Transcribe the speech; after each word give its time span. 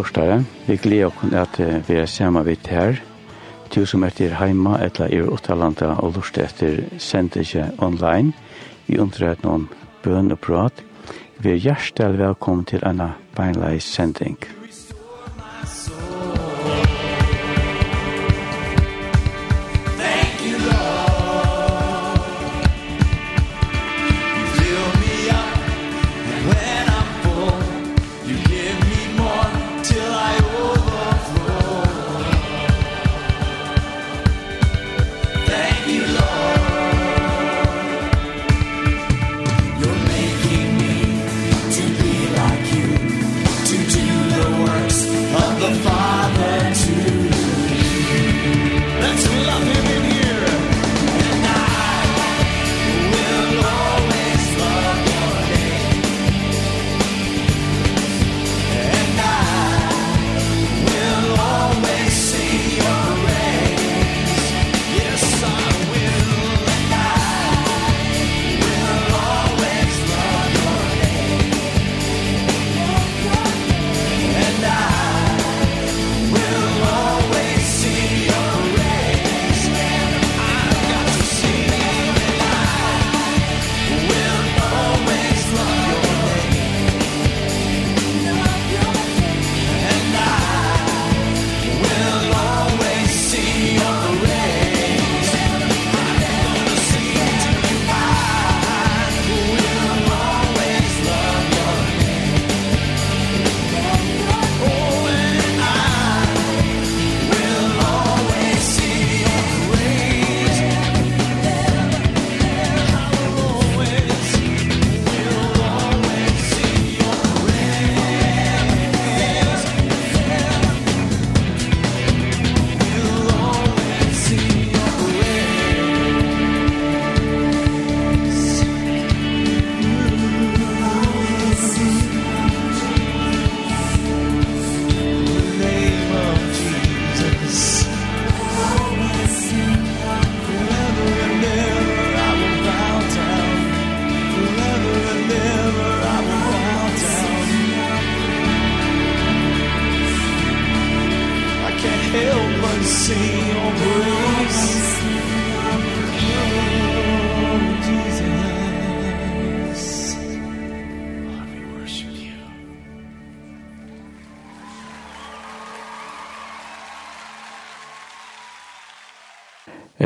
lortare. 0.00 0.44
Vi 0.66 0.76
gleder 0.80 1.10
oss 1.10 1.34
at 1.36 1.60
vi 1.88 1.98
er 2.00 2.06
sammen 2.08 2.46
vidt 2.46 2.70
her. 2.72 3.00
Du 3.74 3.84
som 3.86 4.02
er 4.02 4.14
til 4.16 4.32
heima 4.34 4.78
eller 4.82 5.12
i 5.12 5.20
Uttalanda 5.22 5.92
og 6.00 6.16
lortet 6.16 6.48
etter 6.48 6.80
sender 6.98 7.74
online. 7.78 8.32
Vi 8.86 8.98
undrer 8.98 9.36
noen 9.44 9.68
bøn 10.02 10.32
og 10.32 10.40
prat. 10.40 10.80
Vi 11.40 11.52
er 11.52 11.60
hjertelig 11.60 12.18
velkommen 12.18 12.64
til 12.64 12.82
en 12.86 13.12
beinleis 13.36 13.84
sending. 13.84 14.38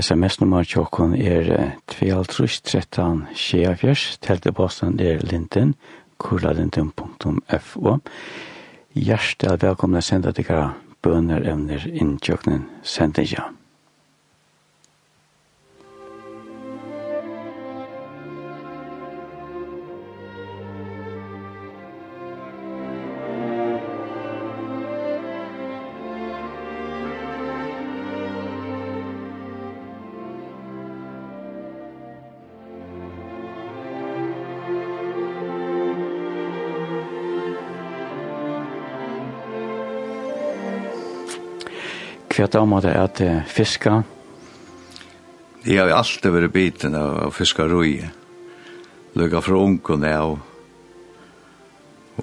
SMS-nummer 0.04 0.66
tjokken 0.68 1.14
er 1.16 1.46
2.13 1.88 3.22
Sjeafjers, 3.32 4.18
teltepåsten 4.20 4.98
er 5.00 5.22
linten, 5.24 5.72
kurlalinten.fo. 6.20 7.94
Hjertelig 8.92 9.62
velkomne 9.64 10.02
senda 10.04 10.34
til 10.36 10.50
hva 10.50 10.60
emner 11.08 11.48
evner 11.48 11.88
inntjøkken 11.88 12.66
sendinja. 12.84 13.48
Hva 42.34 42.48
damer 42.50 42.82
det 42.82 42.92
er 42.98 43.10
til 43.14 43.34
fiska? 43.46 44.00
Jeg 45.62 45.78
har 45.78 45.92
alltid 45.94 46.32
vært 46.34 46.50
biten 46.50 46.96
av, 46.98 47.28
fiska 47.30 47.68
roi. 47.70 48.00
Lykka 49.14 49.38
fra 49.44 49.60
ungen 49.62 50.06
av. 50.08 50.32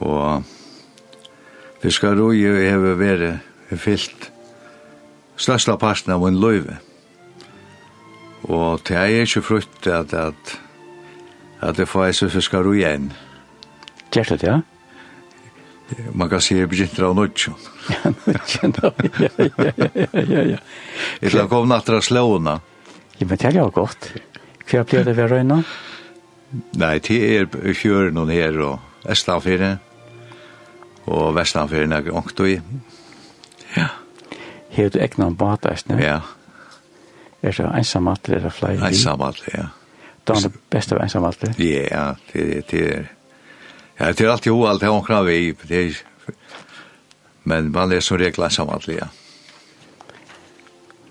Og 0.03 0.49
fiska 1.79 2.11
roi 2.17 2.41
har 2.43 2.83
vært 2.99 3.79
fyllt 3.79 4.27
størsta 5.39 5.77
parten 5.79 6.11
av 6.11 6.27
en 6.27 6.41
løyve. 6.43 6.75
Og 8.51 8.83
det 8.89 8.99
er 8.99 9.23
ikke 9.23 9.45
frukt 9.47 9.87
at, 9.87 10.11
at, 10.11 10.57
at 11.63 11.79
det 11.79 11.87
får 11.87 12.09
jeg 12.09 12.19
så 12.19 12.29
fiska 12.35 12.59
roi 12.67 12.81
igjen. 12.81 13.13
Gjert 14.11 14.35
det, 14.35 14.43
ja? 14.43 14.59
man 16.13 16.29
kan 16.29 16.41
se 16.41 16.65
begynner 16.67 17.07
av 17.09 17.15
nødtjon. 17.17 17.55
Ja, 17.89 18.11
nødtjon, 18.25 18.73
ja, 18.81 19.29
ja, 19.37 19.71
ja, 20.03 20.23
ja, 20.23 20.43
ja. 20.53 20.59
Etter 21.21 21.47
kom 21.51 21.69
nattra 21.69 22.01
slåna. 22.01 22.59
Ja, 23.17 23.27
men 23.27 23.37
det 23.37 23.49
er 23.51 23.59
jo 23.59 23.69
godt. 23.75 24.11
Hva 24.69 24.83
blir 24.87 25.05
det 25.05 25.15
ved 25.17 25.31
røyna? 25.31 25.61
Nei, 26.79 26.95
det 26.99 27.19
er 27.31 27.73
fjøren 27.77 28.17
og 28.19 28.31
her 28.31 28.57
og 28.65 29.07
Østlandfjeren 29.11 29.79
og 31.11 31.35
Vestlandfjeren 31.35 31.95
er 31.95 32.11
ångt 32.13 32.39
i. 32.45 32.59
Ja. 33.77 33.87
Her 34.71 34.91
du 34.91 34.99
egna 35.03 35.27
en 35.31 35.37
bata, 35.39 35.73
ikke? 35.75 35.97
Ja. 35.99 36.19
Er 37.41 37.55
det 37.57 37.69
ensamatler 37.81 38.37
eller 38.37 38.53
flere? 38.53 38.87
Ensamatler, 38.87 39.55
ja. 39.57 39.65
Det 40.21 40.35
er 40.35 40.43
det 40.45 40.59
beste 40.69 40.95
av 40.95 41.01
ensamatler? 41.01 41.55
Ja, 41.57 42.03
det 42.31 42.43
er 42.57 42.67
det. 42.69 43.07
Ja, 44.01 44.07
det 44.09 44.21
er 44.25 44.31
alltid 44.31 44.53
alt 44.65 44.81
det 44.81 44.89
omkring 44.89 45.25
vi, 45.27 45.55
det 45.69 45.79
er, 45.85 45.97
men 47.43 47.67
man 47.71 47.91
er 47.93 48.01
som 48.01 48.17
regel 48.17 48.47
ensamantlig, 48.47 48.95
ja. 48.97 49.11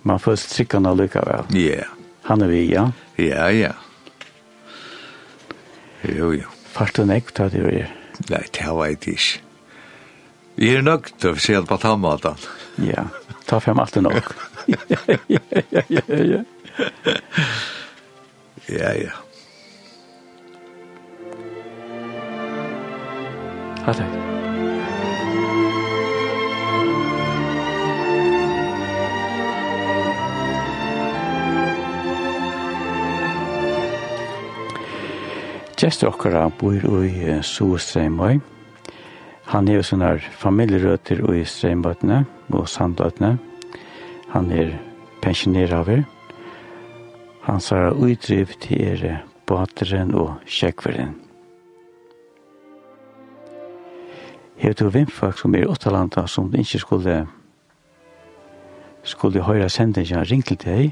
Man 0.03 0.19
får 0.19 0.41
strikkene 0.43 0.91
lykkevel. 0.99 1.47
Ja. 1.55 1.61
Yeah. 1.61 1.93
Han 2.27 2.43
er 2.43 2.51
vi, 2.51 2.65
ja? 2.73 2.89
Ja, 3.15 3.47
ja. 3.55 3.71
Jo, 6.03 6.33
jo. 6.35 6.51
Fart 6.73 6.99
du 6.99 7.05
nekt, 7.07 7.39
det 7.39 7.61
er 7.61 7.71
jo. 7.71 7.87
Nei, 8.27 8.43
det 8.51 8.67
har 8.67 8.83
jeg 8.89 8.99
ikke. 8.99 9.41
Vi 10.59 10.75
er 10.75 10.83
nok 10.83 11.13
til 11.15 11.37
å 11.37 11.41
se 11.47 11.63
på 11.71 11.81
tannmaten. 11.87 12.43
Ja, 12.91 13.07
ta 13.47 13.63
frem 13.63 13.79
alt 13.79 13.95
det 13.95 14.03
nok. 14.09 14.35
ja, 14.75 14.83
ja, 14.91 15.19
ja, 15.31 15.87
ja, 15.87 16.23
ja. 16.35 16.45
Ja, 18.67 18.95
ja. 18.99 19.19
Hei 23.81 23.95
takk. 23.97 24.17
Gjester 35.81 36.11
okkara 36.11 36.51
bor 36.61 36.77
i 36.77 37.39
Suestreimøy. 37.41 38.43
Han 39.49 39.69
er 39.69 39.79
jo 39.79 39.87
sånne 39.89 40.11
familjerøter 40.43 41.25
i 41.33 41.41
Streimøytene 41.49 42.21
og 42.53 42.69
Sandøytene. 42.69 43.33
Han 44.35 44.53
er 44.53 44.77
pensjoneraver. 45.25 46.05
Han 47.49 47.65
sa 47.65 47.89
utdriv 47.97 48.53
til 48.61 48.85
er 48.93 49.25
bateren 49.49 50.13
og 50.13 50.37
kjekkveren. 50.45 51.30
Hever 54.61 54.77
du 54.77 54.91
vimfak 54.93 55.39
som 55.41 55.55
er 55.55 55.63
i 55.65 55.71
Åttalanda 55.73 56.27
som 56.29 56.53
ikke 56.53 56.79
skulle 56.83 57.27
skulle 59.03 59.43
høyra 59.43 59.69
sendingen 59.73 60.25
ring 60.29 60.45
til 60.45 60.57
deg 60.61 60.91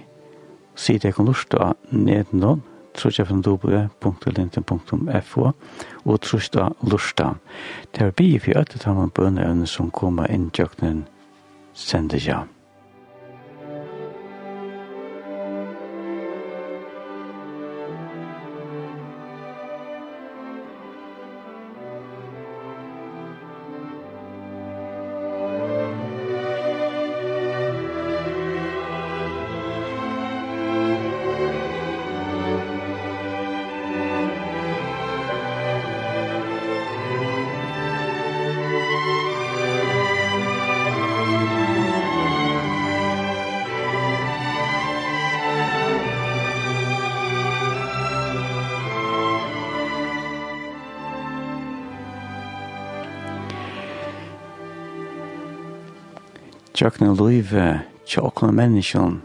og 0.73 0.79
si 0.81 0.99
deg 0.99 1.15
kan 1.17 1.29
av 1.29 1.75
nedenom 1.93 2.63
trusjafendobe.linten.fo 2.99 5.43
og 6.05 6.21
trusjta 6.25 6.69
lurta. 6.83 7.35
Det 7.93 8.01
er 8.03 8.11
bi 8.17 8.39
for 8.43 8.59
øttet 8.63 8.85
har 8.89 8.95
man 8.97 9.15
bønne 9.15 9.67
som 9.67 9.91
kommer 9.91 10.31
inn 10.33 10.51
tjøkkenen 10.51 11.07
sendingen. 11.75 12.58
tjøkne 56.79 57.11
løyve 57.19 57.81
til 58.07 58.23
åkne 58.23 58.53
menneskjon 58.55 59.19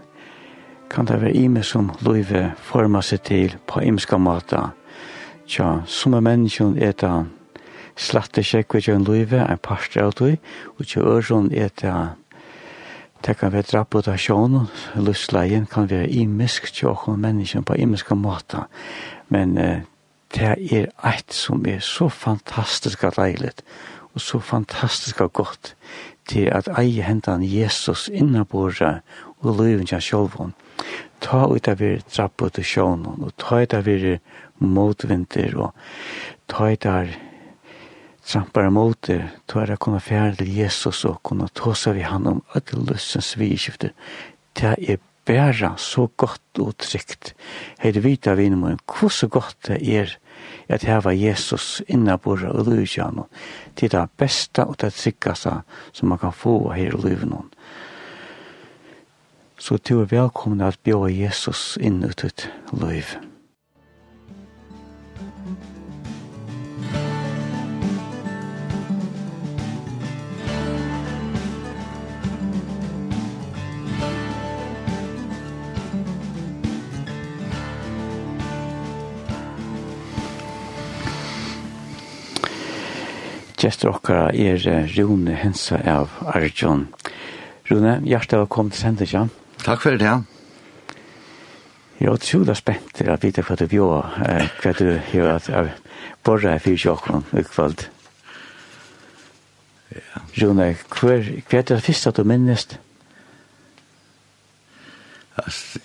kan 0.89 1.05
det 1.05 1.19
være 1.21 1.35
ime 1.37 1.61
som 1.65 1.91
løyve 2.05 2.51
forma 2.61 3.01
seg 3.05 3.21
til 3.27 3.53
på 3.69 3.81
imska 3.85 4.17
måta. 4.17 4.71
Tja, 5.49 5.83
som 5.85 6.13
er 6.13 6.25
mennesken 6.25 6.75
er 6.81 6.93
det 6.97 7.13
slatte 7.97 8.41
kjekke 8.45 8.81
til 8.81 8.97
en 8.97 9.05
løyve 9.05 9.41
en 9.45 9.61
parster 9.61 10.05
av 10.05 10.15
tøy, 10.17 10.37
og 10.77 10.85
tja 10.89 11.01
ørsjon 11.01 11.51
er 11.53 11.69
Det 11.81 11.93
Det 13.23 13.37
kan 13.37 13.53
være 13.53 13.61
draputasjon, 13.71 14.67
lustleien 14.95 15.65
kan 15.65 15.89
være 15.89 16.09
imisk 16.09 16.73
til 16.73 16.87
åkne 16.87 17.17
menneskjen 17.17 17.63
på 17.63 17.73
imiska 17.73 18.15
måta. 18.15 18.67
Men 19.29 19.57
eh, 19.57 19.79
det 20.35 20.57
er 20.71 20.87
eit 21.03 21.33
som 21.33 21.65
er 21.65 21.79
så 21.79 22.09
fantastisk 22.09 23.03
og 23.03 23.15
deilig, 23.15 23.51
og 24.13 24.21
så 24.21 24.39
fantastisk 24.39 25.21
og 25.21 25.33
godt 25.33 25.75
til 26.29 26.49
at 26.53 26.69
eie 26.79 27.03
hentan 27.03 27.43
Jesus 27.43 28.07
innabora 28.13 28.99
og 29.43 29.59
løyven 29.59 29.87
kja 29.89 29.99
sjolvån. 30.01 30.53
Ta 31.23 31.45
ut 31.47 31.67
av 31.71 31.79
vir 31.79 32.01
trappu 32.07 32.49
til 32.51 32.67
sjånen, 32.67 33.23
og 33.23 33.35
ta 33.39 33.61
ut 33.63 33.75
av 33.75 33.87
vir 33.87 34.19
motvinter, 34.59 35.55
og 35.55 35.71
ta 36.51 36.71
ut 36.71 36.87
av 36.89 37.13
trampar 38.23 38.69
moter, 38.71 39.29
ta 39.47 39.63
ut 39.63 39.73
av 39.75 39.79
kunna 39.83 40.01
fjerde 40.03 40.43
til 40.43 40.53
Jesus 40.57 41.03
og 41.07 41.21
kunna 41.23 41.49
tåsa 41.55 41.93
vi 41.95 42.05
han 42.07 42.27
om 42.27 42.43
at 42.55 42.73
løsens 42.75 43.35
vidskifter. 43.39 43.91
Det 44.55 44.75
er 44.77 45.01
bæra 45.25 45.73
så 45.77 46.07
godt 46.17 46.59
og 46.59 46.77
trygt. 46.77 47.33
Heide 47.79 48.03
vita 48.03 48.33
vi 48.35 48.45
innom 48.49 48.79
hvor 48.85 49.09
så 49.09 49.27
godt 49.27 49.57
det 49.67 49.81
er 49.81 50.17
at 50.69 50.83
heva 50.83 51.11
Jesus 51.11 51.81
innabora 51.87 52.51
og 52.51 52.65
lujtjano. 52.65 53.27
Det 53.79 53.93
er 53.93 53.99
det 53.99 54.09
beste 54.17 54.65
og 54.65 54.79
det 54.81 54.93
tryggaste 54.93 55.61
som 55.91 56.09
man 56.09 56.19
kan 56.19 56.33
få 56.33 56.71
her 56.71 56.93
i 56.93 57.01
lujtjano. 57.01 57.43
Så 59.57 59.77
du 59.77 60.01
er 60.01 60.05
velkommen 60.11 60.61
at 60.61 60.79
bjå 60.83 61.07
Jesus 61.07 61.77
inn 61.81 62.03
ut 62.03 62.23
ut 62.23 62.49
lujtjano. 62.71 63.32
Gjester 83.63 83.93
okkara 83.93 84.33
er 84.35 84.59
Rune 84.97 85.37
Hensa 85.39 85.77
av 85.87 86.11
Arjun. 86.27 86.89
Rune, 87.69 87.93
hjertelig 88.03 88.41
velkommen 88.41 88.73
til 88.73 88.81
Sendetja. 88.81 89.21
Takk 89.63 89.85
for 89.85 89.95
det, 89.95 90.03
ja. 90.03 90.17
Jeg 91.95 92.09
er 92.09 92.17
utrolig 92.17 92.57
spent 92.59 92.91
til 92.97 93.07
å 93.07 93.15
vite 93.21 93.45
hva 93.47 93.55
du 93.55 93.63
bjør, 93.71 94.09
hva 94.59 94.73
du 94.75 94.83
gjør 95.13 95.29
at 95.37 95.47
jeg 95.47 95.71
borre 96.27 96.57
er 96.57 96.63
fyrt 96.65 96.83
jokken 96.83 97.23
i 97.31 97.45
kveld. 97.47 97.85
Rune, 100.41 100.67
hva 100.99 101.15
er 101.15 101.69
det 101.71 101.79
første 101.87 102.11
du 102.19 102.23
minnes? 102.27 102.67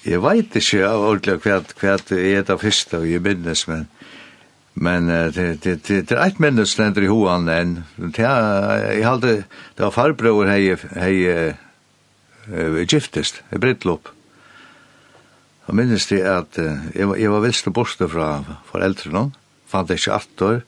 Jeg 0.02 0.24
vet 0.26 0.58
ikke 0.58 0.82
ordentlig 0.90 1.38
hva 1.46 1.60
er 1.94 2.42
det 2.42 2.58
første 2.58 3.04
jeg 3.06 3.22
minnes, 3.22 3.68
men 3.70 3.86
Men 4.80 5.06
det 5.06 5.62
det 5.62 5.84
det 5.84 6.10
är 6.10 6.26
ett 6.26 6.38
minne 6.38 6.66
sländer 6.66 7.02
i 7.02 7.06
hoan 7.06 7.48
än. 7.48 7.82
Jag 8.16 9.02
hade 9.02 9.44
det 9.74 9.82
var 9.82 9.90
farbror 9.90 10.46
hej 10.46 10.76
hej 10.90 11.28
eh 11.28 11.54
giftest 12.88 13.42
i 13.50 13.58
Britlop. 13.58 14.08
Jag 15.66 15.74
minns 15.74 16.06
det 16.06 16.38
att 16.38 16.58
jag 16.94 17.20
jag 17.20 17.30
var 17.30 17.40
visst 17.40 17.64
borta 17.64 18.08
från 18.08 18.44
föräldrarna. 18.70 19.32
Fann 19.66 19.86
det 19.86 19.94
inte 19.94 20.10
åter. 20.10 20.62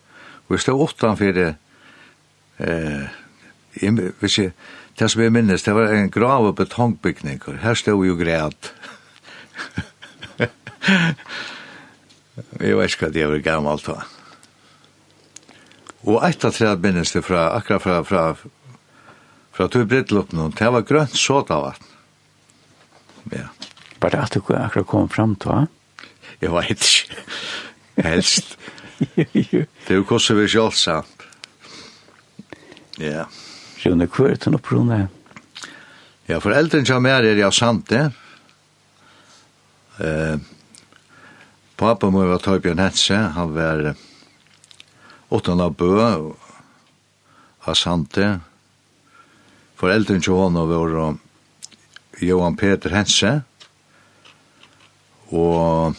Vi 0.47 0.59
stod 0.59 0.81
åttan 0.81 1.17
för 1.17 1.33
det 1.33 1.55
eh 2.57 3.02
jag 3.73 3.93
vet 3.93 4.38
inte 4.38 4.52
det 4.95 5.09
som 5.09 5.23
jag 5.23 5.33
minns 5.33 5.62
det 5.62 5.73
var 5.73 5.83
en 5.83 6.11
grav 6.11 6.47
och 6.47 6.55
betongbyggning. 6.55 7.40
Här 7.61 7.75
stod 7.75 8.07
ju 8.07 8.17
grät. 8.17 8.73
Jeg 12.37 12.76
vet 12.78 12.92
ikke 12.92 13.06
hva 13.06 13.12
det 13.14 13.26
er 13.26 13.44
gammelt 13.44 13.87
da. 13.87 13.99
Og 16.08 16.22
et 16.25 16.44
av 16.46 16.54
tre 16.56 16.72
minnes 16.80 17.12
det 17.12 17.22
fra, 17.26 17.50
akkurat 17.58 17.82
fra, 17.84 17.96
fra, 18.08 18.22
fra 19.52 19.68
tog 19.68 19.88
brittloppen, 19.90 20.52
det 20.56 20.70
var 20.72 20.87
grønt 20.88 21.16
såta 21.18 21.60
vatten. 21.60 21.87
Ja. 23.34 23.50
Var 24.00 24.14
det 24.14 24.22
at 24.22 24.37
du 24.37 24.54
akkurat 24.56 24.88
kom 24.88 25.08
fram 25.12 25.37
til, 25.37 25.68
Jeg 26.40 26.52
vet 26.52 26.70
ikke. 26.70 27.16
Helst. 28.00 28.56
det 29.16 29.66
er 29.88 29.94
jo 29.94 30.04
hvordan 30.04 30.38
vi 30.38 30.49
selv 30.49 30.72
sant. 30.72 31.26
Ja. 33.00 33.26
Rune, 33.84 34.06
hva 34.06 34.30
er 34.30 34.38
det 34.40 34.54
opp, 34.54 34.72
Rune? 34.72 35.08
Ja, 36.28 36.38
foreldren 36.38 36.87
som 36.87 37.06
er 37.06 37.25
er 37.25 37.37
jeg 37.37 37.52
sant 37.52 37.88
det. 37.90 38.06
Eh, 40.00 40.34
uh, 40.34 40.60
Pappa 41.80 42.10
må 42.12 42.26
var 42.28 42.42
Torbjørn 42.44 42.80
Hetse, 42.82 43.16
han 43.32 43.54
var 43.54 43.94
åttan 45.32 45.62
av 45.64 45.78
bø, 45.80 46.34
av 47.64 47.78
Sante. 47.78 48.26
Foreldren 49.80 50.20
til 50.20 50.37
henne 50.37 50.66
var 50.68 51.16
Johan 52.20 52.60
Peter 52.60 52.92
Hetse 52.92 53.32
og 55.32 55.96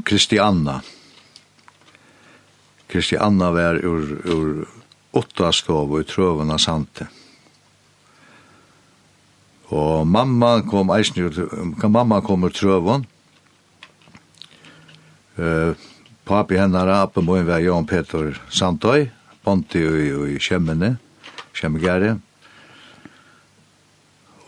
Kristianna. 0.00 0.80
Kristianna 2.88 3.52
var 3.52 3.84
ur, 3.84 4.10
ur 4.24 4.64
åtta 5.12 5.52
stov 5.52 5.92
og 5.92 6.06
i 6.06 6.08
trøven 6.08 6.56
av 6.56 6.64
Sante. 6.64 7.12
Og 9.76 10.06
mamma 10.08 10.62
kom 10.64 10.96
eisen, 10.96 11.28
mamma 11.84 12.24
kom 12.24 12.48
ur 12.48 12.62
trøven, 12.64 13.04
Eh 15.38 15.74
papi 16.24 16.56
hennar 16.58 16.88
appe 16.88 17.20
moin 17.20 17.46
var 17.46 17.60
Jan 17.60 17.86
Peter 17.86 18.32
Santøy, 18.50 19.10
Ponti 19.44 19.80
i, 19.80 20.08
i 20.34 20.38
Kjemmene, 20.40 20.96
Kjemmegære. 21.54 22.14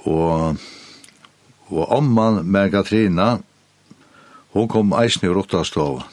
Og, 0.07 0.63
og 1.69 1.93
omman 1.93 2.45
med 2.47 2.71
Katrina, 2.73 3.37
hun 4.55 4.69
kom 4.73 4.95
eisen 4.97 5.27
i 5.29 5.33
Rottastov. 5.33 6.05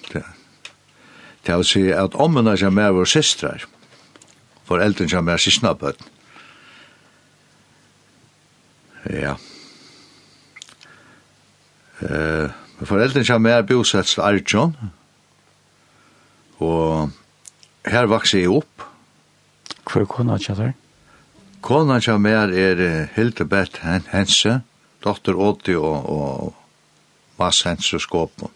Til 1.44 1.62
å 1.62 1.68
si 1.68 1.86
at 1.92 2.18
ommene 2.20 2.56
som 2.60 2.80
er 2.80 2.92
vår 2.96 3.08
systrar, 3.08 3.64
foreldren 4.68 5.12
som 5.12 5.30
er 5.32 5.40
sistna 5.42 5.76
bøtten. 5.78 6.10
Ja. 9.12 9.38
Eh... 12.04 12.44
Uh, 12.44 12.63
Foreldrene 12.84 13.26
kommer 13.28 13.58
er 13.58 13.68
bosett 13.68 14.10
til 14.12 14.24
Arjun, 14.26 14.74
og 16.64 17.12
her 17.88 18.08
vokser 18.12 18.44
jeg 18.44 18.52
opp. 18.52 18.88
Hvor 19.84 20.04
er 20.04 20.10
kona 20.10 20.40
kjøtter? 20.42 20.74
Kona 21.64 22.00
kjøtter 22.04 22.56
er 22.60 22.84
Hildebert 23.16 23.80
Hense, 24.12 24.62
dotter 25.04 25.36
Åti 25.36 25.76
og, 25.80 26.10
og 26.10 27.40
Mads 27.40 27.64
Hense 27.68 28.00
Skåpen. 28.00 28.52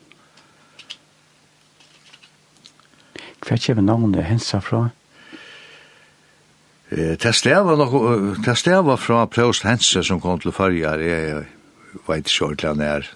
Hva 3.47 3.55
kommer 3.63 3.85
navnet 3.85 4.25
Hense 4.27 4.59
fra? 4.63 4.87
Det 6.89 7.33
stava 7.35 7.75
nok 7.75 7.93
det 8.43 8.55
stava 8.59 8.95
fra 8.99 9.25
Prost 9.27 9.65
Hense 9.67 10.03
som 10.07 10.21
kom 10.23 10.39
til 10.39 10.55
Førjar. 10.55 11.03
Jeg 11.03 11.45
vet 12.07 12.27
ikke 12.27 12.45
ordentlig 12.45 12.69
han 12.69 12.83
er. 12.83 13.09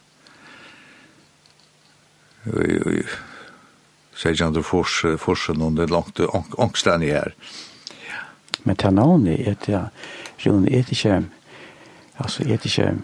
Sejan 4.15 4.63
fors 4.63 5.05
forsen 5.17 5.61
under 5.61 5.87
långt 5.87 6.19
ångstan 6.57 7.01
här. 7.01 7.33
Men 8.63 8.75
tanoni 8.75 9.43
är 9.43 9.55
det 9.65 9.89
Jon 10.37 10.67
är 10.67 10.71
det 10.71 10.77
inte 10.77 11.23
alltså 12.17 12.43
är 12.43 12.47
det 12.47 12.65
inte 12.65 12.97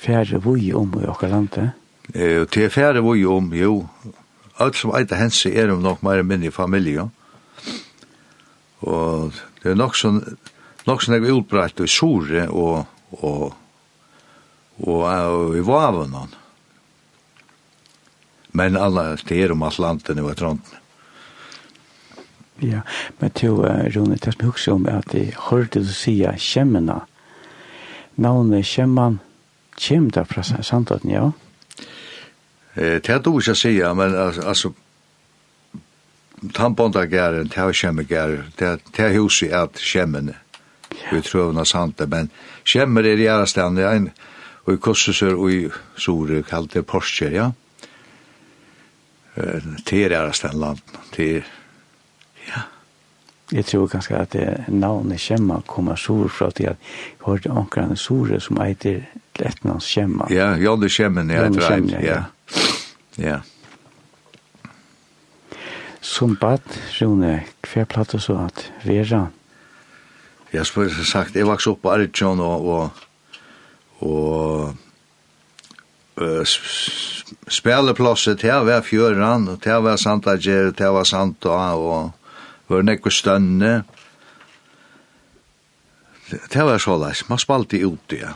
færre 0.00 0.38
voi 0.38 0.72
om 0.72 1.02
i 1.04 1.06
och 1.06 1.22
lande. 1.22 1.70
Eh 2.14 2.40
och 2.42 2.50
færre 2.50 2.70
färre 2.70 3.26
om 3.26 3.52
jo. 3.54 3.88
alt 4.54 4.76
som 4.76 4.98
inte 4.98 5.14
hänse 5.14 5.48
är 5.48 5.68
de 5.68 5.82
nog 5.82 6.04
mer 6.04 6.22
minne 6.22 6.50
familj. 6.50 6.98
og 8.80 9.32
det 9.62 9.70
er 9.70 9.74
nok 9.74 10.04
nog 10.04 10.14
nok 10.86 10.86
nog 10.86 11.02
så 11.02 11.14
utbrett 11.14 11.80
och 11.80 11.88
sore 11.88 12.48
og, 12.48 12.84
og, 13.10 13.54
og, 14.78 15.02
og 15.02 15.56
i 15.56 15.60
vaven 15.60 16.16
men 18.52 18.76
alla 18.76 19.16
städer 19.16 19.52
om 19.52 19.62
Atlanten 19.62 20.18
och 20.18 20.30
Atlanten. 20.30 20.78
Ja, 22.58 22.80
men 23.18 23.30
till 23.30 23.48
uh, 23.48 23.84
Rune, 23.90 24.16
det 24.22 24.32
som 24.32 24.32
jag 24.38 24.48
också 24.48 24.72
om 24.72 24.86
att 24.86 25.14
jag 25.14 25.26
hörde 25.36 25.80
du 25.80 25.84
säga 25.84 26.36
kämmorna. 26.36 27.06
Navnet 28.14 28.66
kämman, 28.66 29.18
käm 29.76 30.10
där 30.10 30.24
från 30.24 30.44
Sandhatten, 30.44 31.10
ja? 31.10 31.32
Eh, 32.74 32.82
det 32.82 33.08
är 33.08 33.16
inte 33.16 33.50
att 33.50 33.58
säga, 33.58 33.94
men 33.94 34.30
alltså 34.46 34.72
tampondagären, 36.52 37.50
det 37.54 37.60
är 37.60 37.72
kämmegären, 37.72 38.44
det 38.56 38.98
är 38.98 39.08
huset 39.08 39.52
är 39.52 39.56
att 39.56 39.78
kämmene. 39.78 40.34
Vi 41.12 41.22
tror 41.22 41.60
att 41.60 41.68
sant 41.68 42.00
men 42.06 42.28
kämmer 42.64 43.02
är 43.06 43.20
i 43.20 43.26
ära 43.26 43.46
ställen, 43.46 43.74
det 43.74 43.82
är 43.82 43.96
en, 43.96 44.10
och 44.64 44.72
i 44.72 44.76
kursusar 44.76 45.34
och 45.34 45.50
i 45.50 45.70
sore 45.96 46.42
kallt 46.42 46.72
det 46.72 46.82
Porsche, 46.82 47.30
ja? 47.30 47.52
Det 49.34 50.04
er 50.04 50.08
deres 50.12 50.42
land, 50.42 50.58
landen. 50.60 51.02
Det 51.16 51.28
er, 51.36 51.50
ja. 52.48 52.62
Jeg 53.52 53.64
tror 53.68 53.86
kanskje 53.86 54.16
at 54.16 54.32
det 54.32 54.64
navnet 54.68 55.20
Kjemma 55.20 55.60
kommer 55.68 55.96
sur 55.96 56.28
fra 56.28 56.50
til 56.50 56.70
at 56.70 56.76
jeg 56.76 57.26
hørte 57.26 57.50
omkring 57.50 57.98
Sore 57.98 58.40
som 58.40 58.60
eiter 58.64 59.02
Lettnans 59.38 59.88
Kjemma. 59.92 60.28
Ja, 60.32 60.54
Jonny 60.56 60.88
Kjemmen 60.88 61.30
ja, 61.30 61.42
er 61.42 61.50
et 61.50 61.60
reim. 61.70 61.88
Ja. 61.88 62.22
ja. 63.18 63.40
Som 66.00 66.36
bad, 66.36 66.64
Rune, 67.00 67.42
hver 67.72 67.84
platt 67.84 68.16
så 68.20 68.38
at 68.46 68.72
Vera? 68.84 69.26
Jeg 70.52 70.66
spør 70.66 70.88
sagt, 71.04 71.36
jeg 71.36 71.46
vokste 71.46 71.72
opp 71.72 71.82
på 71.82 71.92
Arjun 71.92 72.40
og, 72.40 72.66
og, 72.66 72.90
og 74.00 74.74
uh, 76.22 76.44
til 77.46 78.36
det 78.42 78.58
var 78.66 78.82
fjøren, 78.82 79.48
og 79.48 79.60
det 79.64 79.78
var 79.82 79.96
Santager, 79.96 80.70
det 80.70 80.90
var 80.92 81.04
Santa, 81.04 81.74
og 81.74 82.12
var 82.68 82.82
nekko 82.82 83.10
stønne. 83.10 83.82
Det 86.30 86.64
var 86.64 86.78
så 86.78 86.96
leis, 86.96 87.28
man 87.28 87.38
spalte 87.38 87.80
ute, 87.84 88.16
ja. 88.16 88.34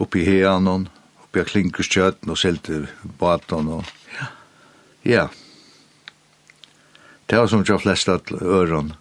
Oppi 0.00 0.24
heanon, 0.24 0.88
oppi 1.24 1.42
av 1.42 1.48
klinkerskjøtten, 1.50 2.30
og 2.30 2.38
selte 2.40 2.86
baton, 3.20 3.68
og 3.68 3.84
ja. 4.18 4.30
Ja. 5.04 5.26
Det 7.26 7.38
var 7.38 7.48
som 7.48 7.64
ikke 7.64 7.80
flest 7.82 8.08
at 8.08 8.32
øren, 8.32 8.94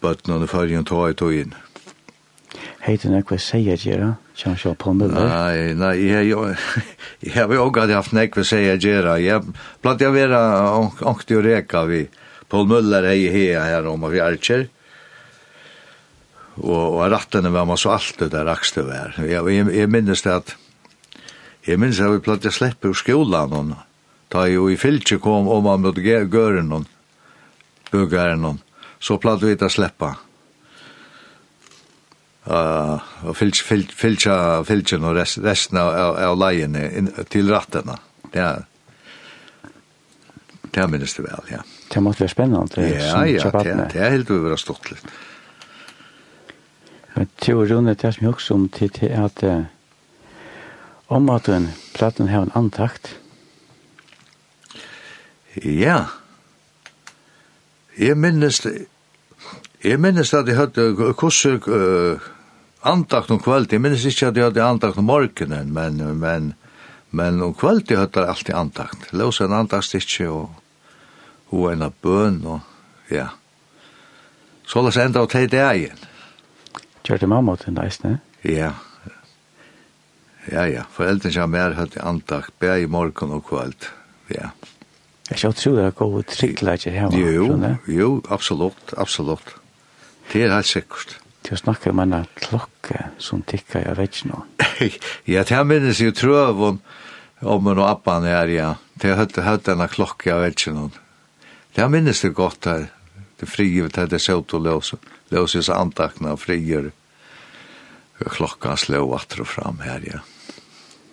bøtten 0.00 0.34
og 0.34 0.48
fargen 0.48 0.84
tog 0.84 1.10
i 1.10 1.18
tog 1.18 1.34
inn. 1.34 1.52
Ja. 1.54 1.69
Heiter 2.80 3.12
nekva 3.12 3.36
seia 3.36 3.74
gjerra, 3.76 4.14
kjan 4.40 4.56
sjå 4.56 4.72
på 4.80 4.94
Miller? 4.96 5.26
Nei, 5.28 5.74
nei, 5.76 5.94
jeg, 6.00 6.30
jeg, 6.30 6.84
jeg 7.26 7.34
har 7.36 7.52
jo 7.52 7.66
aldri 7.66 7.96
haft 7.96 8.14
nekva 8.16 8.44
seia 8.46 8.78
gjerra. 8.80 9.18
Jeg 9.20 9.44
platt 9.84 10.00
jeg 10.00 10.14
vera 10.14 10.40
ångte 10.80 11.36
og 11.36 11.44
reka 11.44 11.84
vi 11.90 12.06
Paul 12.50 12.70
Møller 12.70 13.10
hei 13.10 13.28
hei 13.28 13.50
her 13.52 13.88
om 13.90 14.08
av 14.08 14.16
Jarcher. 14.16 14.64
Og, 16.60 16.96
og 16.96 17.04
rattene 17.12 17.52
var 17.52 17.68
man 17.68 17.78
så 17.80 17.92
alt 17.94 18.16
det 18.20 18.30
der 18.32 18.48
rakste 18.48 18.86
vær. 18.88 19.14
Jeg, 19.20 19.44
jeg, 19.44 19.68
jeg 19.76 19.92
minnes 19.92 20.24
det 20.24 20.34
at 20.38 20.56
jeg 21.68 21.76
minnes 21.76 22.00
at 22.00 22.16
vi 22.16 22.24
platt 22.24 22.48
jeg 22.48 22.56
slipper 22.56 22.94
ur 22.94 22.98
skolan 22.98 23.56
og 23.56 23.76
Da 24.30 24.44
jeg 24.46 24.60
jo 24.60 24.68
i 24.70 24.76
fylkje 24.78 25.18
kom 25.18 25.48
om 25.50 25.64
man 25.66 25.82
mot 25.82 25.96
gøren 25.98 26.72
og 26.72 26.84
bøgaren 27.90 28.44
og 28.46 28.60
så 29.02 29.16
platt 29.18 29.42
vi 29.42 29.56
ikke 29.56 29.68
slipper 29.72 30.14
hon 30.14 30.29
og 32.48 33.36
fylgja 33.36 34.36
fylgjen 34.64 35.04
og 35.04 35.16
resten 35.16 35.78
av, 35.78 35.90
av 35.92 36.20
av 36.30 36.38
leiene 36.40 36.86
til 37.28 37.50
rattene. 37.52 37.98
Det 38.32 38.40
er 38.44 38.64
det 40.70 40.86
minnes 40.86 41.14
du 41.16 41.24
vel, 41.24 41.50
ja. 41.50 41.64
Det 41.90 42.00
måtte 42.02 42.22
være 42.22 42.30
spennende. 42.30 42.84
Ja, 42.86 43.24
ja, 43.26 43.50
det, 43.50 43.74
det 43.90 43.98
er 44.00 44.12
helt 44.14 44.30
over 44.30 44.54
å 44.54 44.58
stått 44.60 44.92
litt. 44.92 45.08
Men 47.16 47.26
til 47.42 47.58
å 47.58 47.64
runde 47.66 47.96
det 47.98 48.12
som 48.14 48.24
jeg 48.24 48.34
også 48.36 48.54
om 48.54 48.68
til, 48.70 48.92
til 48.94 49.10
at 49.18 49.42
om 51.10 51.26
at 51.34 51.50
den 51.50 51.66
platten 51.94 52.30
har 52.30 52.46
en 52.46 52.54
antakt. 52.54 53.16
Ja. 55.58 56.04
Jeg 57.98 58.14
minnes 58.16 58.62
det 58.62 58.86
Jeg 59.80 60.00
minnes 60.00 60.34
at 60.36 60.48
jeg 60.48 60.58
hadde 60.58 61.14
kurset 61.16 61.64
uh, 61.64 62.20
andakt 62.84 63.30
om 63.32 63.40
kveld, 63.40 63.70
jeg 63.72 63.80
minnes 63.80 64.04
ikke 64.04 64.28
at 64.28 64.36
jeg 64.36 64.50
hadde 64.50 64.64
andakt 64.64 64.98
om 65.00 65.06
morgenen, 65.08 65.70
men, 65.72 66.00
men, 66.20 66.50
men 67.16 67.40
om 67.42 67.54
kveld 67.56 67.88
jeg 67.88 68.02
hadde 68.02 68.26
alltid 68.28 68.54
andakt. 68.54 69.08
Lås 69.16 69.40
en 69.40 69.56
andakt 69.56 69.94
ikke, 69.96 70.28
og, 70.28 70.50
og 71.48 71.70
en 71.72 71.86
av 71.88 71.96
bøn, 72.04 72.42
og 72.44 72.60
ja. 73.10 73.30
Så 74.68 74.84
la 74.84 74.92
oss 74.92 75.00
enda 75.02 75.24
å 75.24 75.30
ta 75.30 75.40
det 75.50 75.64
igjen. 75.64 76.04
Gjør 77.08 77.24
det 77.24 77.28
mamma 77.32 77.56
til 77.58 77.74
deg, 77.74 77.96
ne? 78.04 78.18
Ja. 78.46 78.74
Ja, 80.46 80.66
ja. 80.68 80.84
Foreldren 80.94 81.34
som 81.34 81.56
er 81.58 81.74
hadde 81.78 82.04
andakt, 82.06 82.52
be 82.62 82.76
i 82.84 82.86
morgen 82.86 83.32
og 83.34 83.48
kveld. 83.48 83.88
Ja. 84.30 84.52
Jeg 85.30 85.40
skal 85.40 85.56
tro 85.56 85.72
det 85.76 85.88
er 85.88 85.96
god 85.96 86.28
trikkleggje 86.30 86.92
her. 86.94 87.16
Jo, 87.16 87.56
jo, 87.90 88.12
absolutt, 88.30 88.94
absolutt. 88.98 89.56
Det 90.30 90.44
er 90.46 90.54
helt 90.54 90.66
sikkert. 90.70 91.16
Du 91.48 91.54
snakker 91.56 91.90
om 91.94 92.02
en 92.04 92.14
klokke 92.38 93.06
som 93.18 93.42
tikker, 93.42 93.82
jeg 93.86 93.96
vet 93.98 94.16
ikke 94.20 94.30
noe. 94.32 94.90
ja, 95.26 95.42
det 95.42 95.56
her 95.56 95.64
minnes 95.66 96.00
jo 96.02 96.12
trøven 96.14 96.80
om 97.40 97.68
en 97.72 97.78
og 97.80 97.86
appan 97.88 98.26
her, 98.28 98.50
ja. 98.52 98.70
Det 99.00 99.14
har 99.16 99.26
hørt 99.46 99.64
denne 99.66 99.88
klokke, 99.88 100.28
jeg 100.30 100.42
vet 100.44 100.58
ikke 100.60 100.74
noe. 100.76 100.90
Det 101.74 101.86
minnes 101.90 102.20
det 102.20 102.34
godt 102.36 102.68
her. 102.68 102.88
Det 103.40 103.48
frie, 103.48 103.86
det 103.88 104.02
er 104.02 104.10
det 104.12 104.20
søt 104.20 104.52
og 104.54 104.66
løse. 104.66 104.98
Løse 105.32 105.62
seg 105.64 105.76
antakna 105.78 106.34
og 106.36 106.42
frigjør. 106.42 106.90
Klokka 108.20 108.74
slå 108.76 109.00
atter 109.16 109.40
og 109.40 109.48
fram 109.48 109.78
her, 109.80 110.02
ja. 110.04 110.20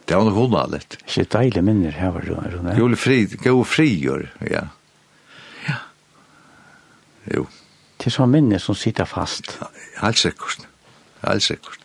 Det 0.08 0.16
var 0.16 0.28
noe 0.28 0.36
hundra 0.36 0.66
litt. 0.72 0.98
Ikke 1.08 1.24
deilig 1.38 1.64
minner 1.68 1.96
her, 1.96 2.12
var 2.16 2.28
det? 2.28 2.76
Jo, 2.80 2.90
fri, 3.00 3.22
jo 3.48 3.62
frigjør, 3.68 4.28
ja. 4.52 4.66
Ja. 5.68 5.78
Jo 7.32 7.46
det 8.08 8.16
sånn 8.16 8.32
minne 8.32 8.60
som 8.64 8.76
sitter 8.78 9.08
fast. 9.10 9.58
Helt 10.00 10.20
sikkert. 10.20 10.68
Helt 11.24 11.44
sikkert. 11.44 11.84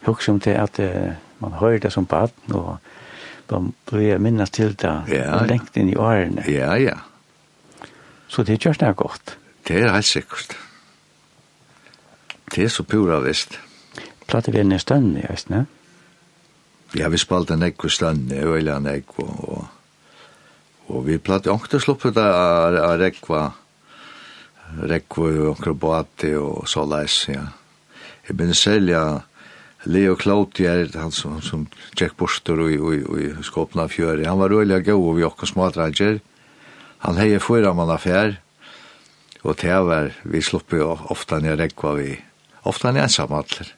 Jeg 0.00 0.12
husker 0.12 0.32
om 0.36 0.40
det 0.44 0.54
at 0.60 0.78
uh, 0.78 1.16
man 1.42 1.56
hører 1.60 1.82
det 1.82 1.92
som 1.92 2.06
baden, 2.06 2.54
og 2.54 2.76
man 3.50 3.72
blir 3.90 4.18
minnes 4.22 4.50
til 4.50 4.74
det 4.78 4.94
ja. 5.10 5.42
lengt 5.46 5.76
inn 5.76 5.90
i 5.90 5.98
årene. 5.98 6.46
Ja, 6.50 6.74
ja. 6.78 7.00
Så 8.28 8.42
det 8.42 8.60
gjør 8.62 8.78
det 8.80 8.96
godt. 8.96 9.36
Det 9.66 9.82
er 9.82 9.92
helt 9.94 10.06
sikkert. 10.06 10.56
Det 12.54 12.64
er 12.64 12.68
så 12.68 12.82
pura 12.86 13.18
visst. 13.20 13.58
Platte 14.26 14.52
vi 14.54 14.62
en 14.62 14.78
stund 14.78 15.16
vet 15.16 15.46
ikke, 15.46 15.66
Ja, 16.96 17.08
vi 17.08 17.18
spalte 17.18 17.54
en 17.54 17.62
ekko 17.66 17.88
stund, 17.88 18.32
øyla 18.32 18.76
en 18.76 18.86
ekko, 18.86 19.22
og, 19.22 19.66
og 20.88 21.06
vi 21.06 21.18
plater 21.18 21.50
ångte 21.50 21.80
sluppet 21.82 22.16
av 22.16 22.94
rekva, 23.00 23.40
og 23.42 23.65
Rekvo 24.90 25.28
og 25.50 25.60
Krobati 25.62 26.34
og 26.36 26.66
så 26.68 26.84
leis, 26.88 27.24
ja. 27.30 27.46
Jeg 28.26 28.36
begynner 28.36 28.58
selv, 28.58 28.90
ja, 28.90 29.04
Leo 29.86 30.16
Klauti 30.18 30.66
er 30.66 30.88
han 30.98 31.12
som, 31.14 31.38
som 31.44 31.66
tjekk 31.94 32.16
borster 32.18 32.58
i, 32.66 32.74
i, 32.74 33.02
i 33.22 33.28
skåpna 33.46 33.86
fjøri. 33.90 34.26
Han 34.26 34.40
var 34.40 34.50
røyla 34.50 34.80
gau 34.82 34.98
og 34.98 35.20
vi 35.20 35.26
okko 35.26 35.46
smadranger. 35.46 36.18
Han 37.04 37.20
hei 37.20 37.36
fyra 37.42 37.70
mann 37.76 37.92
affær, 37.94 38.34
og 39.44 39.54
det 39.60 39.78
var, 39.86 40.10
vi 40.26 40.42
sluppi 40.42 40.80
ofta 40.82 41.38
nir 41.42 41.58
rekva 41.60 41.94
vi, 42.00 42.16
ofta 42.66 42.90
nir 42.90 43.06
ensamadler. 43.06 43.70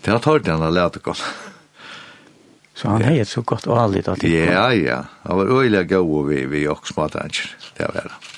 Det 0.00 0.14
har 0.14 0.22
tårt 0.24 0.48
han 0.48 0.64
har 0.64 0.72
lært 0.72 1.02
gott. 1.04 1.20
Så 2.78 2.92
han 2.92 3.02
hei 3.02 3.16
et 3.18 3.26
så 3.26 3.42
godt 3.42 3.66
og 3.66 3.74
allit 3.82 4.06
at 4.06 4.20
det 4.22 4.30
Ja, 4.30 4.68
ja, 4.70 5.00
han 5.24 5.40
var 5.40 5.48
røyla 5.50 5.82
gau 5.82 6.04
og 6.20 6.28
vi, 6.30 6.44
vi 6.46 6.68
okko 6.70 6.94
smadranger, 6.94 7.50
Det 7.74 7.88
var 7.90 8.06
det. 8.06 8.37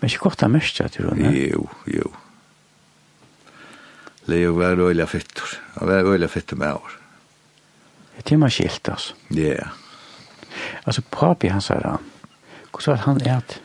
Men 0.00 0.10
ikke 0.10 0.18
godt 0.28 0.42
av 0.42 0.50
mest, 0.50 0.80
tror 0.94 1.14
du? 1.14 1.24
Jo, 1.36 1.68
jo. 1.86 2.12
Leo 4.30 4.52
var 4.56 4.80
øyla 4.80 5.06
fyttor. 5.06 5.56
Han 5.78 5.88
var 5.88 6.08
øyla 6.12 6.28
fyttor 6.28 6.56
med 6.56 6.72
år. 6.72 6.96
Det 8.16 8.32
er 8.32 8.38
man 8.38 8.50
skilt, 8.52 8.88
altså. 8.88 9.14
Ja. 9.30 9.70
Altså, 10.86 11.02
papi 11.10 11.48
han 11.48 11.60
sa 11.60 11.74
det. 11.80 11.96
Hvordan 12.70 12.96
var 12.96 13.04
han 13.04 13.20
et? 13.26 13.60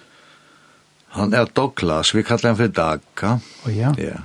Han 1.15 1.33
er 1.33 1.45
Douglas. 1.45 2.15
Vi 2.15 2.23
kallar 2.23 2.51
han 2.51 2.57
for 2.59 2.67
Dagka. 2.67 3.37
Å 3.65 3.71
ja? 3.71 3.93
Ja. 3.97 4.23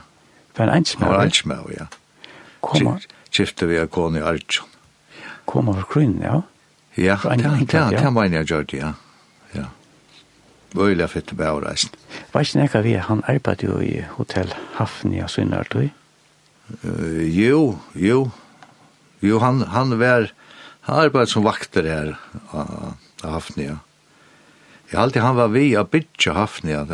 Var 0.56 0.66
han 0.66 0.74
einsmau? 0.74 1.06
Han 1.06 1.16
var 1.16 1.24
einsmau, 1.24 1.66
ja. 1.74 1.86
Koma? 2.60 2.96
Kifte 3.30 3.66
vi 3.70 3.78
av 3.78 3.86
kone 3.94 4.18
i 4.18 4.22
Arjun. 4.26 4.66
Koma 5.46 5.74
for 5.78 5.86
Kryn, 5.92 6.18
ja? 6.22 6.40
Ja, 6.94 7.16
det 7.16 7.24
var 7.24 7.30
han, 7.30 7.66
ja. 7.70 7.84
Ja, 7.90 8.00
det 8.00 8.14
var 8.14 8.64
det, 8.64 8.78
ja. 8.78 8.92
Ja. 9.54 9.68
Bøyla 10.74 11.08
fitte 11.10 11.34
på 11.34 11.46
avreisen. 11.46 11.94
Var 12.30 12.46
ikke 12.46 12.60
nekka 12.60 12.82
vi, 12.86 12.94
han 13.02 13.24
arbeidde 13.28 13.66
jo 13.66 13.80
i 13.82 14.04
Hotel 14.16 14.52
Hafni 14.76 15.18
og 15.24 15.30
Sunnartøy? 15.32 15.88
Uh, 16.84 17.22
jo, 17.26 17.78
jo. 17.98 18.28
Jo, 19.20 19.40
han, 19.42 19.64
han 19.74 19.96
var, 20.00 20.30
han 20.86 21.06
arbeidde 21.08 21.32
som 21.32 21.44
vakter 21.44 21.88
her 21.90 22.12
av 22.54 22.94
Hafnia. 23.24 23.80
Jeg 24.90 24.98
halte 24.98 25.22
han 25.22 25.36
var 25.38 25.50
vi 25.54 25.74
av 25.78 25.90
bytja 25.90 26.34
Hafnia, 26.34 26.84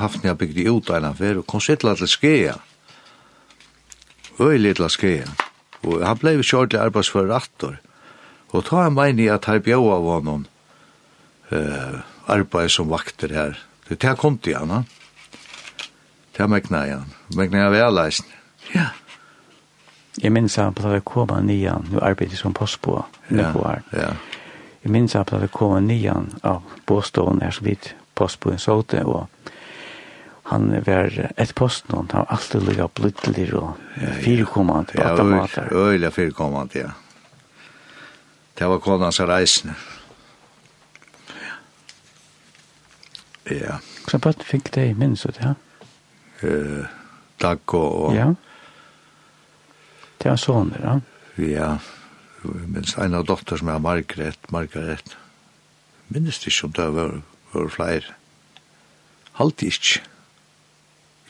Hafnia 0.00 0.36
bygde 0.38 0.68
ut 0.68 0.92
av 0.92 1.00
en 1.00 1.08
affær, 1.10 1.40
og 1.40 1.48
kom 1.48 1.60
sittla 1.60 1.96
til 1.98 2.08
Skea. 2.08 2.54
Øylig 4.40 4.76
til 4.78 4.88
Skea. 4.92 5.26
Og 5.82 6.04
han 6.04 6.20
blei 6.20 6.38
kjørt 6.40 6.72
til 6.72 6.80
arbeidsfører 6.80 7.32
rattor. 7.32 7.76
Og 8.52 8.64
ta 8.68 8.84
han 8.84 8.96
meini 8.96 9.26
at 9.32 9.48
her 9.48 9.60
bjau 9.64 9.82
av 9.92 10.08
honom, 10.08 10.46
eh, 11.50 11.58
uh, 11.58 12.11
arbeid 12.32 12.72
som 12.72 12.90
vakter 12.90 13.32
her. 13.36 13.60
Det 13.88 14.04
er 14.04 14.16
kom 14.16 14.38
til 14.38 14.56
han, 14.56 14.86
det 16.32 16.40
er 16.40 16.48
mekna 16.48 16.84
han, 16.88 17.08
mekna 17.36 17.66
jeg 17.66 17.74
vel 17.74 17.96
leisen. 17.98 18.28
Ja. 18.72 18.90
Jeg 20.20 20.32
minns 20.32 20.56
han 20.60 20.74
på 20.76 20.84
at 20.88 20.98
det 20.98 21.04
kom 21.08 21.30
han 21.32 21.46
nian, 21.48 21.86
nu 21.90 22.00
arbeidde 22.04 22.36
som 22.36 22.54
postbå, 22.56 22.98
ja, 23.32 23.52
ja. 23.92 24.12
Jeg 24.82 24.92
minns 24.92 25.14
han 25.16 25.24
på 25.28 25.36
at 25.38 25.46
det 25.46 25.52
kom 25.54 25.76
han 25.76 25.88
nian 25.88 26.30
av 26.44 26.62
båstående 26.88 27.46
her 27.46 27.54
som 27.56 27.68
vidt 27.68 27.92
postbåen 28.18 28.60
såte, 28.60 29.04
og 29.04 29.28
han 30.52 30.68
var 30.84 31.30
ett 31.36 31.54
postnån, 31.54 32.10
han 32.12 32.26
var 32.26 32.36
alltid 32.36 32.66
lika 32.68 32.88
blittlig 32.88 33.46
og 33.56 33.78
fyrkommande 34.24 34.92
på 34.92 35.04
automater. 35.06 35.68
Ja, 35.70 35.86
øyla 35.92 36.10
fyrkommande, 36.10 36.78
ja. 36.78 36.90
Det 38.58 38.68
var 38.68 38.82
konans 38.84 39.20
reisne. 39.20 39.74
Ja. 43.50 43.78
Så 44.08 44.18
bare 44.22 44.46
fikk 44.46 44.70
det 44.74 44.90
i 44.90 44.94
minst 44.98 45.26
ut, 45.26 45.38
ja? 45.42 45.54
Eh, 46.42 46.86
takk 47.42 47.74
og... 47.74 48.14
Ja. 48.14 48.28
Det 50.22 50.30
er 50.30 50.38
sånne, 50.38 50.78
ja? 50.78 50.98
Ja, 51.42 51.68
minst 52.44 52.98
en 53.00 53.16
av 53.18 53.26
dotter 53.26 53.58
som 53.58 53.70
er 53.72 53.82
Margaret, 53.82 54.38
Margaret. 54.54 55.16
det 56.38 56.52
ikke 56.52 56.68
om 56.68 56.74
det 56.76 56.88
var, 56.94 57.18
var 57.54 57.68
flere. 57.72 58.14
Halt 59.40 59.62
ikke. 59.66 60.02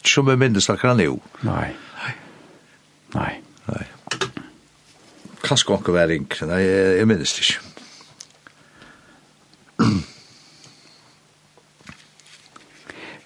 Ikke 0.03 0.11
som 0.11 0.29
jeg 0.29 0.41
minnes 0.43 0.69
akkurat 0.69 0.99
nå. 0.99 1.17
Nei. 1.47 1.71
Nei. 2.03 2.15
Nei. 3.15 3.33
Nei. 3.71 3.85
Kanskje 5.43 5.79
ikke 5.79 5.95
være 5.95 6.19
yngre, 6.19 6.49
nei, 6.51 6.63
jeg 6.67 7.09
minnes 7.09 7.37
det 7.37 7.47
ikke. 7.47 7.72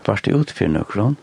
var 0.07 0.21
det 0.25 0.35
ut 0.35 0.53
for 0.55 0.71
nøkron? 0.71 1.17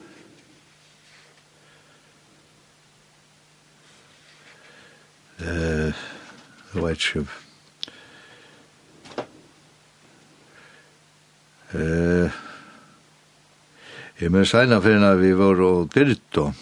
Eh, 5.43 6.03
jeg 6.73 6.83
vet 6.83 7.07
ikke. 7.07 7.25
Eh, 11.73 12.43
jeg 14.21 14.31
men 14.31 14.45
senere 14.45 14.83
finner 14.83 15.17
vi 15.19 15.33
var 15.37 15.63
og 15.63 15.89
dyrt 15.95 16.43
og 16.43 16.53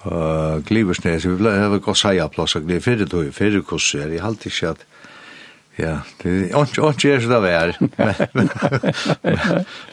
Uh, 0.00 0.62
Glivesnes, 0.64 1.26
vi 1.28 1.34
ble 1.36 1.50
hava 1.60 1.76
gått 1.84 1.98
seia 2.00 2.24
plass 2.32 2.54
og 2.56 2.62
glivesnes, 2.64 2.86
fyrir 2.86 3.08
tog, 3.12 3.26
fyrir 3.36 3.60
kurser, 3.68 4.08
jeg 4.08 4.22
halte 4.24 4.48
ikke 4.48 4.70
at 4.70 4.84
Ja, 5.76 5.98
det 6.22 6.30
är 6.30 6.60
inte 6.60 6.80
inte 6.80 7.08
är 7.08 7.20
så 7.20 7.28
där 7.28 7.40
vär. 7.40 7.76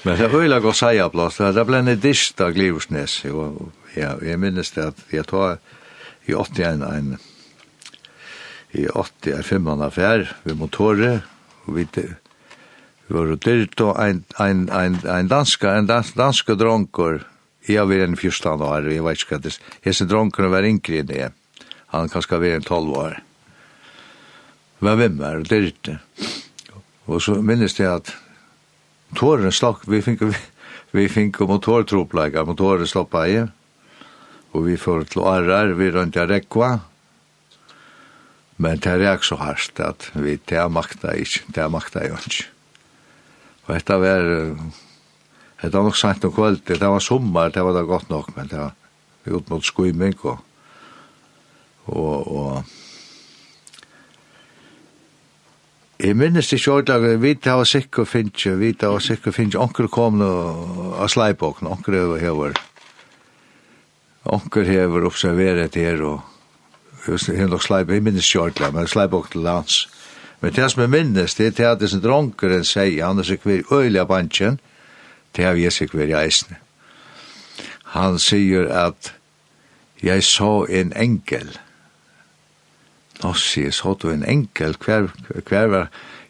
Men 0.04 0.18
det 0.18 0.28
vill 0.28 0.52
jag 0.52 0.62
gå 0.62 0.74
säga 0.74 1.10
plats. 1.10 1.38
Det 1.38 1.66
blev 1.66 1.88
en 1.88 2.00
dist 2.00 2.42
av 2.42 2.52
Glivsnes 2.52 3.26
och 3.26 3.72
ja, 3.94 4.16
jag 4.22 4.40
minns 4.40 4.72
det 4.72 4.88
att 4.88 5.06
jag 5.10 5.28
tar 5.28 5.58
i 6.26 6.34
81 6.34 6.68
en 6.68 7.18
i 8.72 8.88
80 8.88 9.32
är 9.32 9.42
femman 9.42 9.82
affär 9.82 10.36
vid 10.44 10.58
motorer 10.58 11.20
och 11.66 11.78
vi 11.78 11.88
vi 11.94 12.14
var 13.08 13.28
det 13.28 13.76
då 13.76 13.96
en 13.96 14.24
en 14.40 14.70
en 14.70 15.00
en 15.06 15.28
danska 15.28 15.72
en 15.72 15.88
dans, 15.88 16.14
danska 16.14 16.56
dronkor 16.56 17.28
jag 17.66 17.86
var 17.86 17.96
en 17.96 18.18
14 18.18 18.62
år 18.62 18.94
jag 18.94 19.04
vet 19.04 19.20
inte 19.20 19.34
vad 19.34 19.42
det 19.42 19.48
är. 19.48 19.54
Hesse 19.82 20.06
dronkorna 20.06 20.48
var 20.48 20.64
inkring 20.64 21.06
det. 21.06 21.32
Han 21.88 22.10
kanske 22.10 22.38
var 22.38 22.46
en 22.46 22.62
12 22.62 22.92
år 22.92 23.24
var 24.84 25.00
vimmer 25.00 25.42
og 25.42 25.52
lirte. 25.52 25.98
Og 27.08 27.22
så 27.24 27.38
minnes 27.42 27.78
jeg 27.80 27.88
at 27.90 28.12
tåren 29.18 29.54
slokk, 29.54 29.86
vi 29.88 30.02
fikk, 30.04 30.26
vi, 30.28 30.36
vi 30.98 31.08
fikk 31.12 31.40
motortropleika, 31.48 32.44
motoren 32.48 32.90
sloppa 32.90 33.24
i, 33.32 33.40
og 34.54 34.66
vi 34.68 34.78
får 34.80 35.08
til 35.14 35.26
arrar, 35.28 35.74
vi 35.80 35.90
rønt 35.94 36.18
jeg 36.18 36.30
rekva, 36.30 36.78
men 38.58 38.82
det 38.82 38.90
er 38.96 39.06
ikke 39.14 39.32
så 39.32 39.38
hardt 39.38 39.80
at 39.86 40.10
vi, 40.18 40.38
det 40.50 40.58
er 40.58 40.70
makta 40.74 41.14
ikke, 41.14 41.46
det 41.54 41.62
er 41.62 41.70
makta 41.70 42.04
ikke. 42.08 42.48
Og 43.68 43.76
dette 43.76 43.98
var, 44.02 44.30
det 45.62 45.74
var 45.76 45.86
nok 45.86 46.00
sant 46.00 46.26
og 46.26 46.34
kvöld, 46.34 46.64
det 46.66 46.82
var 46.82 47.04
sommer, 47.04 47.52
det 47.54 47.64
var 47.64 47.76
da 47.78 47.86
godt 47.86 48.10
nok, 48.10 48.34
men 48.36 48.50
det 48.50 48.60
var 48.60 48.74
ut 49.28 49.50
mot 49.52 49.66
skuiming 49.66 50.16
og, 50.24 50.40
og, 51.86 52.28
og 52.32 52.87
Jeg 55.98 56.14
minnes 56.14 56.54
ikke 56.54 56.72
ordlag, 56.72 57.22
vi 57.22 57.34
tar 57.42 57.58
oss 57.64 57.74
ikke 57.74 58.04
og 58.04 58.08
finnes, 58.12 58.44
vi 58.60 58.70
tar 58.78 58.94
oss 58.94 59.10
ikke 59.10 59.32
og 59.32 59.34
finnes, 59.34 59.56
onker 59.58 59.88
kom 59.90 60.20
nå 60.22 60.30
av 61.02 61.10
sleibåken, 61.10 61.72
onker 61.74 61.98
over 62.04 62.22
hever, 62.22 62.60
onker 64.30 64.70
hever 64.70 65.08
observeret 65.10 65.76
her, 65.76 66.04
og 66.06 66.22
henne 67.08 67.50
nok 67.50 67.66
sleib, 67.66 67.90
jeg 67.90 68.06
minnes 68.06 68.30
ikke 68.30 68.44
ordlag, 68.44 68.76
men 68.76 68.88
sleibåken 68.88 69.40
til 69.40 69.48
lands. 69.48 69.80
Men 70.42 70.54
det 70.54 70.70
som 70.70 70.86
jeg 70.86 70.94
minnes, 70.94 71.36
det 71.36 71.48
er 71.48 71.58
til 71.58 71.72
at 71.72 71.82
det 71.82 71.90
som 71.90 72.06
dronkeren 72.06 72.66
sier, 72.68 73.02
han 73.02 73.18
er 73.18 73.26
sikker 73.26 73.66
øyelig 73.74 74.04
av 74.04 74.12
bansjen, 74.12 74.60
det 75.34 75.46
har 75.50 75.58
vi 75.58 75.66
sikker 75.70 76.06
i 76.06 76.14
eisene. 76.14 76.60
Han 77.98 78.20
sier 78.22 78.70
at 78.70 79.16
jeg 80.04 80.24
så 80.24 80.68
en 80.70 80.94
engel, 80.94 81.56
Ossi, 83.26 83.64
jeg 83.64 83.74
så 83.74 83.96
du 83.98 84.12
en 84.12 84.26
enkel, 84.26 84.76
hver, 84.86 85.10
hver 85.48 85.72
var 85.72 85.88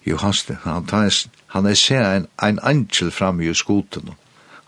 Johansen, 0.07 0.57
han, 0.63 0.85
han, 0.91 1.09
han 1.51 1.65
er 1.67 1.75
se 1.75 1.97
en, 1.99 2.27
en 2.43 2.59
angel 2.63 3.11
fram 3.11 3.41
i 3.43 3.51
skoten 3.53 4.13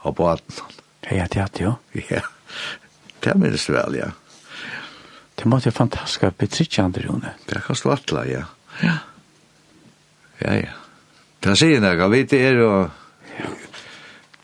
og 0.03 0.15
på 0.17 0.27
atten. 0.27 0.79
Ja, 1.11 1.27
det 1.31 1.39
er 1.39 1.53
det, 1.53 1.63
jo. 1.63 1.75
Ja, 2.09 2.25
det 3.23 3.35
minnes 3.39 3.65
du 3.65 3.73
vel, 3.73 3.95
ja. 4.01 4.09
Det 5.39 5.47
måtte 5.47 5.71
jo 5.71 5.75
fantastisk 5.77 6.35
betrikkjande, 6.37 7.05
Rune. 7.07 7.31
Det 7.47 7.61
kan 7.63 7.75
svartla, 7.75 8.25
ja. 8.27 8.43
Ja. 8.83 8.97
Ja, 10.39 10.55
ja. 10.55 10.75
Det 11.39 11.55
sier 11.59 11.79
jeg, 11.79 12.09
vi 12.11 12.23
det 12.27 12.39
er 12.43 12.59
jo 12.59 12.71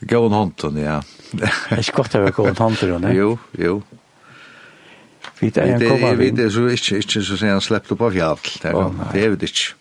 gåen 0.08 0.36
hånden, 0.36 0.80
ja. 0.80 1.02
Det 1.36 1.52
er 1.52 1.84
ikke 1.84 2.00
godt 2.00 2.16
å 2.16 2.24
være 2.24 2.36
gåen 2.38 2.60
hånden, 2.60 2.92
Rune. 2.94 3.12
Jo, 3.16 3.36
jo. 3.60 3.82
Vi 5.46 5.62
er 5.62 5.76
en 5.76 5.84
kova 5.84 6.12
vind. 6.18 6.38
Vi 6.38 6.44
det 6.44 6.52
så 6.54 6.66
ikke, 6.72 7.00
ikke 7.04 7.24
så 7.24 7.38
sier 7.40 7.56
han 7.56 7.64
slipper 7.64 7.96
opp 7.96 8.06
av 8.08 8.16
fjall. 8.16 8.44
Det 8.62 8.72
er, 8.72 8.94
det 9.14 9.24
er 9.24 9.34
vi 9.34 9.50
ikke. 9.50 9.74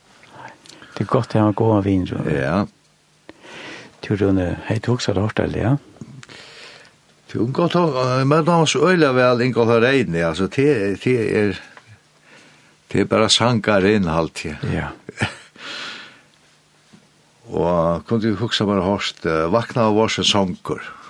Det 0.95 1.05
er 1.05 1.11
godt 1.11 1.35
å 1.35 1.43
ha 1.43 1.51
en 1.51 1.59
kova 1.59 1.81
vind. 1.85 2.13
Ja. 2.31 2.57
Du, 4.05 4.11
Rune, 4.21 4.49
hei 4.69 4.79
du 4.85 4.93
også 4.95 5.15
har 5.15 5.23
hørt 5.25 5.41
det, 5.41 5.63
ja? 5.63 5.77
Du, 7.33 7.39
godt 7.57 7.77
å 7.79 7.87
ha, 7.95 8.19
men 8.29 8.45
da 8.47 8.61
hans 8.61 8.77
øyla 8.77 9.15
vel 9.17 9.43
ikke 9.47 9.65
å 9.65 9.71
ha 9.73 9.79
altså, 9.81 10.47
det 10.55 10.69
er, 11.11 11.63
det 12.93 13.01
er 13.01 13.09
bare 13.11 13.31
sanger 13.33 13.89
innhalt, 13.91 14.45
ja. 14.45 14.59
Ja. 14.71 14.91
Og 17.55 18.05
kunne 18.09 18.23
du 18.23 18.37
huske 18.41 18.65
bare 18.69 18.85
hørst, 18.85 19.25
vakna 19.53 19.89
av 19.89 19.97
vårsen 19.99 20.25
sanger. 20.25 20.85
Ja 20.85 21.04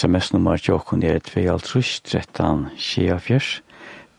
sms-nummer 0.00 0.56
til 0.56 0.78
åkken 0.78 1.02
er 1.04 1.18
2.13.24, 1.20 3.60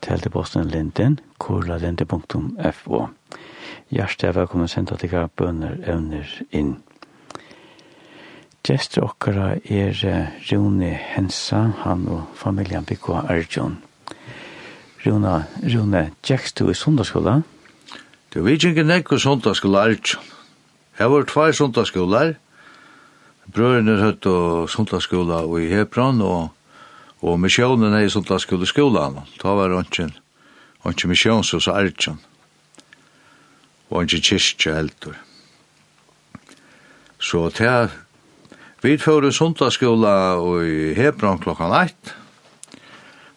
teltebosten 0.06 0.70
linden, 0.70 1.18
korlalinde.fo. 1.42 3.00
Hjertet 3.90 4.28
er 4.30 4.38
velkommen 4.38 4.70
sendt 4.70 4.94
at 4.94 5.02
dere 5.02 5.26
bønner 5.38 5.82
evner 5.90 6.30
inn. 6.54 6.86
Gjester 8.62 9.02
okkara 9.08 9.58
er 9.66 9.98
Rune 10.52 10.94
Hensa, 11.16 11.74
han 11.82 12.06
og 12.14 12.30
familien 12.38 12.86
Bikko 12.86 13.18
Arjun. 13.24 13.82
Rune, 15.02 15.50
Rune, 15.66 16.04
gjekst 16.22 16.62
du 16.62 16.70
i 16.70 16.78
sundagsskola? 16.78 17.42
Du 18.30 18.46
vet 18.46 18.62
ikke 18.70 18.86
nek 18.86 19.10
på 19.10 19.18
sundagsskola 19.18 19.90
Arjun. 19.90 20.22
Jeg 21.00 21.08
var 21.10 21.24
tvær 21.26 21.52
sundagsskolar, 21.58 22.36
brødrene 23.50 23.98
høtt 24.02 24.26
og 24.30 24.70
sundlagsskola 24.70 25.42
og 25.48 25.62
i 25.62 25.70
Hebron, 25.72 26.22
og, 26.22 26.52
og 27.22 27.40
misjonen 27.42 27.94
er 27.94 28.06
i 28.06 28.12
sundlagsskola 28.14 28.68
skolan. 28.70 29.22
Da 29.42 29.56
var 29.58 29.72
det 29.72 29.86
ikke 29.86 30.12
ikke 30.90 31.02
som 31.44 31.60
hos 31.60 31.68
er. 31.68 32.18
Og 33.90 34.04
ikke 34.04 34.22
kyrkje 34.22 34.76
heldur. 34.76 35.18
Så 37.22 37.50
til 37.54 37.92
vi 38.82 38.98
fører 38.98 39.30
sundlagsskola 39.30 40.40
og 40.42 40.66
i 40.66 40.94
Hebron 40.98 41.40
klokkan 41.40 41.74
1, 41.84 42.16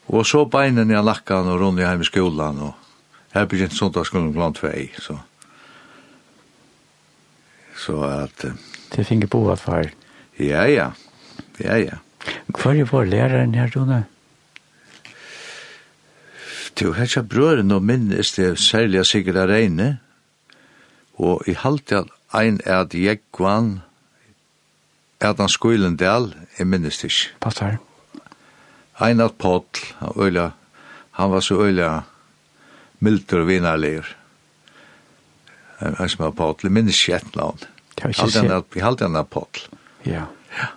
og 0.08 0.24
så 0.26 0.44
beinen 0.48 0.90
i 0.90 1.02
lakkan 1.02 1.50
og 1.52 1.60
rundt 1.60 1.80
hjem 1.80 2.00
i 2.00 2.08
skolan, 2.08 2.62
og 2.64 2.72
her 3.34 3.44
begynte 3.44 3.76
sundlagsskolen 3.76 4.32
klokkan 4.32 4.54
2, 4.54 5.02
så 5.04 5.18
så 7.76 8.00
at 8.06 8.46
det 8.96 9.06
finge 9.06 9.26
bo 9.26 9.48
at 9.52 9.62
far. 9.62 9.90
Ja, 10.38 10.64
ja. 10.70 10.90
Ja, 11.60 11.76
ja. 11.78 12.00
Hva 12.48 12.72
er 12.74 12.88
vår 12.88 13.04
læreren 13.10 13.54
her, 13.54 13.70
Rune? 13.76 14.04
Jo, 16.82 16.92
her 16.92 17.06
er 17.06 17.22
brøren 17.22 17.70
og 17.70 17.84
minnes 17.86 18.32
det 18.34 18.58
særlig 18.58 19.06
sikkert 19.06 19.36
er 19.36 19.50
regne. 19.52 19.98
Og 21.14 21.44
i 21.46 21.54
halte 21.54 22.02
at 22.02 22.10
ein 22.34 22.58
er 22.64 22.80
at 22.82 22.94
jeg 22.94 23.20
er 25.20 25.34
han 25.38 25.48
skoilen 25.48 25.96
del, 25.96 26.34
jeg 26.58 26.66
minnes 26.66 26.98
det 26.98 27.10
ikke. 27.12 27.36
Passar. 27.40 27.78
Ein 29.00 29.20
at 29.20 29.38
Potl, 29.38 29.80
han, 30.00 30.12
øyla, 30.18 30.50
han 31.12 31.30
var 31.30 31.40
så 31.40 31.54
øyla 31.62 32.02
milder 33.00 33.40
og 33.40 33.48
vinarleir. 33.48 34.16
En 35.80 36.08
som 36.08 36.24
var 36.24 36.30
Potl, 36.30 36.68
minnes 36.70 36.98
ikke 37.08 37.16
et 37.16 37.36
navn. 37.36 37.62
Vi 38.02 38.80
halte 38.82 39.04
en 39.04 39.16
apoll. 39.16 39.60
Ja. 40.04 40.26
Ja. 40.58 40.68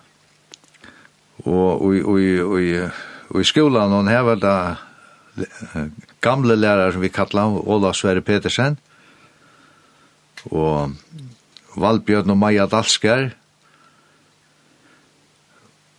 Og 1.48 3.42
i 3.42 3.44
skolan, 3.48 3.92
hon 3.92 4.08
hever 4.08 4.40
da 4.42 4.56
gamle 6.22 6.56
lærere 6.58 6.94
som 6.94 7.02
vi 7.02 7.10
kallar, 7.14 7.58
Ola 7.68 7.94
Sverre 7.94 8.22
Petersen, 8.26 8.78
og 10.50 10.94
Valbjørn 11.78 12.34
og 12.34 12.38
Maja 12.38 12.66
Dalskar, 12.70 13.30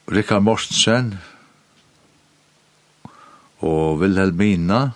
Rikard 0.09 0.43
Mortensen, 0.43 1.19
og 3.61 3.99
Vilhelmina 4.01 4.91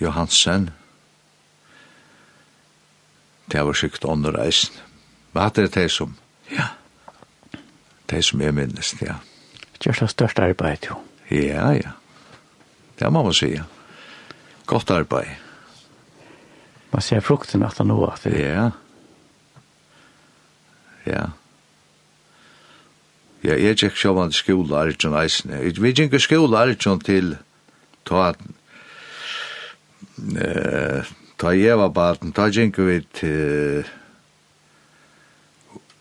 Johansen, 0.00 0.70
det 3.50 3.64
var 3.66 3.76
sikkert 3.76 4.04
ånder 4.04 4.36
reisen. 4.36 4.74
Men 5.32 5.42
hatt 5.42 5.56
det 5.56 5.72
det 5.74 5.88
som, 5.90 6.16
ja, 6.52 6.68
det 8.10 8.24
som 8.24 8.40
jeg 8.40 8.54
minnes, 8.54 8.94
ja. 9.00 9.18
Gjør 9.82 10.04
det 10.04 10.10
største 10.10 10.44
arbeid, 10.46 10.86
jo. 10.90 10.98
Ja, 11.30 11.72
ja. 11.74 11.96
Det 12.98 13.12
må 13.12 13.22
man 13.26 13.34
si, 13.34 13.56
Godt 14.66 14.90
arbeid. 14.90 15.26
Man 16.92 17.02
ser 17.02 17.20
frukten 17.20 17.64
at 17.66 17.78
han 17.78 17.90
nå, 17.90 18.04
at 18.06 18.24
det 18.24 18.38
Ja. 18.40 18.70
Ja. 21.06 21.24
Ja, 23.42 23.56
jeg 23.58 23.76
gikk 23.76 23.96
sjåvan 23.98 24.30
til 24.30 24.38
skola, 24.38 24.84
Arjun 24.84 25.16
Eisne. 25.18 25.58
Vi 25.58 25.90
gikk 25.90 26.14
skola, 26.20 26.60
Arjun, 26.62 27.00
til 27.02 27.36
ta 28.06 28.28
at 28.28 28.38
eh, 30.38 31.10
Ta 31.42 31.50
jeg 31.58 31.74
var 31.74 31.90
baden, 31.90 32.30
ta 32.30 32.44
gikk 32.54 32.76
vi 32.86 33.00
til 33.18 33.82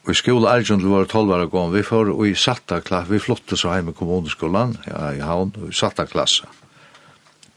i 0.09 0.13
skole 0.13 0.49
Arjun 0.49 0.81
til 0.81 0.91
våre 0.91 1.07
tolvare 1.09 1.47
år 1.49 1.71
vi 1.73 1.81
får 1.85 2.11
i 2.27 2.33
satta 2.37 2.77
klass, 2.85 3.09
vi 3.09 3.17
flyttet 3.21 3.57
så 3.57 3.71
heim 3.73 3.89
i 3.89 3.93
kommuneskolan 3.97 4.75
ja, 4.85 4.99
i 5.17 5.23
havn, 5.25 5.53
i 5.65 5.73
satta 5.73 6.05
klasse, 6.05 6.45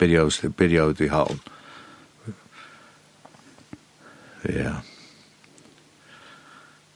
byrja 0.01 0.25
ut 0.25 0.57
byrja 0.57 0.87
ut 0.89 1.03
i 1.05 1.11
havn. 1.13 1.43
Ja. 4.49 4.79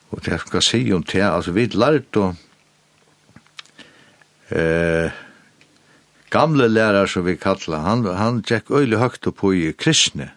Og 0.09 0.25
det 0.25 0.33
jeg 0.33 0.45
skal 0.47 0.65
si 0.65 0.83
om 0.97 1.05
det, 1.05 1.21
altså 1.25 1.53
vi 1.53 1.67
lærte 1.69 2.25
å 2.25 2.33
eh, 4.57 5.21
gamle 6.33 6.73
lærer 6.73 7.13
som 7.13 7.29
vi 7.29 7.37
kallar, 7.37 7.85
han, 7.85 8.09
han 8.09 8.41
tjekk 8.41 8.73
øylig 8.81 9.05
høgt 9.05 9.29
på 9.37 9.53
i 9.53 9.69
kristne, 9.77 10.33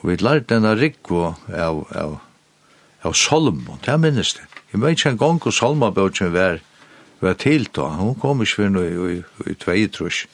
Og 0.00 0.08
vi 0.08 0.16
lærte 0.16 0.54
denne 0.54 0.72
rikvo 0.78 1.34
av, 1.52 1.84
av, 1.92 2.16
av 3.04 3.14
Solomon, 3.16 3.80
det 3.84 3.92
er 3.92 4.00
minnes 4.00 4.32
det. 4.38 4.46
Jeg 4.72 4.80
vet 4.80 4.96
ikke 4.96 5.12
en 5.12 5.20
gang 5.20 5.40
hvor 5.42 5.52
Solomon-bøtjen 5.52 6.32
var, 6.32 6.60
var 7.20 7.36
til 7.40 7.66
da. 7.76 7.90
Hun 7.98 8.14
kom 8.20 8.40
ikke 8.40 8.62
for 8.62 8.72
noe 8.72 8.86
i, 8.88 9.16
i, 9.18 9.50
i 9.50 9.56
tvei 9.60 9.84
trus. 9.92 10.24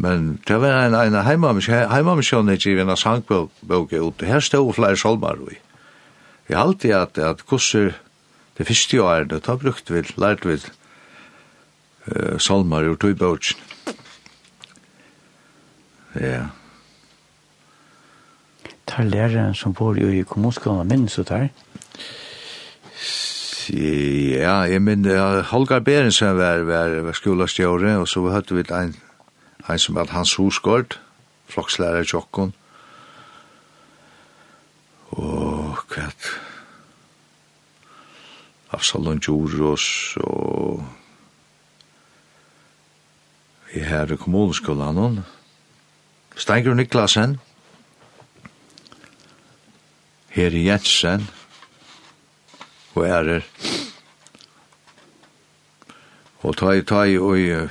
Men 0.00 0.40
det 0.48 0.56
var 0.62 0.86
en, 0.88 0.96
en 0.96 1.18
heimamisjon 1.26 2.50
ikke 2.54 2.72
i 2.72 2.80
en 2.80 2.96
sangbøk 2.96 3.92
ut. 3.92 4.24
Her 4.24 4.40
stod 4.40 4.72
flere 4.74 4.96
Solomon 4.96 5.44
i. 5.52 5.58
Jeg 6.48 6.58
halte 6.58 6.94
at, 6.96 7.18
at 7.18 7.44
kurser 7.46 7.92
det 8.58 8.66
første 8.66 9.02
året, 9.02 9.30
da 9.46 9.56
brukte 9.56 9.94
vi, 9.94 10.02
lærte 10.18 10.48
vi 10.48 10.56
uh, 10.56 12.38
Solomon 12.38 12.88
ur 12.90 12.96
tøybøtjen. 12.98 13.60
Ja, 16.18 16.48
tar 18.90 19.06
læreren 19.06 19.54
som 19.54 19.74
bor 19.74 19.94
i 19.96 20.22
kommunskolen 20.26 20.88
minnes 20.88 21.14
du 21.14 21.22
der? 21.22 21.48
Ja, 23.70 24.54
jeg 24.66 24.82
minn 24.82 25.06
Holger 25.52 25.82
Berensen 25.86 26.38
var, 26.38 26.64
var, 26.66 26.96
var 27.06 27.14
skolastjåre, 27.14 27.98
og 28.02 28.08
så 28.08 28.24
hørte 28.26 28.56
vi 28.56 28.64
en, 28.74 28.96
en 29.68 29.78
som 29.78 29.94
var 29.94 30.10
Hans 30.10 30.34
Hosgård, 30.34 30.98
flokslærer 31.46 32.02
i 32.02 32.08
Tjokkon. 32.10 32.54
Og 35.10 35.78
kvart, 35.90 36.30
Absalon 38.74 39.22
Djuros, 39.22 40.16
og 40.16 40.82
i 43.74 43.84
her 43.86 44.16
kommunskolen, 44.16 45.20
Steinger 46.36 46.74
Niklasen, 46.74 47.38
Heri 50.30 50.66
Jensen 50.68 51.26
og 52.94 53.06
ærer. 53.06 53.46
Og 56.40 56.56
ta 56.56 56.72
i 56.72 56.82
ta 56.86 57.02
i 57.04 57.18
og 57.18 57.38
i 57.38 57.50
uh, 57.52 57.68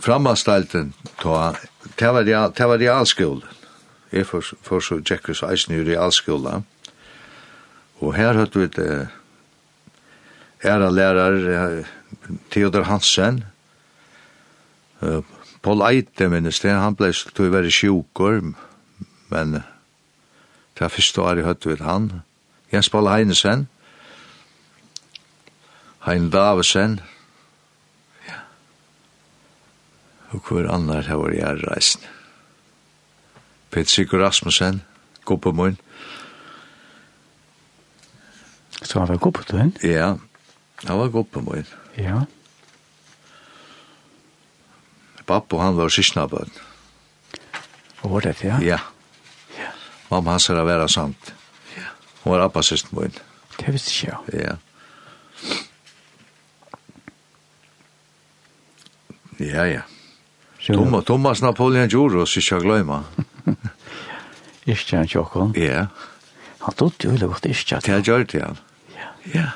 framastalten 0.00 0.94
ta, 1.20 1.52
ta 1.96 2.12
var, 2.16 2.24
real, 2.24 2.52
ta 2.52 2.66
var. 2.66 2.80
Jeg 4.10 4.26
for, 4.26 4.42
for 4.62 4.80
så 4.80 4.98
tjekkes 5.04 5.42
eisen 5.46 5.76
i 5.76 5.84
realskolen. 5.86 6.64
Og 8.00 8.14
her 8.16 8.32
hørt 8.34 8.56
vi 8.56 8.66
det 8.66 9.08
æra 10.64 10.90
lærer 10.90 11.84
Theodor 12.50 12.82
Hansen, 12.82 13.44
uh, 15.00 15.22
Paul 15.62 15.82
Eite 15.84 16.28
minnes 16.28 16.60
det, 16.60 16.72
han 16.72 16.96
ble 16.96 17.12
stå 17.12 17.44
i 17.44 17.52
være 17.52 17.70
sjukker, 17.70 18.40
men 19.30 19.52
det 20.78 20.84
er 20.84 20.92
første 20.92 21.22
året 21.22 21.44
høyde 21.44 21.70
vi 21.72 21.84
han. 21.84 22.22
Jens 22.72 22.88
Paul 22.90 23.08
Heinesen, 23.10 23.68
Hein 26.06 26.30
Davesen, 26.30 27.00
ja. 28.28 28.38
og 30.30 30.40
hver 30.48 30.70
annar 30.72 31.04
her 31.04 31.20
var 31.20 31.34
jeg 31.36 31.66
reisen. 31.66 32.06
Peter 33.70 33.90
Sigur 33.90 34.24
Rasmussen, 34.24 34.82
Goppemoen. 35.24 35.76
Så 38.82 38.98
han 38.98 39.08
var 39.08 39.16
Goppemoen? 39.16 39.76
Ja, 39.82 40.14
han 40.84 40.98
var 40.98 41.08
Goppemoen. 41.08 41.66
Ja. 41.98 42.22
Pappa, 45.26 45.60
han 45.60 45.76
var 45.76 45.88
sysnabøn. 45.88 46.50
Og 48.02 48.10
var 48.10 48.20
det, 48.20 48.40
ja? 48.44 48.58
Ja. 48.64 48.78
Mamma 50.10 50.34
hans 50.34 50.48
er 50.50 50.58
å 50.58 50.66
være 50.66 50.88
sant. 50.90 51.32
Ja. 51.76 51.92
Hun 52.24 52.34
var 52.34 52.46
appa 52.48 52.62
sist 52.66 52.90
min. 52.96 53.14
Det 53.60 53.74
visste 53.74 53.94
ikke 53.94 54.10
jeg. 54.10 54.44
Ja. 54.44 54.56
Ja, 59.40 59.64
ja. 59.64 59.82
Thomas, 60.60 61.04
Thomas 61.08 61.40
Napoleon 61.42 61.88
Djuros, 61.88 62.34
ikke 62.36 62.58
jeg 62.58 62.66
gløyma. 62.66 62.98
Ikke 64.68 64.96
han 65.00 65.08
tjokken? 65.08 65.54
Ja. 65.56 65.86
Han 66.66 66.76
tog 66.76 66.98
jo 67.00 67.14
veldig 67.14 67.30
godt 67.30 67.48
ikke. 67.48 67.80
Det 67.80 67.94
har 67.94 68.04
gjort 68.04 68.34
det, 68.34 68.42
ja. 68.42 68.50
Ja. 69.32 69.46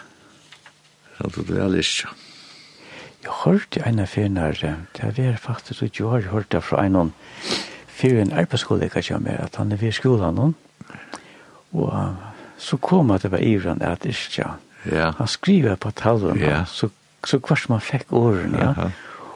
Han 1.19 1.35
tog 1.35 1.51
det 1.51 1.59
veldig 1.59 1.83
ikke. 1.85 2.15
Jeg 3.25 3.37
hørte 3.43 3.85
en 3.89 4.01
av 4.05 4.09
fjernere, 4.13 4.73
det 4.97 5.13
var 5.17 5.39
faktisk 5.41 5.87
ikke 5.87 6.05
jeg 6.05 6.33
hørte 6.33 6.61
fra 6.65 6.85
en 6.85 6.97
av 7.01 7.13
fyrir 7.95 8.23
en 8.25 8.35
arbeidskollega 8.35 9.03
kja 9.05 9.19
mer 9.23 9.45
at 9.47 9.57
han 9.61 9.73
er 9.73 9.81
ved 9.81 9.95
skolan 9.95 10.39
nå. 10.39 10.53
Og 11.75 11.91
så 12.59 12.79
kom 12.83 13.11
at 13.15 13.25
det 13.27 13.33
var 13.33 13.43
Ivran 13.43 13.83
at 13.83 14.07
ikke, 14.07 14.53
Ja. 14.93 15.11
Han 15.17 15.29
skriver 15.29 15.77
på 15.81 15.91
talven, 15.91 16.39
ja. 16.41 16.65
så, 16.69 16.91
så 17.27 17.39
kvart 17.41 17.69
man 17.73 17.81
fikk 17.81 18.13
åren, 18.13 18.53
ja. 18.59 18.73
Aha. 18.75 18.91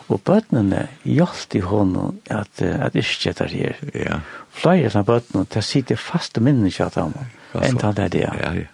Og 0.09 0.23
bøtnene 0.25 0.87
hjalp 1.05 1.55
i 1.57 1.61
hånden 1.61 2.21
at, 2.33 2.63
at 2.63 2.95
Iskja 2.97 3.35
der 3.37 3.53
her. 3.53 3.81
Ja. 3.93 4.21
Flere 4.57 4.93
av 4.97 5.05
bøtnene, 5.09 5.45
det 5.53 5.65
sitter 5.65 5.97
fast 6.01 6.13
faste 6.13 6.45
minnen 6.45 6.73
kja 6.73 6.87
at 6.89 6.97
han, 6.97 7.13
enn 7.61 7.81
han 7.83 8.01
er 8.01 8.13
det, 8.13 8.23
ja. 8.25 8.33
Ja, 8.41 8.53
ja. 8.57 8.69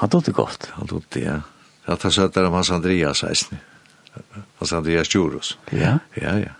Han 0.00 0.10
tog 0.10 0.24
det 0.26 0.34
godt. 0.34 0.70
Han 0.74 0.90
tog 0.90 1.04
det, 1.14 1.22
ja. 1.22 1.40
Ja, 1.86 1.92
At 1.94 2.02
han 2.02 2.12
søtter 2.12 2.46
om 2.48 2.54
hans 2.56 2.70
Andreas, 2.74 3.22
eisen. 3.22 3.60
Hans 4.58 4.72
Andreas 4.72 5.08
Tjoros. 5.08 5.58
Ja. 5.70 5.98
Ja, 6.18 6.38
ja 6.42 6.54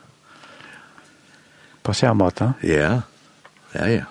på 1.84 1.94
samme 1.94 2.24
måte? 2.24 2.52
Ja, 2.64 3.02
ja, 3.74 3.88
ja. 3.90 4.04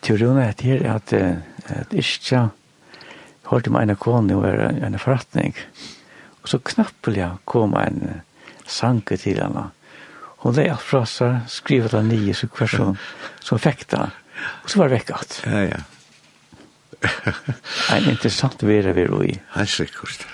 Teorien 0.00 0.38
er 0.40 0.56
til 0.56 0.86
at, 0.88 1.12
at 1.12 1.92
ikke 1.92 2.46
holdt 3.50 3.68
med 3.72 3.90
en 3.90 3.98
kone 4.00 4.38
og 4.38 4.46
en 4.86 4.98
forretning. 4.98 5.54
Og 6.40 6.48
så 6.48 6.60
knappelig 6.64 7.26
kom 7.44 7.76
en 7.76 8.22
sanke 8.70 9.18
til 9.20 9.42
henne. 9.42 9.68
Hun 10.40 10.56
leie 10.56 10.72
alt 10.72 10.86
fra 10.86 11.02
seg, 11.08 11.42
skrivet 11.52 11.94
av 11.96 12.06
nye 12.06 12.34
så 12.36 12.48
hver 12.48 12.70
som, 12.72 12.94
som 13.46 13.60
fikk 13.60 13.84
det. 13.92 14.06
Og 14.64 14.72
så 14.72 14.80
var 14.80 14.88
det 14.88 15.00
vekk. 15.00 15.10
Ja, 15.44 15.64
ja. 15.68 15.80
en 17.96 18.08
interessant 18.12 18.62
vera 18.64 18.94
vi 18.96 19.04
roi. 19.08 19.34
Hei, 19.56 19.66
sikkert. 19.68 20.24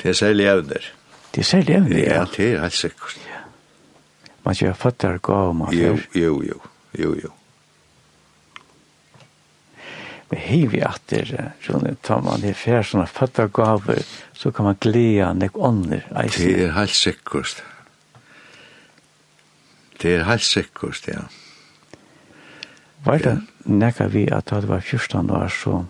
Det 0.00 0.12
er 0.12 0.16
særlig 0.16 0.48
evner. 0.48 0.88
Det 1.34 1.44
er 1.44 1.48
særlig 1.48 1.76
evner, 1.76 1.98
ja. 1.98 2.14
Ja, 2.22 2.24
det 2.36 2.48
er 2.54 2.64
helt 2.64 2.78
sikkert. 2.78 3.20
Ja. 3.28 3.39
Man 4.44 4.56
ikke 4.56 4.72
har 4.72 4.80
fått 4.80 4.98
det 5.04 5.20
gav 5.22 5.54
man 5.54 5.74
Jo, 5.76 5.98
jo, 6.14 6.40
jo, 6.42 6.60
jo, 6.98 7.14
jo. 7.24 7.32
Men 10.30 10.38
hei 10.38 10.60
vi 10.70 10.78
at 10.86 11.02
det, 11.10 11.24
Rune, 11.66 11.96
tar 12.06 12.22
man 12.22 12.42
det 12.44 12.54
fer 12.54 12.86
sånne 12.86 13.08
fått 13.10 13.34
fatta 13.34 13.48
gav 13.50 13.90
så 14.32 14.52
kan 14.54 14.68
man 14.68 14.78
glädja 14.78 15.32
nek 15.34 15.58
ånder. 15.58 16.06
Det 16.36 16.46
er 16.54 16.72
helt 16.76 16.94
sikkert. 16.94 17.64
Det 20.00 20.14
er 20.16 20.24
helt 20.24 20.46
sikkert, 20.46 21.08
ja. 21.10 21.26
Var 23.04 23.18
det 23.24 23.34
nekka 23.64 24.06
vi 24.12 24.28
att 24.30 24.46
det 24.46 24.68
var 24.68 24.80
14 24.80 25.30
år 25.30 25.48
så 25.48 25.84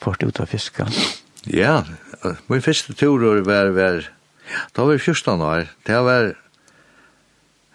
fort 0.00 0.22
ut 0.22 0.40
av 0.40 0.46
fiska? 0.46 0.86
Ja, 1.44 1.84
min 2.46 2.62
første 2.62 2.94
tur 2.94 3.40
var, 3.46 3.70
var, 3.72 4.10
da 4.76 4.84
var 4.84 4.98
14 4.98 5.40
år. 5.40 5.68
Det 5.86 6.00
var 6.04 6.34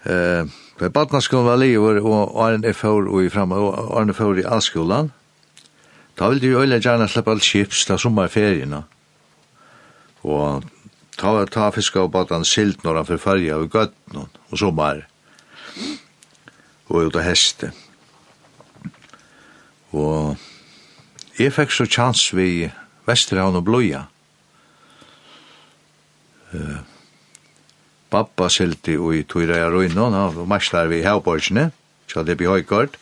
Eh, 0.05 0.45
på 0.77 0.89
barnaskolan 0.89 1.47
var 1.47 1.57
lever 1.57 2.01
og 2.03 2.35
Arne 2.45 2.73
Fål 2.73 3.07
og 3.09 3.25
i 3.25 3.29
fram 3.33 3.55
og 3.55 3.77
Arne 3.97 4.13
Fål 4.13 4.43
i 4.43 4.45
allskolan. 4.45 5.11
Da 6.19 6.29
ville 6.29 6.47
jeg 6.47 6.61
øyne 6.61 6.79
gjerne 6.79 7.07
slippe 7.09 7.31
alt 7.31 7.43
chips 7.43 7.85
til 7.85 7.99
sommerferien. 7.99 8.75
Og 10.23 10.63
ta, 11.17 11.45
ta 11.45 11.69
fisk 11.73 11.97
og 11.99 12.11
badan 12.11 12.45
silt 12.45 12.83
når 12.83 13.01
han 13.01 13.09
forferger 13.09 13.57
av 13.57 13.67
gøtten 13.71 14.21
og 14.21 14.57
sommer. 14.59 15.05
Og 16.87 17.09
ut 17.09 17.17
av 17.17 17.25
heste. 17.25 17.71
Og 19.95 20.35
jeg 21.39 21.53
fikk 21.55 21.71
så 21.73 21.87
chans 21.89 22.27
vi 22.35 22.67
Vesterhavn 23.07 23.57
og 23.57 23.65
Bløya. 23.65 24.05
Eh, 26.53 26.94
Pappa 28.15 28.47
silti 28.47 28.95
og 28.95 29.11
i 29.17 29.25
tøyra 29.27 29.57
jeg 29.59 29.71
røyna, 29.73 30.05
og 30.07 30.45
marslar 30.47 30.87
vi 30.87 31.01
i 31.01 31.07
Havborgsene, 31.07 31.67
så 32.07 32.23
det 32.23 32.37
blir 32.39 32.53
høykort. 32.53 32.95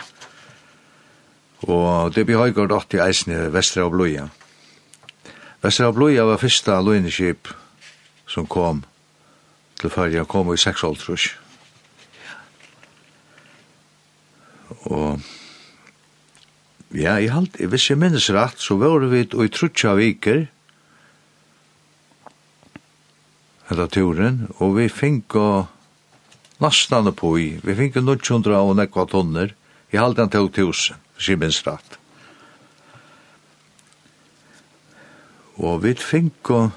Og 1.69 2.15
det 2.15 2.25
blir 2.25 2.41
høykort 2.41 2.73
åtti 2.73 2.97
eisne 3.03 3.51
Vestra 3.53 3.85
og 3.85 3.93
Bloia. 3.93 4.25
Vestra 5.61 5.91
og 5.91 5.99
Bloia 5.99 6.25
var 6.25 6.41
fyrsta 6.41 6.79
løgneskip 6.81 7.51
som 8.27 8.49
kom 8.49 8.81
til 9.79 9.93
fyrja, 9.93 10.25
kom 10.25 10.49
i 10.53 10.57
seksholtrus. 10.57 11.29
Og 14.89 15.21
ja, 16.97 17.19
i 17.21 17.29
halt, 17.29 17.61
hvis 17.61 17.89
jeg 17.91 18.01
minnes 18.01 18.31
rett, 18.33 18.57
så 18.57 18.79
var 18.81 19.05
vi 19.11 19.27
i 19.27 19.53
trutja 19.53 19.93
viker, 19.99 20.47
hetta 23.73 23.89
turen, 23.89 24.47
og 24.61 24.77
vi 24.77 24.87
fink 24.89 25.35
og 25.35 25.65
nastan 26.61 27.09
på 27.17 27.33
i, 27.41 27.49
vi 27.63 27.75
fink 27.75 27.97
900 27.97 28.59
og 28.61 28.77
nekva 28.77 29.05
tonner, 29.09 29.53
i 29.93 29.97
halden 29.97 30.29
hvis 30.29 30.53
tusen, 30.55 31.01
simens 31.17 31.61
rett. 31.65 31.99
Og 35.61 35.83
vi 35.83 35.93
fink 35.97 36.49
og, 36.49 36.71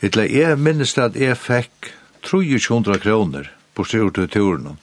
etle 0.00 0.28
jeg 0.28 0.56
minnes 0.60 0.96
at 0.98 1.16
jeg 1.16 1.36
fikk 1.36 1.92
300 2.24 3.00
kroner 3.00 3.50
på 3.76 3.84
styrt 3.84 4.16
til 4.16 4.28
turen. 4.32 4.76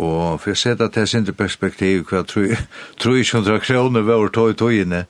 Og 0.00 0.40
for 0.40 0.52
jeg 0.52 0.60
sett 0.60 0.80
at 0.80 0.96
sin 1.08 1.28
perspektiv 1.36 2.06
hva 2.08 2.24
300 2.24 3.60
kroner 3.60 4.04
var 4.04 4.28
tog 4.32 4.52
i 4.52 4.56
togene, 4.56 5.06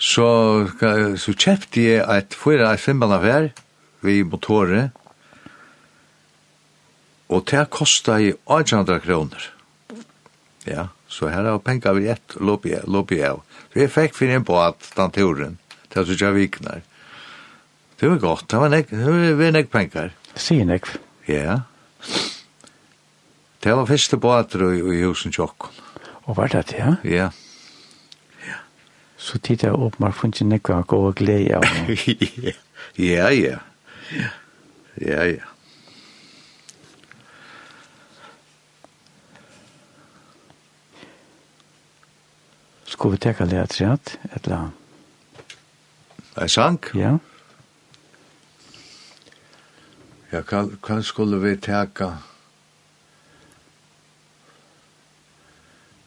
så, 0.00 0.28
så 1.20 1.34
kjøpte 1.36 1.84
jeg 1.84 2.00
et 2.00 2.36
fyra 2.36 2.72
et 2.72 2.84
av 3.12 3.24
her, 3.26 3.50
vi 4.00 4.22
motorer, 4.24 4.88
og 7.30 7.44
det 7.46 7.66
kostet 7.70 8.24
jeg 8.24 8.38
800 8.48 9.02
kroner. 9.04 9.50
Ja, 10.66 10.88
så 11.08 11.28
her 11.30 11.46
har 11.46 11.60
penger 11.62 11.94
vi 11.96 12.08
ett 12.10 12.36
lopp 12.40 12.66
i, 12.66 12.74
lopp 12.90 13.12
i 13.14 13.20
av. 13.26 13.42
Så 13.70 13.84
jeg 13.84 13.92
fikk 13.94 14.16
finne 14.18 14.40
på 14.46 14.56
at 14.60 14.88
den 14.96 15.14
turen, 15.14 15.58
til 15.92 16.02
at 16.02 16.24
jeg 16.24 16.36
vikner. 16.36 16.82
Det 18.00 18.08
var 18.08 18.22
godt, 18.24 18.48
det 18.50 18.62
var 18.62 18.72
nek, 18.72 18.90
det 18.90 19.36
var 19.38 19.54
nek 19.54 19.70
penger. 19.70 20.14
Sier 20.34 20.66
nek. 20.66 20.88
Ja. 21.28 21.60
Det 23.60 23.76
var 23.76 23.86
første 23.86 24.16
båter 24.16 24.64
i, 24.72 24.80
i 24.80 25.02
husen 25.04 25.34
tjokken. 25.36 25.76
Og 26.24 26.38
var 26.38 26.50
det, 26.52 26.72
ja? 26.78 26.96
Ja. 27.04 27.28
Så 29.20 29.38
tid 29.38 29.62
jeg 29.66 29.76
opp 29.76 29.98
med 30.00 30.14
funnet 30.16 30.46
nekka 30.48 30.78
og 30.80 30.86
gå 30.88 30.98
og 31.10 31.16
glede 31.20 31.60
av. 31.60 31.66
Ja, 32.96 33.28
ja. 33.28 33.58
Ja, 34.96 35.24
ja. 35.28 35.44
Skal 42.88 43.12
vi 43.12 43.20
teka 43.20 43.46
det 43.46 43.60
et 43.60 43.76
rett, 43.80 44.14
et 44.32 44.48
eller 44.48 44.56
annet? 44.56 45.54
En 46.40 46.48
sang? 46.48 46.80
Ja. 46.96 47.14
Ja, 50.32 50.42
hva 50.42 51.00
skulle 51.04 51.38
vi 51.44 51.56
teka? 51.60 52.14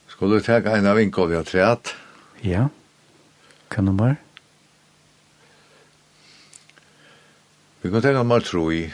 Skulle 0.10 0.42
vi 0.42 0.48
teka 0.50 0.78
en 0.78 0.90
av 0.90 1.02
innkov 1.02 1.34
i 1.34 1.38
et 1.38 1.54
rett? 1.56 1.94
Ja. 2.42 2.66
Ja. 2.66 2.70
Hva 3.74 3.82
nummer? 3.82 4.20
Vi 7.82 7.90
kan 7.90 8.04
tenke 8.06 8.20
nummer 8.20 8.44
3. 8.46 8.92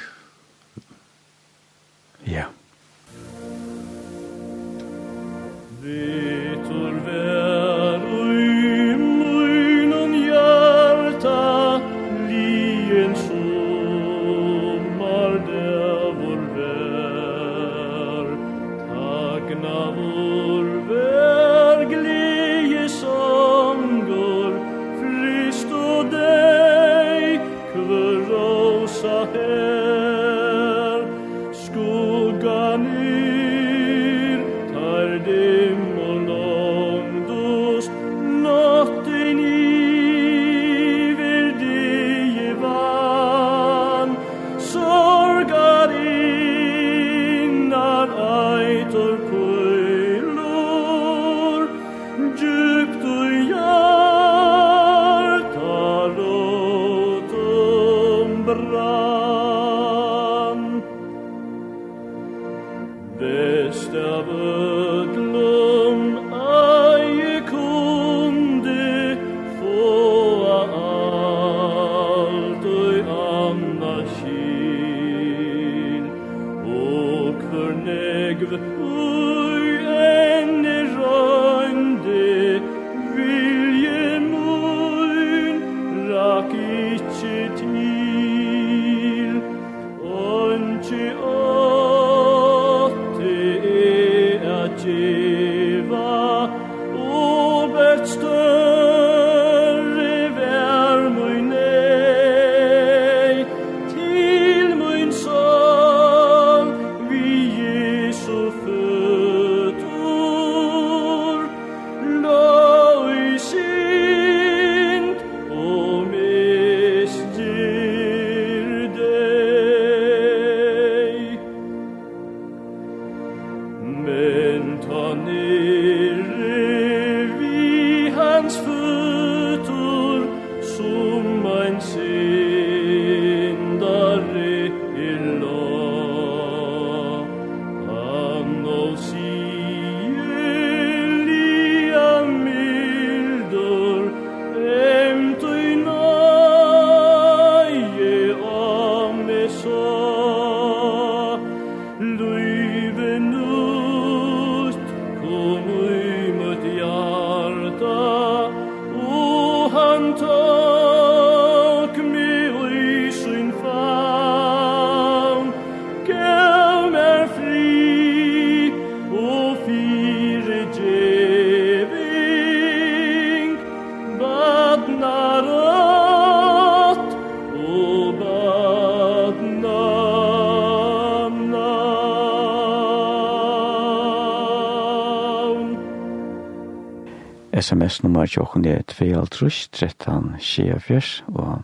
sms-nummer 187.69 188.25
til 188.25 188.41
åkken 188.41 188.65
er 188.65 188.81
2.13.24 188.89 191.21
og 191.37 191.61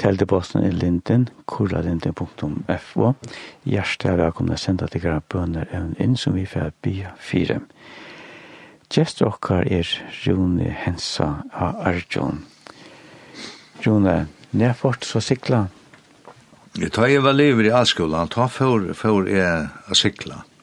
teldeposten 0.00 0.64
er 0.66 0.74
linden, 0.74 1.28
kurralinden.fo. 1.46 3.12
Hjertet 3.68 4.10
er 4.10 4.16
velkommen 4.18 4.56
å 4.56 4.58
sende 4.58 4.88
til 4.90 5.04
grad 5.04 5.22
bønner 5.30 5.66
evn 5.70 5.94
inn 6.02 6.16
som 6.18 6.34
vi 6.34 6.46
får 6.50 6.74
bya 6.82 7.14
fire. 7.22 7.60
Gjest 8.90 9.22
okkar 9.26 9.62
er 9.70 9.86
Rune 10.24 10.70
Hensa 10.84 11.28
av 11.50 11.74
Arjun. 11.86 12.44
Rune, 13.86 14.26
nedfort 14.50 15.04
så 15.06 15.20
sikla? 15.22 15.66
Jeg 16.78 16.90
tar 16.94 17.06
jeg 17.06 17.22
var 17.22 17.32
livet 17.38 17.66
i 17.68 17.72
allskolan, 17.74 18.28
ta 18.34 18.46
for, 18.50 18.94
for 18.98 19.28
jeg 19.30 19.68
å 19.90 19.94
sikla. 19.98 20.36
Mm 20.42 20.53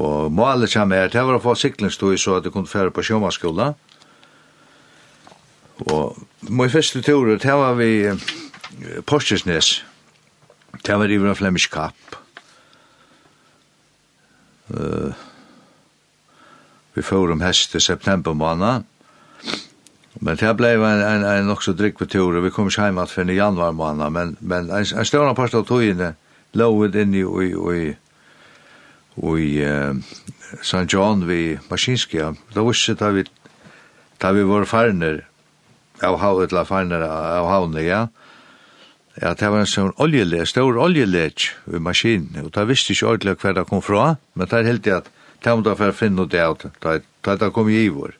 Og 0.00 0.32
målet 0.32 0.72
kjem 0.72 0.94
her, 0.96 1.10
det 1.12 1.22
var 1.26 1.36
å 1.36 1.42
få 1.44 1.54
siklingsstøy 1.58 2.16
så 2.20 2.38
at 2.38 2.46
jeg 2.48 2.54
kunne 2.54 2.70
fære 2.70 2.92
på 2.94 3.04
sjåmannsskola. 3.04 3.72
Og 5.92 6.16
min 6.48 6.72
første 6.72 7.02
tur, 7.04 7.34
det 7.36 7.56
var 7.56 7.76
vi 7.76 8.08
Porsjesnes. 9.06 9.80
Det 10.86 10.96
var 10.96 11.10
i 11.10 11.18
en 11.20 11.36
flemisk 11.36 11.72
kapp. 11.74 12.16
Uh, 14.70 15.12
vi 16.94 17.02
får 17.02 17.32
om 17.32 17.42
hest 17.44 17.74
i 17.74 17.80
september 17.80 18.32
måned. 18.32 18.86
Men 20.20 20.36
det 20.36 20.56
blei 20.56 20.74
en, 20.76 21.02
en, 21.04 21.24
en 21.24 21.48
nok 21.48 21.62
så 21.62 21.74
drikk 21.76 21.98
på 21.98 22.08
tur, 22.10 22.36
og 22.36 22.44
vi 22.44 22.52
kom 22.54 22.68
ikke 22.70 22.88
hjem 22.88 23.00
at 23.02 23.12
finne 23.12 23.36
januar 23.36 23.72
måned, 23.76 24.10
men, 24.14 24.36
men 24.40 24.70
en, 24.70 24.84
en 24.84 25.08
større 25.08 25.34
part 25.38 25.54
av 25.54 25.66
togene 25.68 26.14
lå 26.58 26.70
vi 26.80 27.04
i, 27.04 27.22
i, 27.22 27.50
i 27.76 27.84
i 29.16 29.48
uh, 29.64 29.96
St. 30.60 30.86
John 30.88 31.26
vi 31.28 31.58
Maskinska, 31.70 32.34
da 32.54 32.64
visste 32.66 32.94
da 32.94 33.10
vi 33.14 33.24
da 34.20 34.32
vi 34.36 34.44
var 34.44 34.68
farner 34.68 35.24
av 36.04 36.18
havet 36.20 36.52
eller 36.52 36.68
farner 36.68 37.04
av 37.04 37.48
havne, 37.48 37.84
ja 37.84 38.08
ja, 39.20 39.34
det 39.34 39.48
var 39.50 39.60
en 39.60 39.68
sånn 39.68 39.90
oljelek, 40.00 40.46
stor 40.48 40.78
oljelek 40.80 41.48
i 41.68 41.80
maskinen, 41.82 42.44
og 42.44 42.52
da 42.54 42.62
visste 42.64 42.94
ikke 42.94 43.08
ordentlig 43.10 43.34
hver 43.42 43.56
det 43.58 43.66
kom 43.68 43.82
fra, 43.84 44.14
men 44.38 44.48
det 44.48 44.56
er 44.56 44.68
helt 44.70 44.84
det 44.86 44.94
at 44.96 45.10
det 45.42 45.56
var 45.66 45.76
for 45.76 45.92
å 45.92 45.96
finne 45.96 46.24
det 46.30 46.40
av 46.40 46.56
det, 46.62 47.02
da 47.26 47.36
det 47.36 47.50
kom 47.52 47.68
i 47.68 47.88
vår 47.90 48.14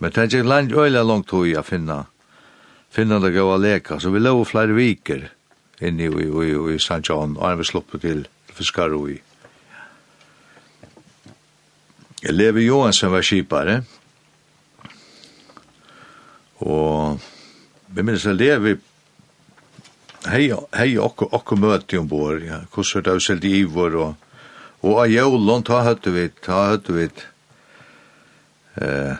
men 0.00 0.12
det 0.12 0.22
er 0.22 0.30
ikke 0.30 0.48
land 0.48 0.72
øyla 0.72 1.02
langt 1.04 1.28
tog 1.28 1.44
å 1.44 1.62
finne 1.62 2.04
finne 2.90 3.20
det 3.22 3.34
gode 3.36 3.60
leka, 3.62 4.00
så 4.00 4.10
vi 4.10 4.22
lå 4.22 4.32
flere 4.48 4.74
viker 4.74 5.28
inne 5.80 6.08
i, 6.08 6.10
i, 6.10 6.46
i, 6.48 6.54
i 6.74 6.78
St. 6.80 7.02
John, 7.04 7.36
og 7.36 7.44
han 7.46 7.60
vi 7.60 7.68
sluppet 7.68 8.02
til 8.02 8.24
fiskar 8.56 8.96
i 9.06 9.20
Levi 12.22 12.66
Johansen 12.66 13.10
var 13.12 13.24
skipare. 13.24 13.80
Og 16.60 17.20
vi 17.88 18.02
minnes 18.02 18.24
jeg 18.24 18.36
lever 18.36 18.76
hei, 20.28 20.50
hei 20.76 20.90
okko, 21.00 21.30
okko 21.32 21.56
møti 21.56 21.98
um 21.98 22.08
bor 22.08 22.36
ja, 22.44 22.60
kussu 22.72 23.00
ta 23.02 23.16
er 23.16 23.44
ivor 23.48 23.96
og, 23.96 24.14
og 24.84 25.00
a 25.00 25.06
jævlån, 25.08 25.64
ta 25.64 25.80
hattu 25.82 26.12
vit 26.12 26.36
ta 26.44 26.68
hattu 26.70 26.92
vit 26.98 27.24
eh, 28.76 29.16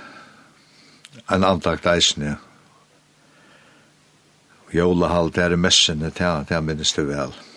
ein 1.31 1.45
antakt 1.45 1.87
eisen, 1.87 2.23
ja. 2.23 2.37
halt 5.09 5.39
er 5.39 5.57
messene, 5.57 6.11
ta, 6.11 6.45
ta 6.45 6.61
minnist 6.61 6.99
vel. 6.99 7.33
Ja 7.33 7.50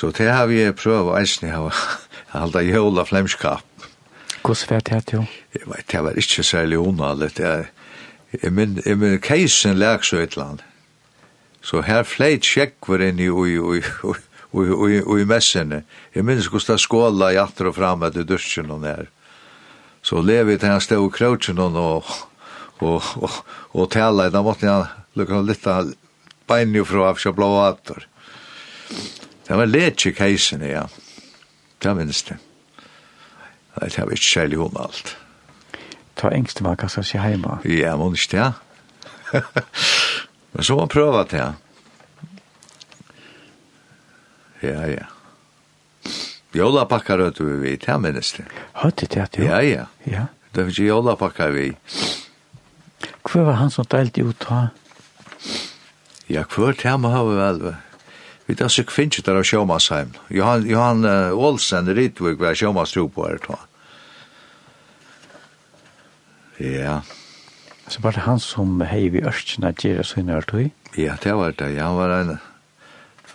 Så 0.00 0.08
det 0.16 0.30
har 0.32 0.46
vi 0.48 0.62
prøvd 0.72 1.10
eisen 1.18 1.50
å 1.52 1.66
halda 2.32 2.62
jævla 2.64 3.04
flemskap. 3.04 3.66
Hvordan 4.40 4.70
var 4.70 4.86
det 4.86 5.00
til? 5.10 5.26
Jeg 5.52 5.68
vet, 5.68 5.84
det 5.92 6.00
var 6.06 6.16
ikke 6.22 6.44
særlig 6.46 6.78
onallet. 6.80 7.38
Jeg, 7.38 7.66
jeg, 8.32 8.52
min, 8.56 8.78
jeg 8.86 8.96
min 8.96 9.18
keisen 9.20 9.76
lærk 9.76 10.08
så 10.08 10.22
et 10.22 10.38
land. 10.40 10.64
Så 11.60 11.82
her 11.84 12.06
fleit 12.08 12.48
sjekkver 12.48 13.04
inn 13.10 13.20
i, 13.20 13.28
i, 13.28 13.58
i, 13.60 13.82
i, 13.84 14.64
i, 14.88 15.02
i 15.20 15.28
messene. 15.28 15.82
Jeg 16.16 16.24
minns 16.24 16.48
hvordan 16.48 16.80
det 16.80 16.86
skåla 16.86 17.32
i 17.34 17.40
atter 17.44 17.68
og 17.68 17.76
fram 17.76 18.08
etter 18.08 18.24
dusjen 18.24 18.72
og 18.72 18.80
nær. 18.86 19.12
Så 20.00 20.24
levi 20.24 20.56
til 20.56 20.72
han 20.72 20.80
stod 20.80 21.10
i 21.10 21.12
krautjen 21.12 21.60
og, 21.60 21.76
og, 21.76 22.14
og, 22.80 23.14
og, 23.20 23.40
og 23.76 23.92
tala. 23.92 24.32
Da 24.32 24.40
måtte 24.40 24.64
jeg 24.64 24.88
lukka 25.20 25.44
litt 25.44 25.68
av 25.68 25.92
bein 26.48 26.72
jo 26.72 26.88
fra 26.88 27.12
av 27.12 27.34
blå 27.36 27.52
atter. 27.68 28.08
Det 29.50 29.56
var 29.58 29.66
letje 29.66 30.12
keisen, 30.14 30.62
ja. 30.62 30.84
Det 31.82 31.94
minnes 31.94 32.22
det. 32.22 32.36
Det 33.74 33.98
var 33.98 34.12
ikke 34.14 34.24
særlig 34.24 34.60
om 34.62 34.76
alt. 34.78 35.16
Ta 36.14 36.30
engste 36.30 36.62
var 36.62 36.76
kanskje 36.78 37.02
ikke 37.02 37.24
hjemme. 37.32 37.56
Ja, 37.66 37.96
må 37.98 38.12
ikke 38.14 38.36
det. 38.36 38.52
Men 40.52 40.62
så 40.62 40.76
må 40.76 40.84
man 40.84 40.92
prøve 40.94 41.24
det. 41.32 41.42
Ja, 41.42 41.50
ja. 44.62 44.86
ja. 44.86 45.10
Jola 46.54 46.84
Jolapakkar 46.84 47.18
rødt 47.18 47.42
vi 47.42 47.58
vidt, 47.66 47.90
her 47.90 47.98
minnes 47.98 48.32
det. 48.38 48.46
Hørte 48.72 49.06
det, 49.06 49.28
jo? 49.38 49.50
Ja, 49.50 49.58
ja. 49.66 49.84
ja. 50.06 50.24
Det 50.54 50.62
var 50.62 50.70
ikke 50.70 50.86
jola 50.86 51.10
jolapakkar 51.10 51.50
vi. 51.50 51.72
Hva 53.26 53.48
var 53.50 53.58
han 53.64 53.70
som 53.70 53.84
delte 53.90 54.22
ut 54.22 54.46
da? 54.46 54.68
Ja, 56.30 56.46
hva 56.46 56.68
var 56.70 56.78
det 56.78 56.86
her 56.86 57.02
må 57.02 57.10
ha 57.10 57.26
vi 57.26 57.38
vel? 57.42 57.72
Vi 58.50 58.56
tar 58.56 58.68
sig 58.68 58.84
kvinnsit 58.84 59.24
der 59.24 59.36
av 59.38 59.44
Sjåmasheim. 59.46 60.08
Johan, 60.28 60.64
Johan 60.66 61.04
uh, 61.04 61.38
Olsen 61.38 61.86
Ritvig 61.94 62.38
var 62.38 62.54
Sjåmastro 62.54 63.04
på 63.08 63.28
her, 63.28 63.38
tror 63.38 63.58
Ja. 66.58 67.02
Så 67.86 68.02
var 68.02 68.12
det 68.12 68.24
han 68.24 68.40
som 68.40 68.80
hei 68.80 69.06
vi 69.08 69.22
ørkina 69.22 69.70
gjerra 69.70 70.02
sinne 70.02 70.34
er 70.34 70.42
tog? 70.42 70.66
Ja, 70.98 71.14
det 71.22 71.36
var 71.38 71.54
det. 71.54 71.68
Ja, 71.76 71.84
han 71.92 71.96
var 71.96 72.10
en... 72.16 72.38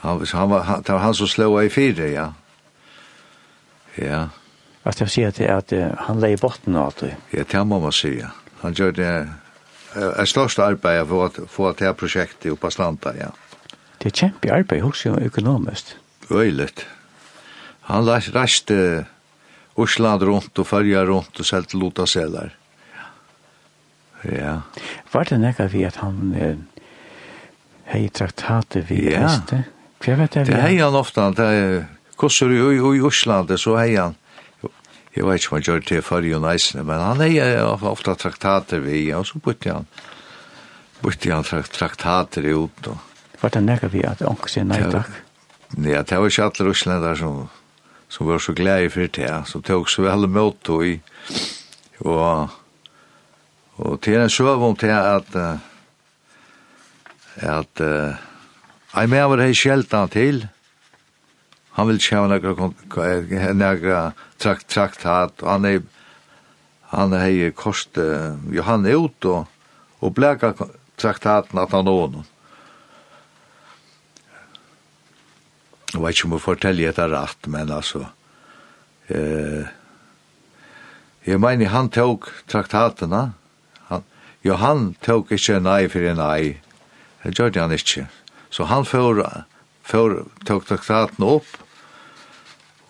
Han, 0.02 0.26
han 0.34 0.50
var, 0.50 0.68
han, 0.68 0.84
det 0.84 0.94
var 0.94 1.00
han 1.00 1.16
som 1.16 1.32
slå 1.32 1.62
i 1.62 1.70
fire, 1.70 2.12
ja. 2.12 2.28
Ja. 3.96 4.20
Altså, 4.84 5.06
jeg 5.06 5.16
sier 5.16 5.32
at, 5.32 5.40
at 5.40 5.72
han 6.10 6.20
leier 6.20 6.44
botten 6.44 6.76
av 6.76 6.92
det? 7.00 7.16
Ja, 7.32 7.48
det 7.48 7.64
må 7.64 7.80
man 7.80 7.96
si, 7.96 8.18
ja. 8.20 8.36
Han 8.66 8.76
gjør 8.76 8.92
det... 8.92 9.16
Jeg 9.96 10.28
største 10.28 10.68
arbeid 10.68 11.08
for 11.08 11.30
å 11.30 11.48
få 11.48 11.72
det 11.72 11.88
her 11.88 11.96
prosjektet 11.96 12.52
oppe 12.52 12.68
på 12.68 12.76
Slanta, 12.76 13.16
ja. 13.16 13.32
Ja. 13.32 13.45
Det 14.00 14.12
er 14.12 14.20
kjempe 14.20 14.52
arbeid, 14.54 14.82
hos 14.82 15.06
jo 15.06 15.16
økonomisk. 15.16 15.96
Øyligt. 16.32 16.86
Han 17.86 18.08
reiste 18.08 19.06
Osland 19.76 20.24
rundt 20.24 20.60
og 20.60 20.68
Følja 20.68 21.04
rundt 21.06 21.40
og 21.40 21.46
selte 21.46 21.78
Lota 21.78 22.06
Selar. 22.06 22.54
Ja. 24.26 24.62
Var 25.12 25.30
det 25.30 25.40
nekka 25.42 25.68
vi 25.70 25.84
at 25.86 26.00
han 26.02 26.34
eh, 26.34 26.56
hei 27.92 28.08
traktatet 28.10 28.88
vi 28.90 29.04
ja. 29.12 29.26
leste? 29.26 29.66
Hva 30.02 30.16
vet 30.22 30.38
jeg? 30.40 30.50
Det 30.50 30.62
hei 30.64 30.78
han 30.80 30.98
ofta, 30.98 31.30
det 31.36 31.46
er 31.46 31.76
Kossur 32.18 32.54
i 32.56 33.02
Osland, 33.04 33.52
så 33.60 33.78
hei 33.82 33.96
han 33.96 34.16
Jeg 35.16 35.24
vet 35.24 35.40
ikke 35.40 35.54
om 35.54 35.56
han 35.56 35.64
gjør 35.64 35.78
det 35.80 35.88
til 35.88 36.02
Følja 36.04 36.36
og 36.36 36.42
Uneisene, 36.44 36.84
men 36.84 37.00
han 37.00 37.22
hei 37.24 37.38
ofta 37.64 38.18
traktater 38.20 38.82
vi, 38.84 39.14
og 39.16 39.24
så 39.28 39.40
bytte 39.40 39.72
han, 39.72 39.86
bytte 41.00 41.32
han 41.32 41.46
traktater 41.72 42.50
ut, 42.52 42.90
og 42.92 43.15
Var 43.46 43.52
det 43.54 43.62
nekka 43.62 43.92
vi 43.94 44.00
at 44.02 44.24
onk 44.26 44.48
sier 44.50 44.66
nei 44.66 44.80
takk? 44.90 45.12
Ja, 45.86 46.00
det 46.02 46.18
var 46.18 46.32
ikke 46.32 46.48
alle 46.48 46.66
russlendar 46.66 47.20
som, 47.20 47.44
som 48.10 48.26
var 48.26 48.42
så 48.42 48.56
glede 48.58 48.90
for 48.90 49.12
det, 49.14 49.30
som 49.46 49.62
tog 49.62 49.86
så 49.92 50.02
veldig 50.08 50.30
mot 50.34 50.72
og 50.74 50.82
i. 50.88 50.96
Og, 52.02 52.56
og 53.78 54.02
til 54.02 54.18
en 54.18 54.34
søv 54.34 54.66
om 54.66 54.74
til 54.82 54.96
at 54.98 55.38
at 57.36 57.86
jeg 57.86 59.10
med 59.14 59.26
var 59.30 59.38
det 59.44 59.54
sjeldan 59.60 60.10
til 60.10 60.46
han 61.78 61.90
vil 61.92 62.02
kjøve 62.02 62.32
nekka 62.32 62.70
nekka 63.62 64.04
trakt 64.42 64.70
traktat 64.74 65.44
og 65.44 65.52
han 65.52 65.68
er 65.70 65.82
han 66.96 67.14
er 67.14 67.28
hei 67.28 67.52
kost 67.54 68.00
Johan 68.58 68.88
ut 68.90 69.28
og, 69.30 69.46
og 70.02 70.16
bleka 70.18 70.56
traktaten 70.98 71.62
at 71.62 71.76
han 71.76 71.94
ånen 71.94 72.26
Jeg 75.96 76.04
vet 76.04 76.18
ikke 76.18 76.28
om 76.28 76.34
jeg 76.36 76.44
forteller 76.44 76.90
etter 76.92 77.12
rett, 77.14 77.48
men 77.48 77.70
altså, 77.72 78.02
eh, 79.08 79.70
jeg 81.24 81.40
mener 81.40 81.72
han 81.72 81.88
tok 81.88 82.28
traktatene, 82.52 83.22
han, 83.88 84.04
jo 84.44 84.58
han 84.60 84.90
tok 85.06 85.32
ikke 85.38 85.62
nei 85.64 85.86
for 85.88 86.04
en 86.04 86.20
nei, 86.20 86.58
det 87.24 87.32
gjør 87.40 87.62
han 87.62 87.72
ikke. 87.72 88.10
Så 88.52 88.68
han 88.68 88.84
får, 88.84 89.24
får 89.88 90.18
tok 90.44 90.68
traktatene 90.68 91.32
opp, 91.38 91.56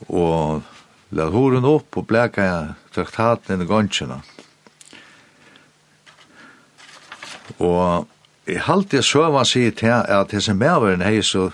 og 0.09 0.65
la 1.13 1.29
horen 1.29 1.69
opp 1.69 2.01
og 2.01 2.09
bleka 2.09 2.49
traktaten 2.95 3.61
i 3.61 3.69
gonsjene. 3.69 4.17
Og 7.61 8.09
Jeg 8.45 8.61
halte 8.61 8.99
jeg 8.99 9.05
søvann 9.07 9.47
sier 9.49 9.71
til 9.73 9.89
at 9.89 10.29
disse 10.29 10.53
medveren 10.53 11.01
er 11.01 11.15
så, 11.25 11.47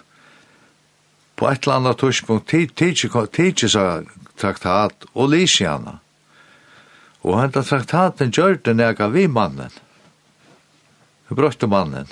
på 1.42 1.50
et 1.50 1.66
eller 1.66 1.80
annet 1.80 1.98
tørspunkt 1.98 2.52
tidsi 2.54 3.68
sa 3.74 4.04
traktat 4.38 5.08
og 5.18 5.32
lysiana. 5.34 5.96
Og 7.26 7.40
henta 7.40 7.64
traktaten 7.66 8.30
gjør 8.30 8.60
det 8.62 8.76
nega 8.78 9.08
vi 9.10 9.24
mannen. 9.26 9.74
Vi 11.28 11.38
brøtte 11.40 11.66
mannen. 11.66 12.06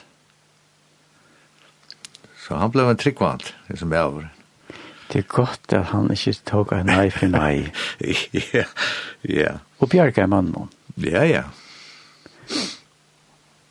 Så 2.42 2.58
han 2.58 2.74
blev 2.74 2.90
en 2.90 2.98
tryggvand, 2.98 3.46
det 3.68 3.78
som 3.78 3.94
jeg 3.94 4.16
var. 4.16 4.26
Det 5.14 5.22
er 5.22 5.30
godt 5.30 5.78
at 5.78 5.92
han 5.94 6.10
ikke 6.10 6.34
tog 6.50 6.74
en 6.74 6.90
nei 6.90 7.12
for 7.14 7.30
nei. 7.30 7.70
ja, 8.58 8.66
ja. 9.30 9.54
Og 9.78 9.94
bjerga 9.94 10.26
er 10.26 10.34
mannen. 10.34 10.74
Ja, 10.98 11.22
ja. 11.30 11.44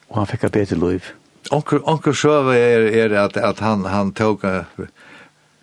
Og 0.07 0.23
han 0.23 0.31
fikk 0.31 0.47
et 0.47 0.55
bedre 0.61 0.79
liv. 0.87 1.11
Onker, 1.51 1.83
onker 1.83 2.15
søve 2.15 2.55
er, 2.55 2.87
er 2.95 3.19
at, 3.25 3.37
at 3.37 3.59
han, 3.67 3.89
han 3.91 4.15
tog... 4.15 4.47
Uh, 4.47 4.87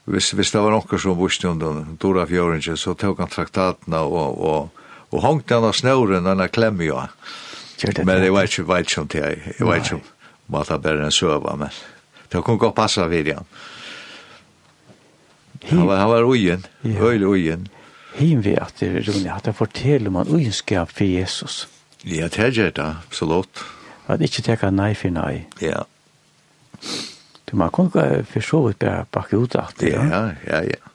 hvis, 0.06 0.32
hvis 0.38 0.52
det 0.54 0.62
var 0.62 0.74
noen 0.76 1.02
som 1.02 1.18
visste 1.18 1.50
om 1.50 1.60
den 1.62 1.98
Dora 2.02 2.28
Fjøringen, 2.30 2.78
så 2.78 2.94
tok 2.94 3.24
han 3.24 3.32
traktatene 3.32 4.02
og, 4.06 4.38
og, 4.38 4.84
og 5.10 5.24
hongte 5.24 5.58
han 5.58 5.66
av 5.66 5.74
snøren, 5.78 6.28
han 6.30 6.44
klemmer 6.54 6.86
jo. 6.86 7.00
Men 8.06 8.22
jeg 8.22 8.34
vet 8.36 8.52
ikke, 8.52 8.68
vet 8.70 8.90
ikke 8.90 9.02
om 9.02 9.08
det. 9.12 9.24
Jeg 9.58 9.68
vet 9.68 9.90
ikke 9.90 10.02
om 10.46 10.60
at 10.62 10.70
han 10.70 10.84
bare 10.84 11.12
søva, 11.12 11.56
men 11.58 11.74
det 12.32 12.44
kunne 12.44 12.62
godt 12.62 12.78
passe 12.78 13.08
vid 13.10 13.32
ham. 13.34 13.48
Han 15.72 15.88
var, 15.88 15.98
han 15.98 16.12
var 16.12 16.28
ugen, 16.30 16.66
høylig 16.84 17.26
ugen. 17.28 17.66
Him 18.16 18.44
vi 18.46 18.54
at 18.62 18.78
det 18.80 18.92
er 18.92 19.08
rolig, 19.10 19.32
at 19.34 19.50
jeg 19.50 19.58
forteller 19.58 20.12
om 20.12 20.22
han 20.22 20.30
ugenskap 20.30 20.94
for 20.94 21.10
Jesus. 21.10 21.66
Ja, 22.06 22.30
det 22.30 22.60
er 22.60 22.70
det, 22.70 22.86
absolutt. 23.08 23.66
At 24.08 24.22
ikke 24.22 24.46
teka 24.46 24.70
nei 24.70 24.94
for 24.94 25.10
nei. 25.10 25.48
Ja. 25.60 25.82
Ja. 25.82 25.84
Så 27.56 27.60
man 27.60 27.72
kunne 27.72 27.90
gå 27.90 28.24
for 28.28 28.42
så 28.44 28.58
vidt 28.68 28.80
bare 28.80 29.06
bakke 29.12 29.38
ut 29.38 29.54
av 29.56 29.72
det. 29.80 29.94
Ja, 29.94 30.34
ja, 30.44 30.58
ja. 30.68 30.90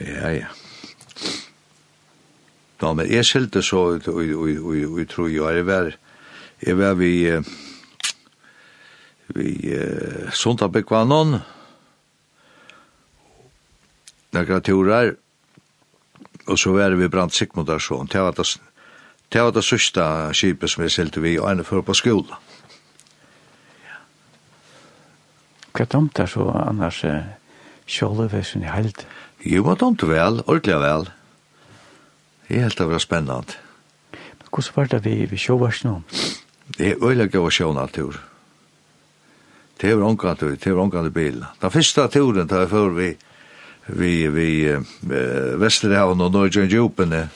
Ja, 0.00 0.32
ja. 0.34 0.48
Nå, 2.82 2.92
men 2.98 3.06
jeg 3.06 3.24
skilte 3.30 3.62
så, 3.62 3.84
og 3.94 3.94
jeg 3.94 5.06
tror 5.14 5.30
jo, 5.30 5.48
jeg 5.54 5.66
var, 5.70 5.94
jeg 6.66 6.78
var 6.78 6.98
vi, 6.98 7.12
vi 9.38 9.48
uh, 9.70 10.32
Sundabekvannon, 10.34 11.38
några 14.34 14.60
turer, 14.60 15.14
og 16.46 16.58
så 16.58 16.72
var 16.74 16.96
vi 16.98 17.08
brant 17.08 17.34
Sigmundarsson. 17.34 18.08
Det 18.12 18.20
var 18.20 18.34
det, 18.36 18.46
det, 19.32 19.42
var 19.42 19.52
det 19.52 19.64
sørste 19.64 20.04
skipet 20.36 20.70
som 20.70 20.84
vi 20.84 20.90
selte 20.92 21.22
vi, 21.24 21.38
og 21.38 21.50
ene 21.50 21.64
før 21.64 21.84
på 21.86 21.96
skolen. 21.96 22.34
Hva 25.74 25.86
tomt 25.90 26.20
er 26.22 26.30
så 26.30 26.46
annars 26.54 27.00
eh, 27.04 27.32
kjolleversen 27.90 28.62
i 28.62 28.70
held? 28.70 29.02
Jo, 29.42 29.64
hva 29.66 29.74
tomt 29.78 30.04
vel, 30.06 30.38
ordentlig 30.46 30.78
vel. 30.78 31.08
Det 32.46 32.58
er 32.58 32.66
helt 32.68 32.78
det 32.78 32.86
var 32.92 33.02
spennende. 33.02 33.58
Men 34.12 34.52
hvordan 34.52 34.76
var 34.76 34.92
det 34.92 35.02
vi, 35.04 35.16
vi 35.26 35.40
kjolversen 35.40 35.90
nå? 35.90 35.96
Det 36.78 36.92
er 36.92 37.02
øyelig 37.02 37.32
gøy 37.32 37.48
å 37.48 37.52
sjåne 37.52 37.88
tur. 37.92 38.20
Det 39.80 39.90
er 39.90 40.02
omkant 40.06 40.38
tur, 40.40 40.54
det 40.54 40.70
er 40.70 40.78
omkant 40.78 41.10
bilen. 41.12 41.44
Den 41.60 41.72
første 41.74 42.06
turen 42.08 42.48
tar 42.48 42.62
jeg 42.62 42.70
før 42.70 42.94
vi, 42.94 43.10
vi 43.86 44.28
vi 44.32 44.48
eh, 44.70 45.56
Vesterhavn 45.60 46.22
og 46.24 46.32
Norge 46.32 46.64
og 46.64 46.72
Jupene 46.72 47.26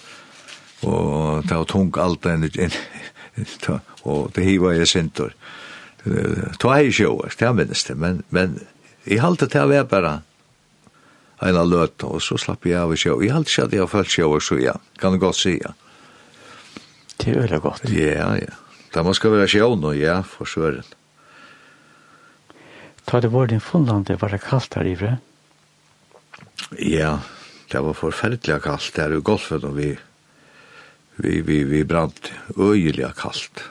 og 0.86 1.44
ta 1.50 1.58
tung 1.68 1.90
alt 1.98 2.26
enn 2.30 2.46
og 4.08 4.30
det 4.34 4.46
hiva 4.46 4.74
jeg 4.76 4.88
sintor 4.88 5.34
ta 6.58 6.72
hei 6.76 6.92
sjå 6.94 7.12
det 7.38 7.52
minnes 7.54 7.84
det 7.84 7.96
men, 7.98 8.22
men 8.30 8.60
jeg 9.04 9.20
halte 9.22 9.48
til 9.50 9.66
å 9.66 9.72
være 9.72 9.90
bare 9.90 10.14
en 11.44 11.58
av 11.58 11.68
løt 11.70 12.02
og 12.06 12.22
så 12.22 12.38
slapp 12.38 12.66
jeg 12.66 12.78
av 12.78 12.94
sjå 12.96 13.18
jeg 13.22 13.34
halte 13.34 13.52
ikke 13.52 13.66
at 13.68 13.76
jeg 13.76 13.84
har 13.84 13.92
følt 13.92 14.14
sjå 14.14 14.30
så 14.40 14.58
ja 14.62 14.78
kan 15.02 15.14
du 15.14 15.22
godt 15.22 15.40
si 15.42 15.58
ja. 15.58 15.74
Det 17.18 17.34
er 17.34 17.40
veldig 17.42 17.60
godt. 17.60 17.90
Ja 17.90 18.34
ja. 18.38 18.54
Det 18.94 19.04
må 19.04 19.12
skal 19.16 19.34
være 19.34 19.50
sjå 19.50 19.72
nå 19.76 19.92
ja 19.98 20.20
for 20.22 20.48
søren. 20.48 20.86
Ta 23.08 23.20
det 23.20 23.32
vore 23.32 23.50
din 23.50 23.60
fundante, 23.64 24.16
var 24.20 24.32
det 24.32 24.42
kallt 24.44 24.76
her 24.76 24.86
i 24.86 24.94
vre? 24.98 25.16
Ja, 26.78 27.18
det 27.72 27.80
var 27.84 27.96
forferdelig 27.96 28.62
kaldt 28.64 28.96
der 28.96 29.16
i 29.16 29.20
golfet, 29.24 29.64
og 29.64 29.76
vi, 29.76 29.92
vi, 31.16 31.40
vi, 31.40 31.62
vi 31.64 31.84
brant 31.84 32.32
øyelig 32.56 33.14
kaldt. 33.18 33.64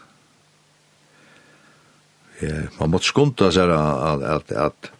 Ja, 2.41 2.67
man 2.79 2.91
måtte 2.93 3.09
skunta 3.09 3.49
seg 3.53 3.71
at, 3.73 4.21
at, 4.21 4.51
at, 4.51 4.91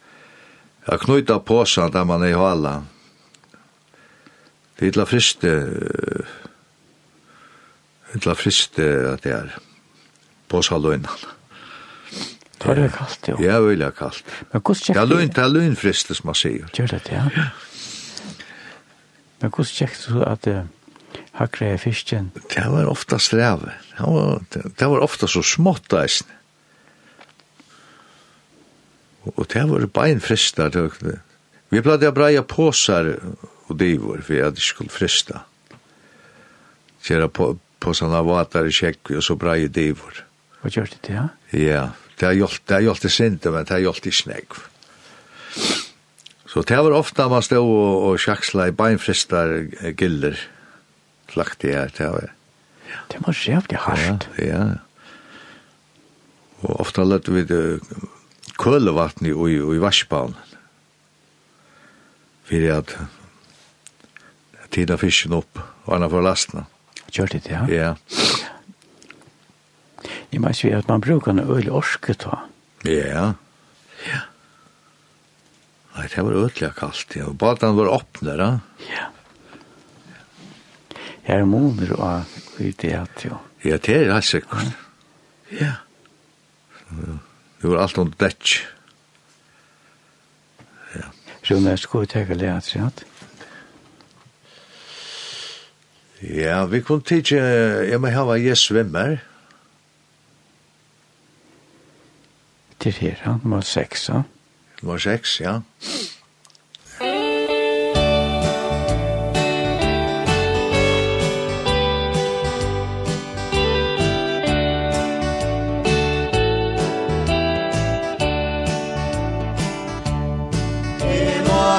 at 0.90 1.00
knyta 1.04 1.38
påsan 1.38 1.92
der 1.94 2.04
man 2.08 2.24
er 2.26 2.32
i 2.32 2.38
hala. 2.38 2.74
Det 4.78 4.88
er 4.88 4.98
la 4.98 5.06
friste, 5.06 5.52
det 8.10 8.18
er 8.18 8.26
la 8.26 8.34
friste 8.38 8.86
at 9.14 9.22
det 9.26 9.34
er 9.34 9.58
påsaløgnene. 10.50 11.37
Det 12.58 12.66
var 12.66 12.74
det 12.74 12.88
kallt, 12.92 13.28
jo. 13.30 13.36
Ja, 13.42 13.60
det 13.62 13.78
var 13.78 13.92
kallt. 13.94 14.24
Men 14.52 14.62
hvordan 14.62 14.82
kjekk... 14.82 14.96
Det 14.96 15.02
er 15.02 15.10
løgn, 15.12 15.28
det 15.34 15.42
er 15.44 15.52
løgn 15.52 15.76
fristes, 15.78 16.24
man 16.26 16.38
sier. 16.38 16.66
Gjør 16.74 16.96
det, 16.96 17.02
ja. 17.12 17.50
Men 19.38 19.52
hvordan 19.54 19.74
kjekk 19.76 19.98
du 20.02 20.24
at 20.26 20.48
uh, 20.50 20.64
hakre 21.38 21.68
er 21.76 21.78
fisken? 21.82 22.32
Det 22.50 22.64
var 22.72 22.90
ofta 22.90 23.20
streve. 23.22 23.76
Det 23.94 24.10
var, 24.10 24.42
det 24.50 24.90
var 24.90 25.06
ofta 25.06 25.30
så 25.30 25.44
smått, 25.46 25.94
eisen. 26.00 26.34
Og 29.36 29.46
det 29.52 29.62
var 29.68 29.86
bein 29.92 30.20
frista. 30.24 30.68
det 30.72 30.88
Vi 31.68 31.82
pleide 31.84 32.10
å 32.10 32.16
breie 32.16 32.42
påsar 32.42 33.12
og 33.68 33.78
divor, 33.78 34.22
for 34.24 34.34
jeg 34.34 34.64
skulle 34.64 34.90
frista. 34.90 35.44
Kjera 37.04 37.28
på, 37.28 37.52
påsarna 37.78 38.22
vatar 38.26 38.66
i 38.66 38.74
kjekk, 38.74 39.14
og 39.14 39.22
så 39.22 39.36
breie 39.38 39.68
divor. 39.68 40.24
Hva 40.62 40.72
gjør 40.74 40.90
det, 40.90 41.12
ja? 41.12 41.28
Ja, 41.54 41.84
Det 42.18 42.26
har 42.26 42.34
gjort, 42.34 42.62
det 42.66 42.74
har 42.74 42.86
gjort 42.88 43.04
det 43.04 43.12
sinte, 43.14 43.50
men 43.54 43.64
det 43.64 43.76
har 43.76 43.84
gjort 43.84 44.02
det 44.02 44.14
snegv. 44.14 44.58
Så 46.48 46.62
det 46.66 46.76
var 46.76 46.96
ofta 46.96 47.28
man 47.28 47.44
stod 47.44 47.62
og, 47.62 48.08
og 48.08 48.18
sjaksla 48.22 48.70
i 48.70 48.74
beinfristar 48.74 49.52
gilder, 49.98 50.38
klagt 51.30 51.62
det 51.62 51.74
her, 51.76 51.92
det 51.94 52.10
var. 52.14 52.32
Det 53.12 53.20
var 53.26 53.36
sjævlig 53.36 53.78
hardt. 53.84 54.28
Ja, 54.38 54.44
ja. 54.48 54.76
Og 56.66 56.80
ofta 56.82 57.04
løtte 57.06 57.32
vi 57.36 57.44
det 57.46 57.80
kølevatten 58.58 59.28
i, 59.28 59.30
i, 59.30 59.58
i 59.60 59.82
varsbanen. 59.82 60.34
Fyrir 62.48 62.80
at 62.80 62.96
tida 64.72 64.96
fisken 64.98 65.36
opp, 65.36 65.60
og 65.86 65.94
anna 65.96 66.08
for 66.10 66.24
lastna. 66.24 66.64
Kjørte 67.12 67.40
det, 67.44 67.52
ja? 67.52 67.66
Ja. 67.68 67.90
Jeg 70.32 70.42
må 70.44 70.52
si 70.52 70.70
at 70.74 70.88
man 70.88 71.00
bruker 71.00 71.32
en 71.32 71.40
øyelig 71.40 71.72
orske 71.72 72.14
ta. 72.14 72.42
Ja. 72.84 73.32
Ja. 74.06 74.20
Nei, 75.96 76.06
det 76.12 76.24
var 76.24 76.36
øyelig 76.36 76.72
kaldt, 76.76 77.16
ja. 77.16 77.26
Og 77.30 77.38
baden 77.38 77.76
var 77.78 77.92
åpne, 77.96 78.36
da. 78.38 78.50
Ja. 78.88 79.08
Her 81.28 81.42
er 81.42 81.48
moner 81.48 81.92
og 81.96 82.36
kvidighet, 82.54 83.24
jo. 83.24 83.38
Ja, 83.64 83.76
det 83.76 83.96
er 83.96 84.12
det 84.12 84.24
sikkert. 84.24 84.76
Ja. 85.52 85.72
Det 87.60 87.70
var 87.70 87.82
alt 87.82 87.98
under 87.98 88.14
dætj. 88.20 88.60
Ja. 90.94 91.08
Så 91.42 91.58
når 91.58 91.70
jeg 91.70 91.78
skulle 91.78 92.06
tega 92.06 92.36
lea, 92.38 92.60
sant? 92.60 93.04
Ja, 96.22 96.64
vi 96.66 96.80
kunne 96.82 97.02
tidsje, 97.06 97.40
jeg 97.90 98.00
må 98.00 98.10
hava 98.10 98.38
jeg 98.38 98.56
svimmer. 98.58 99.18
Ja. 99.18 99.37
til 102.80 102.92
her, 102.92 103.14
ja? 103.26 103.36
nummer 103.42 103.60
seks, 103.60 104.08
ja? 104.08 104.22
Nummer 104.82 104.98
seks, 104.98 105.40
ja. 105.40 105.60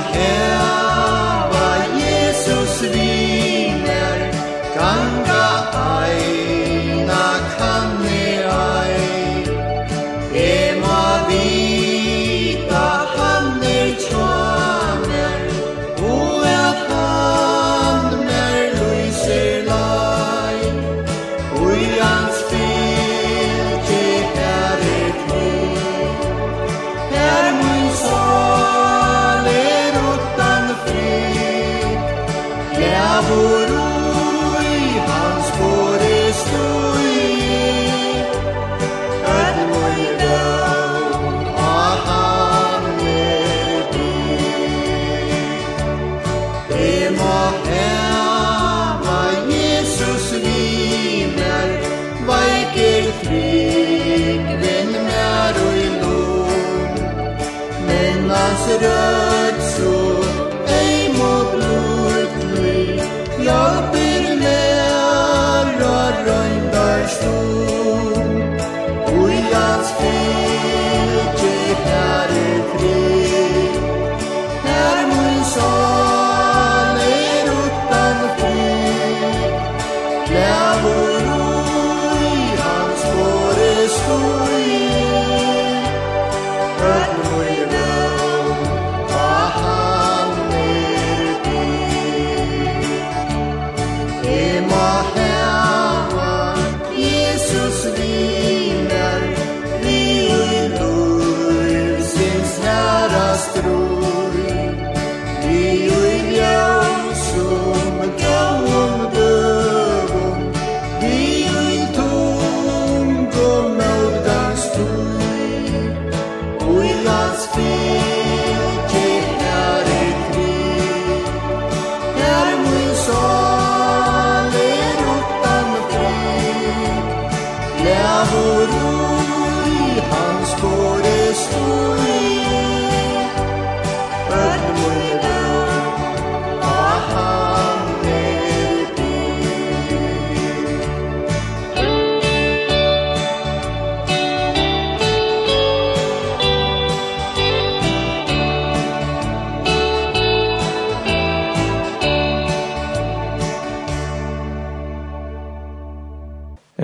Yeah. 0.02 0.39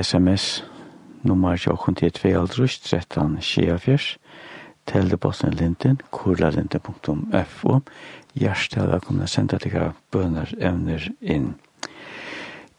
sms 0.06 0.64
nummer 1.26 1.58
22 1.58 1.74
åkken 1.74 1.96
til 1.96 2.38
aldrus 2.38 2.78
13 2.80 3.40
24 3.42 3.98
til 4.86 5.10
det 5.10 5.18
bossen 5.20 5.56
linten 5.58 5.98
kurlalinten.fo 6.14 7.80
Hjertelig 8.36 8.86
velkommen 8.92 9.26
å 9.26 9.32
sende 9.32 9.58
dere 9.64 9.94
bønner 10.14 10.52
evner 10.60 11.08
inn. 11.22 11.54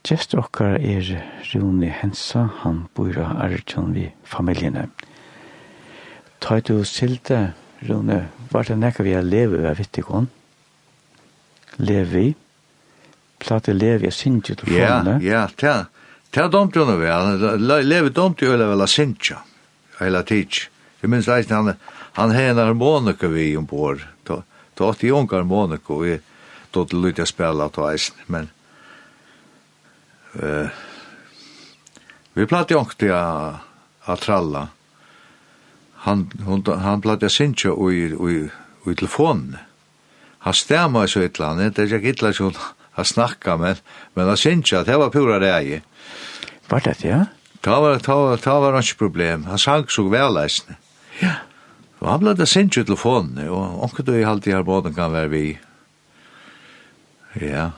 Gjest 0.06 0.36
okkar 0.38 0.76
er 0.78 1.08
Rune 1.50 1.88
Hensa, 1.90 2.44
han 2.60 2.84
bor 2.94 3.16
av 3.24 3.40
Arjun 3.48 3.94
vi 3.96 4.04
familjene. 4.22 4.86
Ta 6.38 6.60
du 6.60 6.84
silte, 6.84 7.54
Rune, 7.88 8.26
var 8.52 8.68
det 8.68 8.76
nekka 8.78 9.02
vi 9.02 9.16
har 9.16 9.26
leve 9.26 9.64
av 9.66 9.80
vittikon? 9.80 10.28
Leve 11.80 12.10
vi? 12.12 12.26
Plate 13.42 13.72
leve, 13.74 14.06
jeg 14.06 14.14
synes 14.14 14.52
jo 14.52 14.60
til 14.60 14.76
Ja, 14.76 15.00
ja, 15.18 15.48
ja. 15.62 15.76
Det 16.36 16.50
domte 16.52 16.82
hun 16.84 16.98
vel, 17.00 17.62
Levi 17.88 18.10
domte 18.12 18.44
jo 18.44 18.52
vel 18.60 18.84
a 18.84 18.86
Sintja, 18.86 19.38
hele 20.02 20.20
tids. 20.28 20.66
Jeg 21.00 21.08
minns 21.08 21.30
reisende 21.32 21.56
han, 21.56 21.78
han 22.18 22.34
hei 22.36 22.50
en 22.50 22.60
harmonika 22.60 23.30
vi 23.32 23.54
ombord, 23.56 24.02
ta 24.28 24.42
åtti 24.84 25.08
jung 25.08 25.30
harmonika, 25.32 25.94
og 25.94 26.02
vi 26.04 26.18
tog 26.76 26.90
til 26.90 27.00
lytte 27.00 27.24
spela 27.24 27.70
ta 27.72 27.86
eisen, 27.88 28.20
men 28.28 28.50
uh, 30.36 30.68
vi 32.36 32.44
platt 32.44 32.76
jo 32.76 32.84
ikke 32.84 33.16
a 33.16 34.20
tralla. 34.20 34.66
Han, 36.04 36.28
hun, 36.44 36.66
han 36.84 37.00
platt 37.00 37.24
jo 37.24 37.32
Sintja 37.32 37.72
ui, 37.72 38.12
ui, 38.12 38.42
ui 38.84 38.92
telefonen. 38.92 39.56
Han 40.44 40.60
stemma 40.60 41.08
i 41.08 41.08
så 41.08 41.24
ytla, 41.24 41.54
han 41.54 41.64
er 41.64 41.88
ikke 41.88 42.12
ytla, 42.12 42.36
han 43.00 43.12
snakka, 43.16 43.56
men, 43.56 43.80
men 44.12 44.34
han 44.34 44.44
Sintja, 44.44 44.84
det 44.84 45.00
var 45.00 45.16
pura 45.16 45.40
reie. 45.40 45.80
Var 46.68 46.80
det, 46.84 47.04
ja? 47.04 47.24
Ta 47.60 47.80
var, 47.80 47.98
ta 47.98 48.14
var, 48.14 48.36
ta 48.42 48.60
var 48.60 48.78
ikke 48.80 48.98
problem. 49.06 49.44
Han 49.50 49.58
sang 49.58 49.86
så 49.90 50.06
velleisende. 50.10 50.76
Ja. 51.22 51.38
Og 52.02 52.10
han 52.10 52.20
ble 52.20 52.34
det 52.36 52.48
sindssyk 52.50 52.86
telefonen, 52.90 53.38
og 53.48 53.82
onker 53.86 54.04
du 54.04 54.12
i 54.14 54.26
halvtid 54.26 54.54
her 54.54 54.66
båten 54.66 54.94
kan 54.94 55.14
være 55.14 55.32
vi. 55.32 55.44
Ja. 57.40 57.70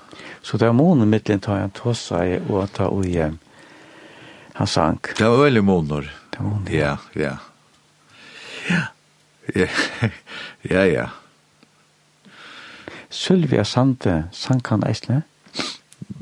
Så 0.43 0.59
det 0.59 0.69
er 0.69 0.75
månen 0.77 1.11
mittlen 1.11 1.41
tar 1.43 1.63
han 1.63 1.75
til 1.75 1.95
seg 1.99 2.51
og 2.51 2.67
ta 2.75 2.89
ui 2.91 3.13
hjem. 3.13 3.39
Han 4.59 4.67
sank. 4.71 5.13
Det 5.19 5.27
var 5.29 5.45
veldig 5.45 5.63
måneder. 5.65 6.11
Det 6.33 6.41
var 6.41 6.51
måneder. 6.51 6.75
Ja, 6.75 6.97
ja. 7.15 7.37
Ja. 8.69 9.69
Ja, 10.69 10.85
ja. 10.99 11.09
Sylvia 13.09 13.65
Sande, 13.65 14.25
sank 14.33 14.69
han 14.69 14.85
eisle? 14.85 15.23
Ja. 15.23 15.38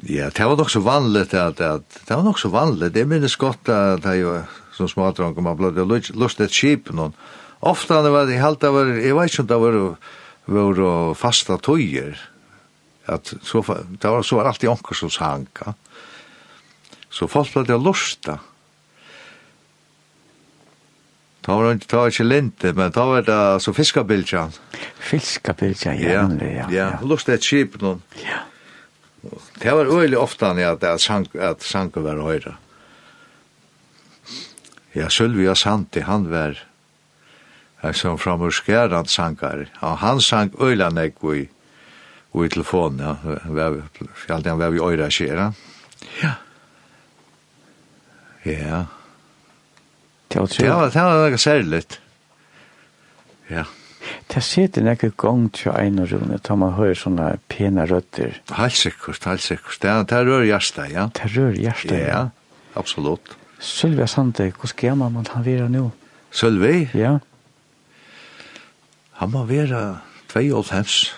Ja, 0.06 0.28
det 0.30 0.44
var 0.46 0.56
nok 0.56 0.70
så 0.70 0.80
vanligt 0.80 1.34
at, 1.34 1.60
at 1.60 1.98
det 2.06 2.14
var 2.14 2.22
nok 2.22 2.38
så 2.38 2.48
vanligt. 2.48 2.94
Det 2.94 3.06
minnes 3.08 3.36
godt 3.36 3.68
at 3.68 4.04
det 4.04 4.20
jo 4.20 4.36
som 4.76 4.88
smådrang 4.88 5.34
man 5.42 5.56
ble 5.58 5.72
lust 6.14 6.40
et 6.40 6.52
skip 6.52 6.92
noen. 6.94 7.14
Ofta 7.66 8.02
det 8.04 8.12
var 8.12 8.28
det 8.28 8.38
helt 8.38 8.64
av 8.68 8.76
jeg 8.84 9.16
vet 9.16 9.32
ikke 9.32 9.42
om 9.42 9.50
det 9.50 9.60
var 9.64 9.78
var 10.46 11.14
fasta 11.18 11.56
tøyer. 11.58 12.18
At 13.06 13.34
så 13.42 13.62
det 13.66 14.10
var 14.10 14.22
så 14.22 14.36
var 14.36 14.50
alltid 14.52 14.70
onker 14.70 14.94
som 14.94 15.10
sanka. 15.10 15.74
Så 17.10 17.26
folk 17.26 17.52
ble 17.54 17.64
det 17.66 17.78
lusta. 17.80 18.38
Ta 21.46 21.54
var 21.54 21.72
inte 21.72 21.86
ta 21.86 22.06
inte 22.06 22.24
lente, 22.24 22.72
men 22.72 22.92
ta 22.92 23.06
var 23.06 23.22
det 23.22 23.62
så 23.62 23.72
fiskabiljan. 23.72 24.52
Fiskabiljan, 24.98 25.98
ja, 25.98 26.28
ja. 26.42 26.66
Ja, 26.70 26.90
lust 27.02 27.28
et 27.28 27.42
skip 27.42 27.80
noen. 27.80 28.02
Ja. 28.22 28.44
Det 29.60 29.72
var 29.72 29.90
øyelig 29.90 30.18
ofte 30.18 30.46
han 30.46 30.58
at, 30.58 30.84
at, 30.84 31.00
sank, 31.00 31.34
at 31.34 31.62
sangen 31.62 32.04
var 32.04 32.22
høyre. 32.22 32.56
Ja, 34.96 35.08
Sølvia 35.12 35.54
Santi, 35.54 36.00
han 36.00 36.30
var 36.30 36.56
som 37.92 38.18
fra 38.18 38.36
Murskerand 38.40 39.10
sankar. 39.12 39.66
Ja, 39.82 39.94
han 40.00 40.20
sank 40.20 40.54
øyla 40.60 40.88
nek 40.90 41.14
i, 41.34 41.48
i 42.34 42.48
telefonen, 42.48 43.00
ja. 43.04 43.16
Fjallt 44.26 44.46
han 44.46 44.58
var 44.58 44.70
vi 44.72 44.80
øyra 44.80 45.10
skjera. 45.12 45.52
Ja. 46.22 46.32
Ja. 48.46 48.84
Det 50.28 50.40
var, 50.40 50.48
det 50.48 50.68
var, 50.68 50.70
det 50.70 50.70
var, 50.70 50.90
det 50.90 51.02
var, 51.02 51.30
det 51.30 51.38
var, 53.48 53.48
det 53.48 53.66
Det 54.26 54.42
sitter 54.42 54.82
nekker 54.82 55.12
gong 55.14 55.46
til 55.54 55.70
ein 55.70 56.00
og 56.02 56.10
rune, 56.10 56.38
da 56.42 56.54
man 56.58 56.74
hører 56.74 56.98
sånne 56.98 57.28
pene 57.52 57.84
røtter. 57.86 58.40
Helt 58.58 58.78
sikkert, 58.78 59.22
helt 59.24 59.44
sikkert. 59.44 59.78
Det, 59.82 59.92
det 60.10 60.22
rør 60.26 60.42
hjertet, 60.46 60.90
ja. 60.92 61.06
Det 61.14 61.30
rør 61.36 61.54
hjertet, 61.54 62.00
ja. 62.00 62.08
ja. 62.08 62.56
Absolutt. 62.76 63.36
Sølvi 63.62 64.06
Sande, 64.10 64.50
Hvor 64.58 64.74
gammel 64.76 65.12
man 65.14 65.28
han 65.32 65.44
være 65.46 65.68
nå? 65.72 65.90
Sølvi? 66.34 66.88
Ja. 66.94 67.18
Han 69.22 69.30
må 69.32 69.44
vera 69.48 70.00
92, 70.34 71.14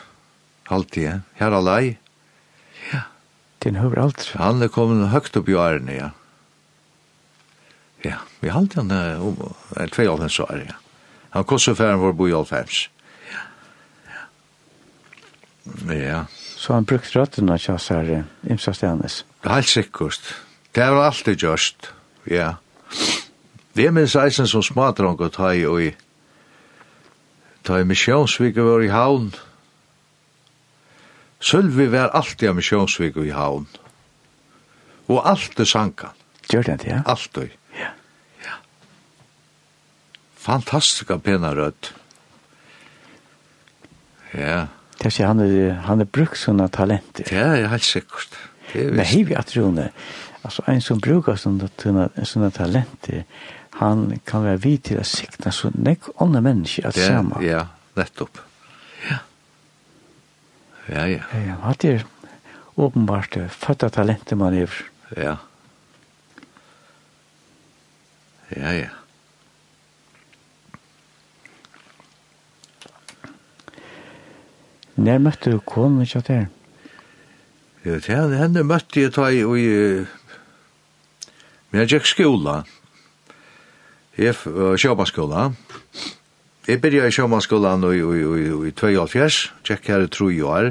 alltid, 0.69 1.03
ja. 1.03 1.17
Her 1.41 1.57
alai. 1.57 1.97
Ja. 2.93 3.09
Den 3.65 3.81
høver 3.81 4.05
alt. 4.05 4.29
Han 4.39 4.63
er 4.63 4.71
kommet 4.71 5.09
høgt 5.11 5.37
opp 5.41 5.49
i 5.49 5.57
årene, 5.59 5.97
ja. 5.97 6.13
Ja, 8.05 8.21
vi 8.45 8.53
halte 8.55 8.85
han 8.85 8.93
om 9.19 9.41
um, 9.41 9.57
92 9.75 10.39
år, 10.45 10.63
ja. 10.69 10.77
Han 11.35 11.45
kostet 11.45 11.77
færen 11.81 11.99
vår 12.01 12.15
bo 12.17 12.29
i 12.29 12.37
95. 12.37 12.87
Ja. 15.89 16.25
Så 16.59 16.75
han 16.75 16.87
brukt 16.89 17.15
røttene 17.17 17.59
til 17.59 17.75
oss 17.75 17.89
her, 17.93 18.25
Imsa 18.51 18.73
Stenes. 18.73 19.25
Helt 19.47 19.69
sikkert. 19.69 20.35
Det 20.75 20.83
er 20.83 20.99
alltid 20.99 21.37
gjørst, 21.39 21.93
ja. 22.31 22.55
Det 23.77 23.87
er 23.87 23.95
minst 23.95 24.17
eisen 24.19 24.49
som 24.51 24.63
smadrong 24.63 25.21
og 25.21 25.33
ta 25.33 25.53
i 25.55 25.65
og 25.67 25.83
i 25.83 25.93
ta 27.63 27.79
i 27.79 27.87
misjonsvike 27.87 28.65
var 28.65 28.83
i 28.83 28.89
havn. 28.91 29.29
Sølvi 31.41 31.87
var 31.93 32.15
alltid 32.17 32.49
av 32.51 32.57
misjonsvike 32.59 33.27
i 33.29 33.35
havn. 33.35 33.69
Og 35.09 35.21
alltid 35.25 35.69
sankan. 35.69 36.17
Gjør 36.51 36.65
det, 36.73 36.79
ja? 36.89 37.03
Alltid. 37.07 37.55
Ja. 37.77 37.93
ja. 38.45 38.57
Fantastika 40.35 41.19
pena 41.19 41.53
rødt. 41.55 41.93
Ja. 44.35 44.67
Det 44.99 45.13
er 45.21 45.29
han, 45.31 45.41
er, 45.41 45.77
han 45.87 46.03
er 46.03 46.09
brukt 46.11 46.39
sånne 46.41 46.67
talenter. 46.75 47.29
Ja, 47.31 47.53
jeg 47.55 47.69
er 47.69 47.73
helt 47.73 47.87
sikkert. 47.87 48.35
Det 48.73 48.83
er 48.83 48.91
visst. 48.99 49.15
Men 49.15 49.39
at 49.39 49.55
Rune, 49.57 49.87
altså 50.43 50.65
en 50.69 50.83
som 50.83 51.01
brukar 51.01 51.39
sånne, 51.39 51.71
sånne 52.27 52.51
talenter, 52.55 53.23
han 53.79 54.21
kan 54.27 54.43
være 54.43 54.61
vid 54.65 54.85
til 54.91 54.99
å 54.99 55.07
sikta 55.07 55.53
så 55.55 55.71
nek 55.75 56.11
andre 56.19 56.43
mennesker 56.49 56.89
at 56.91 56.99
samme. 56.99 57.39
Ja, 57.47 57.69
nettopp. 57.99 58.41
Ja. 59.07 59.21
Ja, 60.89 61.05
ja. 61.07 61.23
Ja, 61.23 61.43
ja. 61.47 61.59
han 61.63 61.85
er 61.87 62.07
åpenbart 62.79 63.39
født 63.55 63.87
av 63.87 63.95
talenter 63.95 64.39
man 64.41 64.57
er. 64.59 64.81
Ja. 65.15 65.37
Ja, 68.57 68.73
ja. 68.73 68.95
Når 74.99 75.21
møtte 75.23 75.53
du 75.55 75.61
konen 75.63 76.03
ikke 76.03 76.25
der? 76.27 76.47
Ja, 77.87 77.99
til 78.03 78.35
henne 78.35 78.65
møtte 78.67 79.05
jeg 79.05 79.15
ta 79.15 79.29
i, 79.31 79.45
i 79.47 80.07
men 81.69 81.85
jeg 81.85 81.99
gikk 81.99 82.09
skola. 82.09 82.63
Jeg 84.17 84.37
uh, 84.49 84.73
sjåmanskola. 84.81 85.51
Jeg 86.69 86.81
begynte 86.81 87.11
i 87.11 87.15
sjåmanskolan 87.15 87.85
i, 87.91 87.99
i, 88.01 88.23
i, 88.25 88.47
i 88.71 88.73
2012, 88.73 89.53
gikk 89.69 89.91
her 89.93 90.07
i 90.07 90.11
3 90.17 90.31
år. 90.49 90.71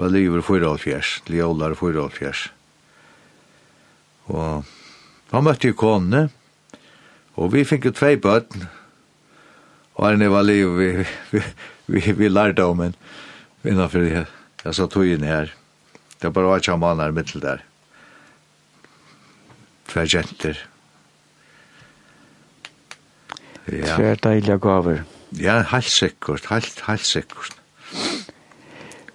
Og 0.00 0.12
livet 0.14 0.40
lever 0.40 0.40
i 0.40 0.80
4,5, 0.88 1.12
til 1.26 1.36
jeg 1.36 1.44
i 1.76 1.78
4,5. 1.78 2.42
Og 4.32 4.64
da 5.30 5.42
møtte 5.44 5.68
jeg 5.68 5.76
konene, 5.76 6.28
og 7.36 7.52
vi 7.52 7.66
fikk 7.68 7.90
jo 7.90 7.96
tvei 7.96 8.14
bøtten. 8.16 8.64
Og 10.00 10.08
her 10.08 10.32
var 10.32 10.46
livet 10.48 10.78
vi, 10.80 10.90
vi, 11.34 11.44
vi, 11.92 12.12
vi 12.16 12.28
lærte 12.32 12.64
om 12.64 12.80
en 12.86 12.96
innanfor 13.64 14.04
det. 14.04 14.26
jeg 14.64 14.74
sa 14.74 14.86
tog 14.86 15.06
inn 15.06 15.24
her. 15.24 15.52
Det 16.20 16.28
er 16.28 16.34
bare 16.36 16.58
ikke 16.60 16.76
mann 16.76 17.00
her 17.00 17.14
mitt 17.16 17.32
der. 17.42 17.62
Tve 19.88 20.04
jenter. 20.06 20.58
Ja. 23.70 23.96
Tver 23.96 24.20
deilige 24.22 24.58
gaver. 24.58 25.02
Ja, 25.38 25.62
helt 25.62 25.90
sikkert, 25.90 26.46
helt, 26.50 26.80
helt 26.86 27.06
sikkert. 27.06 27.56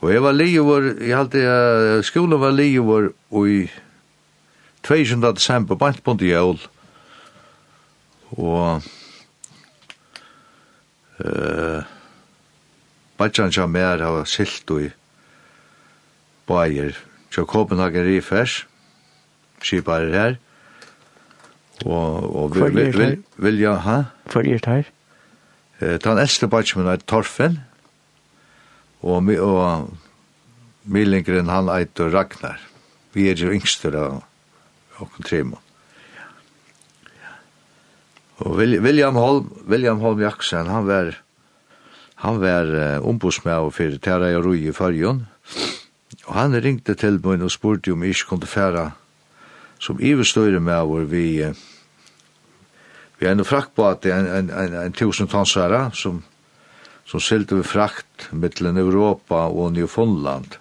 Og 0.02 0.14
jeg 0.14 0.24
var 0.24 0.32
livet 0.32 0.60
over, 0.60 0.82
jeg 1.02 1.18
halte, 1.18 1.42
uh, 1.42 2.04
skolen 2.04 2.40
var 2.40 2.54
li 2.54 2.78
over 2.80 3.10
i 3.46 3.66
20. 4.84 5.34
desember, 5.34 5.76
bant 5.76 6.04
på 6.04 6.12
en 6.12 6.20
jævl. 6.20 6.62
Og... 8.38 8.82
Uh, 11.20 11.95
Bajan 13.18 13.54
ja 13.56 13.68
mer 13.68 14.04
hava 14.04 14.26
silt 14.28 14.72
og 14.72 14.90
bajer. 16.48 16.98
Så 17.32 17.46
Kopenhagen 17.46 18.06
Rifers, 18.06 18.66
skiparer 19.62 20.14
her. 20.14 20.36
Og, 21.86 22.36
og 22.36 22.56
vil, 22.56 22.94
vil, 22.96 23.18
vil, 23.38 23.60
ja, 23.60 23.76
ha? 23.84 23.98
Fyrir 24.32 24.64
her. 24.66 24.88
Eh, 25.82 25.98
den 26.00 26.22
eldste 26.22 26.48
bajan 26.48 26.88
er 26.88 27.04
Torfen, 27.04 27.60
og, 29.04 29.20
mi 29.24 29.36
og 29.38 29.92
Millingren 30.86 31.50
han 31.50 31.70
eitur 31.74 32.12
Ragnar. 32.14 32.62
Vi 33.16 33.30
er 33.32 33.40
jo 33.40 33.52
yngstur 33.54 33.96
av 33.98 35.02
okkur 35.02 35.26
tremon. 35.26 35.62
Og 38.44 38.58
William 38.60 39.16
Holm, 39.16 39.48
William 39.70 40.02
Holm 40.04 40.22
Jaksen, 40.22 40.68
han 40.68 40.88
var 40.88 41.14
Han 42.16 42.40
var 42.42 42.70
uh, 43.00 43.08
ombudsmæv 43.08 43.72
for 43.72 43.84
og 43.84 44.46
Rui 44.46 44.68
i 44.68 44.72
Førjon, 44.72 45.28
og 46.26 46.34
han 46.34 46.64
ringte 46.64 46.96
til 46.96 47.20
meg 47.24 47.42
og 47.44 47.52
spurte 47.52 47.92
om 47.92 48.04
jeg 48.04 48.16
ikke 48.16 48.30
kunne 48.30 48.48
fære 48.48 48.92
som 49.80 50.00
iverstøyre 50.00 50.60
med 50.60 51.06
vi, 51.10 51.44
uh, 51.44 51.56
vi 53.20 53.26
er 53.26 53.32
en 53.32 53.46
fraktbåt, 53.46 54.06
en, 54.06 54.28
en, 54.28 54.50
en, 54.50 54.74
en 54.74 54.94
tusen 54.94 55.28
tonsæra, 55.28 55.92
som, 55.94 56.24
som 57.06 57.20
sylte 57.20 57.56
vi 57.56 57.64
frakt 57.64 58.30
mittelen 58.32 58.78
Europa 58.78 59.36
og 59.36 59.74
Newfoundland. 59.74 60.58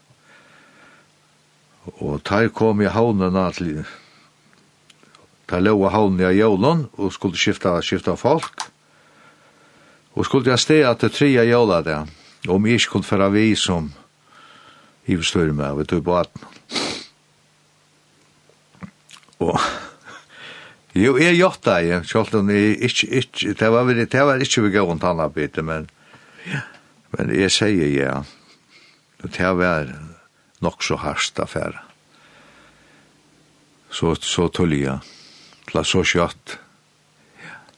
Og 2.00 2.20
der 2.28 2.48
kom 2.48 2.80
jeg 2.80 2.92
havnene 2.92 3.52
til, 3.52 3.84
der 5.50 5.60
lå 5.60 5.88
havnene 5.88 6.32
i 6.32 6.38
Jølund 6.38 6.86
og 6.98 7.12
skulle 7.12 7.38
skifta, 7.38 7.80
skifta 7.82 8.14
folk, 8.16 8.73
Og 10.14 10.26
skulle 10.26 10.50
jeg 10.50 10.62
stea 10.62 10.92
til 10.98 11.10
tria 11.10 11.44
jøla 11.46 11.80
det, 11.82 11.98
om 12.48 12.66
jeg 12.66 12.78
ikke 12.78 12.92
kunne 12.96 13.08
færa 13.08 13.28
vi 13.34 13.54
som 13.58 13.90
i 15.06 15.16
forstår 15.16 15.52
med, 15.52 15.74
vi 15.78 15.84
tog 15.84 16.04
på 16.04 16.16
18. 16.16 16.44
Og 19.44 19.58
jo, 20.94 21.16
jeg 21.18 21.36
gjort 21.36 21.64
det, 21.66 21.78
jeg, 21.88 22.06
selv 22.06 22.36
om 22.38 22.50
jeg 22.50 22.76
ikke, 22.78 23.08
ikke, 23.10 23.54
det 23.58 23.70
var, 23.72 23.90
det 23.90 24.26
var 24.26 24.40
ikke 24.40 24.62
vi 24.62 24.70
gav 24.70 24.90
en 24.92 25.02
tannabite, 25.02 25.62
men, 25.62 25.88
men 27.16 27.32
jeg 27.34 27.50
sier 27.50 27.90
ja, 27.90 28.20
det 29.24 29.50
var 29.58 29.90
nok 30.62 30.84
så 30.86 30.96
hardt 31.02 31.40
affære. 31.42 31.82
Så, 33.90 34.14
så 34.22 34.48
tullig 34.48 34.84
jeg, 34.84 35.00
det 35.66 35.74
var 35.74 35.86
så 35.86 36.04
kjøtt. 36.06 36.58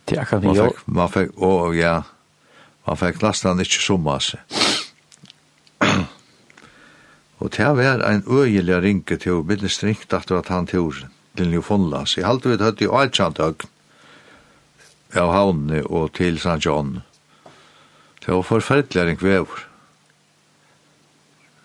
Det 0.06 0.18
er 0.18 0.22
akkurat 0.22 0.44
man 0.44 0.60
fikk, 0.60 0.84
man 0.86 1.10
fikk, 1.10 1.32
å, 1.42 1.50
ja, 1.74 1.96
Man 2.86 2.98
fikk 3.00 3.22
nesten 3.22 3.62
ikke 3.62 3.82
summa 3.82 4.18
seg. 4.22 4.40
og 7.40 7.52
det 7.56 7.70
var 7.78 8.04
en 8.06 8.24
øyelig 8.26 8.80
ringe 8.82 9.18
til 9.18 9.40
å 9.40 9.44
bli 9.46 9.68
strengt 9.68 10.14
at 10.14 10.28
det 10.28 10.38
var 10.38 10.52
han 10.54 10.70
turen 10.70 11.10
til 11.36 11.50
Newfoundlands. 11.50 12.16
Jeg 12.16 12.26
halte 12.26 12.52
vi 12.52 12.62
høyt 12.62 12.84
i 12.84 12.90
Altjant 13.00 13.42
Øgn 13.42 13.72
av 15.16 15.32
havnene 15.32 15.82
og 15.86 16.14
til 16.16 16.38
St. 16.40 16.58
John. 16.64 17.00
Det 18.24 18.34
var 18.34 18.46
forferdelig 18.46 19.06
ring 19.06 19.22
vever. 19.22 19.66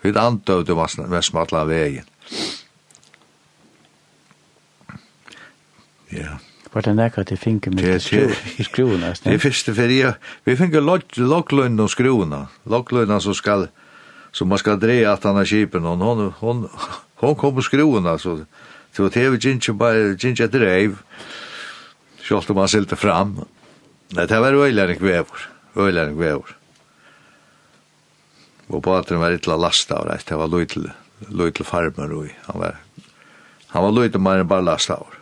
Vi 0.01 0.13
andøvde 0.17 0.77
Vestmatla 0.77 1.65
veien. 1.69 2.07
Ja. 6.11 6.17
Yeah. 6.17 6.50
Var 6.71 6.85
det 6.85 6.93
nekka 6.95 7.23
til 7.27 7.39
finke 7.39 7.71
med 7.73 7.99
skruene? 7.99 9.11
Det 9.23 9.33
er 9.33 9.41
første 9.43 9.73
ferie. 9.75 10.13
Vi 10.47 10.55
finke 10.55 10.79
loggløgn 10.79 11.79
og 11.83 11.91
skruene. 11.91 12.45
Loggløgn 12.63 13.19
som 13.19 13.35
skal, 13.35 13.67
som 14.31 14.47
man 14.47 14.61
skal 14.61 14.79
dreie 14.79 15.09
at 15.11 15.27
han 15.27 15.39
er 15.41 15.49
kipen. 15.49 15.83
Hon, 15.83 15.99
hon, 15.99 16.31
hon, 16.39 16.63
hon 17.19 17.35
kom 17.35 17.57
på 17.59 17.67
skruene, 17.67 18.15
så 18.19 18.37
det 18.95 19.03
var 19.03 19.11
TV 19.11 19.37
Ginger, 19.37 19.75
bare 19.75 20.15
Ginger 20.15 20.47
dreiv. 20.47 20.95
Sjalt 22.23 22.49
om 22.53 22.63
han 22.63 22.71
silte 22.71 22.95
fram. 22.95 23.41
Nei, 24.15 24.27
det 24.27 24.39
var 24.39 24.55
øylæring 24.55 25.03
vever. 25.03 25.47
Øylæring 25.75 26.19
vever. 26.19 26.55
Og 28.71 28.83
patren 28.83 29.19
var 29.19 29.35
ytla 29.35 29.59
lasta 29.59 29.99
av 29.99 30.07
reit. 30.07 30.23
Det 30.29 30.39
var 30.39 30.47
løytel, 30.47 30.87
løytel 31.27 31.67
farmer. 31.67 32.15
Han 32.47 32.63
var, 32.63 32.79
han 33.75 33.83
var 33.83 33.97
løytel 33.97 34.23
mer 34.23 34.39
enn 34.39 34.47
bare 34.47 34.71
lasta 34.71 35.01
av 35.03 35.17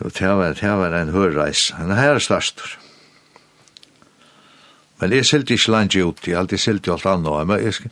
Og 0.00 0.12
det 0.12 0.28
var, 0.28 0.52
det 0.52 0.72
var 0.78 0.94
en 0.94 1.12
hørreis. 1.14 1.70
En 1.80 1.94
herre 1.96 2.20
størstor. 2.20 2.76
Men 5.00 5.12
jeg 5.12 5.28
silt 5.28 5.50
ikke 5.52 5.72
langt 5.72 5.96
ut, 5.96 6.26
jeg 6.26 6.38
alltid 6.38 6.60
silt 6.60 6.88
alt 6.88 7.06
annet. 7.08 7.46
Men 7.48 7.62
jeg, 7.64 7.74
skal... 7.76 7.90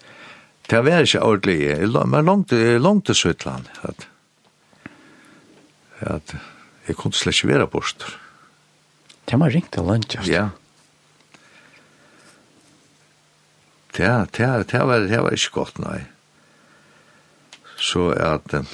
det 0.70 0.82
var 0.84 1.06
ikke 1.06 1.22
ordentlig, 1.22 1.58
men 2.08 2.28
langt, 2.28 2.52
langt 2.52 3.06
til 3.06 3.14
Søtland. 3.14 3.68
At, 3.82 4.08
at 6.00 6.36
jeg 6.88 6.96
kunne 6.96 7.16
slett 7.16 7.40
ikke 7.40 7.54
være 7.54 7.66
bort. 7.72 8.06
Det 9.30 9.40
var 9.40 9.52
ringt 9.52 9.72
til 9.72 9.88
langt, 9.88 10.14
ja. 10.14 10.24
Ja, 10.28 10.48
det, 13.96 14.08
det, 14.36 14.72
det, 14.72 14.80
var, 14.80 14.98
det 14.98 15.22
var 15.22 15.36
ikke 15.36 15.60
godt, 15.60 15.78
nei. 15.78 16.00
Så 17.76 18.10
at... 18.10 18.54
Um, 18.54 18.66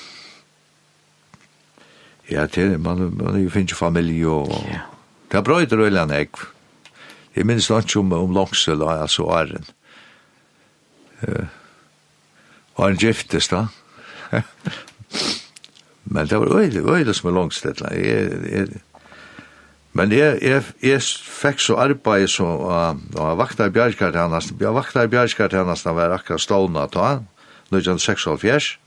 Ja, 2.30 2.46
det, 2.46 2.80
man, 2.80 3.10
man 3.18 3.50
finner 3.50 3.74
familie 3.74 4.28
og... 4.28 4.52
Ja. 4.70 4.86
Det 5.30 5.38
er 5.38 5.46
bra 5.46 5.60
i 5.62 5.66
drøyla 5.70 6.04
nek. 6.10 6.40
Jeg 7.36 7.46
minns 7.46 7.68
nok 7.70 7.92
om, 8.00 8.12
om 8.12 8.32
Longsel, 8.34 8.82
altså 8.82 9.28
Arjen. 9.30 9.66
Uh, 11.22 11.46
Arjen 12.78 12.98
giftes 12.98 13.48
da. 13.48 13.66
men 16.14 16.26
det 16.26 16.40
var 16.40 16.56
øyde, 16.58 16.82
øyde 16.82 17.14
som 17.14 17.30
er 17.30 17.36
langsel. 17.38 17.74
Jeg, 17.94 18.30
jeg, 18.52 18.68
men 19.92 20.12
jeg, 20.12 20.38
jeg, 20.42 20.62
jeg 20.82 21.02
fikk 21.42 21.62
så 21.62 21.78
arbeid 21.78 22.26
så 22.30 22.46
uh, 22.46 22.98
jeg 23.14 23.38
vakta 23.38 23.70
i 23.70 23.74
bjergskartjennesten. 23.74 24.58
Jeg 24.60 24.74
vakta 24.74 25.06
i 25.06 25.12
bjergskart 25.14 25.54
hennes 25.54 25.86
da 25.86 25.94
var 25.94 26.18
akkurat 26.18 26.42
stående 26.42 26.88
han, 26.94 27.26
1976. 27.70 28.78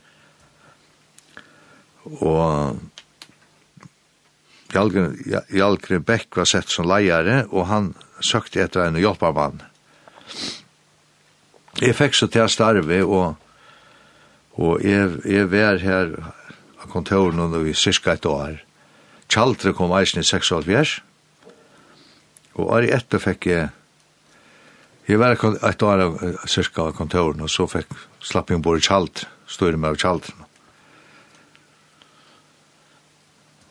Og 2.04 2.80
Jalgren 4.74 5.16
Jalgren 5.54 6.04
Beck 6.04 6.36
var 6.38 6.50
sett 6.50 6.72
som 6.72 6.88
leiare, 6.90 7.44
og 7.52 7.68
han 7.70 7.94
søkte 8.24 8.64
etter 8.64 8.88
en 8.88 8.98
hjelparmann. 8.98 9.62
Jeg 11.82 11.98
fikk 11.98 12.18
så 12.18 12.30
til 12.30 12.46
å 12.46 12.52
starve, 12.52 13.00
og, 13.04 13.36
og 14.62 14.84
jeg, 14.86 15.18
jeg 15.30 15.50
var 15.52 15.82
her 15.82 16.14
av 16.84 16.90
kontoren 16.92 17.42
under 17.46 17.66
i 17.66 17.74
cirka 17.78 18.16
et 18.18 18.28
år. 18.30 18.62
Kjaldre 19.34 19.74
kom 19.74 19.94
eisen 19.98 20.22
i 20.22 20.28
76, 20.28 21.00
og 22.54 22.70
året 22.70 22.94
etter 22.94 23.22
fikk 23.22 23.50
jeg 23.50 23.72
Jeg 25.04 25.20
var 25.20 25.34
et 25.36 25.84
år 25.84 26.00
av 26.00 26.14
cirka 26.48 26.86
av 26.86 26.94
kontoren, 26.96 27.42
og 27.44 27.50
så 27.52 27.66
fikk 27.68 27.90
slapp 28.24 28.50
jeg 28.50 28.62
ombord 28.62 28.80
i 28.80 28.86
Kjaldre, 28.86 29.28
større 29.52 29.76
med 29.76 29.90
av 29.90 29.98
Kjaldre. 30.00 30.32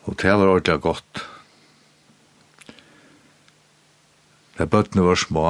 Og 0.05 0.16
det 0.18 0.32
var 0.32 0.48
ordentlig 0.50 0.80
godt. 0.82 1.22
Det 4.59 4.68
bøttene 4.70 5.05
var 5.07 5.18
små, 5.18 5.46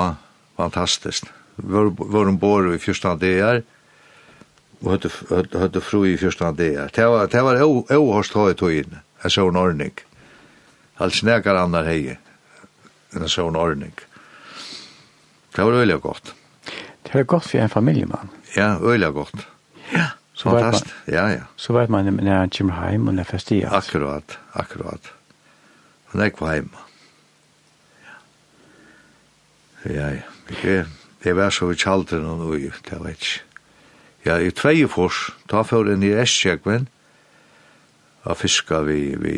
fantastisk. 0.56 1.30
Vi 1.56 1.72
var 1.96 2.28
ombord 2.28 2.70
i 2.74 2.80
første 2.80 3.16
dager, 3.20 3.62
og 4.82 5.08
hadde 5.60 5.80
fru 5.80 6.04
i 6.06 6.16
første 6.16 6.52
dager. 6.58 6.88
Det 6.94 7.08
var, 7.08 7.26
det 7.26 7.42
var 7.44 7.62
åhørst 7.62 8.36
høy 8.36 8.54
togene, 8.58 9.02
en 9.24 9.32
sånn 9.32 9.58
ordning. 9.58 9.92
Alt 11.02 11.18
snekar 11.18 11.58
annar 11.58 11.88
hei, 11.88 12.16
en 13.16 13.28
sånn 13.28 13.58
ordning. 13.58 13.94
Det 15.52 15.64
var 15.64 15.80
øyelig 15.82 16.00
godt. 16.04 16.32
Det 17.04 17.14
var 17.14 17.28
godt 17.28 17.50
for 17.50 17.60
en 17.60 17.72
familiemann. 17.72 18.30
Ja, 18.56 18.76
øyelig 18.80 19.12
godt. 19.16 19.46
Ja. 19.92 20.12
Så 20.42 20.50
Fantast, 20.50 20.86
man, 20.86 21.14
ja, 21.14 21.30
ja. 21.30 21.44
Så 21.56 21.72
vet 21.72 21.88
man 21.88 22.16
när 22.16 22.36
han 22.36 22.50
kommer 22.50 22.74
hem 22.74 23.08
och 23.08 23.14
när 23.14 23.24
fest 23.24 23.52
i. 23.52 23.64
Akkurat, 23.64 24.38
akkurat. 24.52 25.12
Han 26.06 26.22
är 26.22 26.30
kvar 26.30 26.54
hemma. 26.54 26.78
Ja, 29.82 30.10
ja. 30.10 30.22
Det 30.62 30.86
det 31.22 31.32
var 31.32 31.50
så 31.50 31.68
vi 31.70 31.76
kjallte 31.78 32.18
noen 32.18 32.40
ui, 32.50 32.70
det 32.88 32.98
vet 32.98 33.20
ikke. 33.20 33.42
Ja, 34.26 34.38
i 34.38 34.50
tveie 34.54 34.88
fors, 34.90 35.30
ta 35.50 35.62
for 35.66 35.86
en 35.90 36.02
i 36.02 36.12
Estkjegven, 36.14 36.88
og 38.22 38.38
fiska 38.38 38.80
vi, 38.86 39.14
vi, 39.18 39.36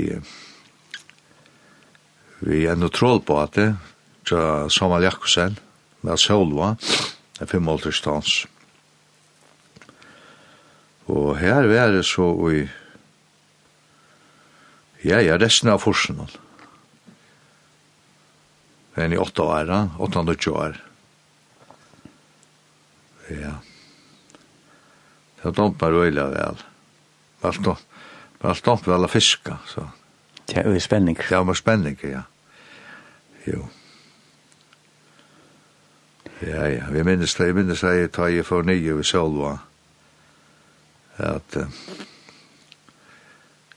vi 2.44 2.64
en 2.68 2.84
og 2.84 2.92
trålbate, 2.96 3.74
fra 4.24 4.70
Samal 4.72 5.04
Jakobsen, 5.04 5.58
med 6.04 6.20
Solva, 6.20 6.74
en 7.40 7.48
fem 7.48 7.68
ålderstans. 7.68 8.44
Og 11.06 11.36
her 11.36 11.66
var 11.68 11.92
det 11.92 12.04
så 12.08 12.30
i, 12.48 12.64
ja, 15.04 15.20
ja, 15.20 15.36
resten 15.36 15.68
av 15.68 15.82
forsen. 15.84 16.22
Men 18.94 19.12
i 19.12 19.20
åtta 19.20 19.42
år, 19.42 19.64
da, 19.68 19.80
åtta 20.00 20.22
og 20.24 20.38
tjå 20.38 20.54
år. 20.56 20.78
Ja. 23.28 23.58
Det 25.36 25.50
var 25.50 25.56
dumt 25.58 25.82
med 25.82 25.92
røyla 25.92 26.24
vel. 26.32 26.64
Valt 27.42 27.60
dumt, 27.64 27.84
valt 28.40 28.64
dumt 28.64 28.88
vel 28.88 29.04
å 29.04 29.12
fiska, 29.12 29.58
så. 29.68 29.90
Det 30.48 30.62
er 30.62 30.70
jo 30.72 30.80
spenning. 30.80 31.18
Det 31.20 31.36
var 31.36 31.52
jo 31.52 31.58
spenning, 31.58 31.98
ja. 32.08 32.24
Jo. 33.44 33.66
Ja, 36.40 36.64
ja, 36.68 36.88
vi 36.92 37.04
minnes 37.04 37.36
det, 37.36 37.52
vi 37.52 37.60
minnes 37.60 37.84
det, 37.84 37.92
jeg 37.98 38.12
tar 38.12 38.32
jeg 38.32 38.48
for 38.48 38.64
nye 38.64 38.96
ved 38.96 39.04
Sølva. 39.04 39.58
Ja 39.58 39.73
at 41.18 41.56
uh, 41.56 41.66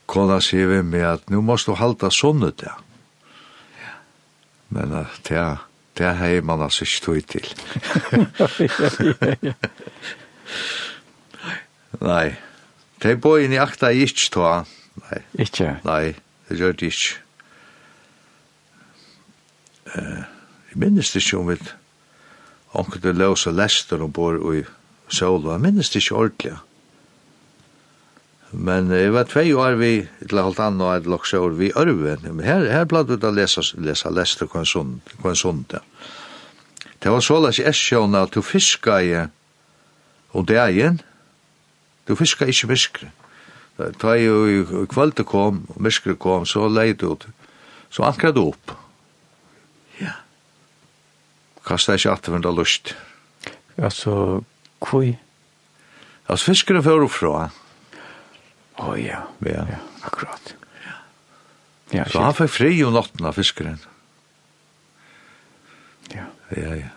kona 0.09 0.39
sier 0.41 0.67
vi 0.71 0.81
med 0.81 1.05
at 1.05 1.29
nu 1.29 1.41
måst 1.45 1.67
du 1.67 1.75
halda 1.77 2.09
sånne 2.13 2.51
det. 2.57 2.71
Ja. 3.81 3.93
Men 4.73 4.91
uh, 4.95 5.05
det 5.27 5.37
er 5.37 5.57
det 5.97 6.15
hei 6.19 6.41
man 6.45 6.61
altså 6.61 6.85
ikke 6.85 7.01
tog 7.05 7.21
til. 7.31 7.45
Nei, 12.07 12.35
det 13.01 13.11
er 13.11 13.15
bøyen 13.21 13.53
i 13.53 13.61
akta 13.61 13.85
jeg 13.93 14.01
ikke 14.11 14.29
tog. 14.33 14.65
Nei. 15.07 15.19
Ikke? 15.41 15.67
Nei, 15.85 16.05
det 16.49 16.57
gjør 16.59 16.73
det 16.77 16.87
ikke. 16.93 17.13
Uh, 19.95 20.21
jeg 20.69 20.77
minnes 20.83 21.11
det 21.13 21.23
ikke 21.23 21.37
om 21.37 21.49
vi 21.49 21.57
onkel 22.77 23.01
det 23.01 23.15
løs 23.17 23.47
og 23.47 23.53
lester 23.57 24.01
og 24.03 24.13
bor 24.13 24.33
i 24.53 24.63
Solo. 25.09 25.51
Jeg 25.51 25.61
minnes 25.63 25.89
det 25.89 26.03
ikke 26.03 26.15
ordentlig. 26.15 26.57
Men 28.51 28.87
jeg 28.95 29.11
var 29.11 29.27
tvei 29.27 29.51
år 29.51 29.75
vi, 29.75 29.91
til 30.23 30.39
halvt 30.39 30.61
annet 30.63 30.85
og 30.85 30.93
et 30.95 31.09
lakse 31.11 31.39
år, 31.39 31.57
vi 31.59 31.71
ørven. 31.75 32.23
Men 32.31 32.45
her, 32.45 32.63
her 32.71 32.87
platt 32.87 33.11
ut 33.11 33.25
å 33.27 33.31
lesa, 33.35 33.63
lesa, 33.83 34.11
leste 34.13 34.47
hva 34.47 34.63
en 34.63 35.35
sund, 35.35 35.75
ja. 35.75 35.83
Det 36.97 37.11
var 37.13 37.21
såleis 37.21 37.59
i 37.61 37.67
Esjøen 37.69 38.15
at 38.17 38.33
du 38.33 38.41
fiska 38.41 38.95
i, 39.05 39.11
og 40.33 40.47
det 40.49 40.57
er 40.57 40.71
igjen, 40.73 40.95
du 42.07 42.15
fiska 42.17 42.47
ikke 42.49 42.71
miskre. 42.71 43.11
Da 43.77 44.15
jeg 44.17 44.25
jo 44.25 44.39
i 44.49 44.87
kvalitet 44.89 45.27
kom, 45.29 45.61
og 45.75 45.83
miskre 45.83 46.15
kom, 46.17 46.47
så 46.49 46.65
leid 46.71 47.03
du 47.03 47.11
ut, 47.11 47.27
så 47.93 48.07
ankra 48.07 48.31
du 48.33 48.41
opp. 48.47 48.73
Ja. 50.01 50.15
Kasta 51.67 51.99
ikke 51.99 52.15
at 52.15 52.25
det 52.25 52.33
var 52.33 52.57
lust. 52.57 52.95
Altså, 53.77 54.41
kvoi? 54.81 55.19
Altså, 56.25 56.49
fiskere 56.49 56.81
fyrir 56.81 57.11
fra, 57.13 57.45
ja 57.45 57.66
Å 58.77 58.91
oh, 58.91 58.95
ja. 58.99 59.23
ja, 59.41 59.63
ja, 59.65 59.79
akkurat. 60.05 60.53
Ja. 60.85 60.95
Ja, 61.95 62.03
så 62.11 62.21
han 62.21 62.35
fikk 62.37 62.51
fri 62.53 62.71
om 62.85 62.93
natten 62.93 63.25
av 63.25 63.37
fiskeren. 63.37 63.79
Ja. 66.13 66.27
Ja, 66.53 66.75
ja. 66.77 66.91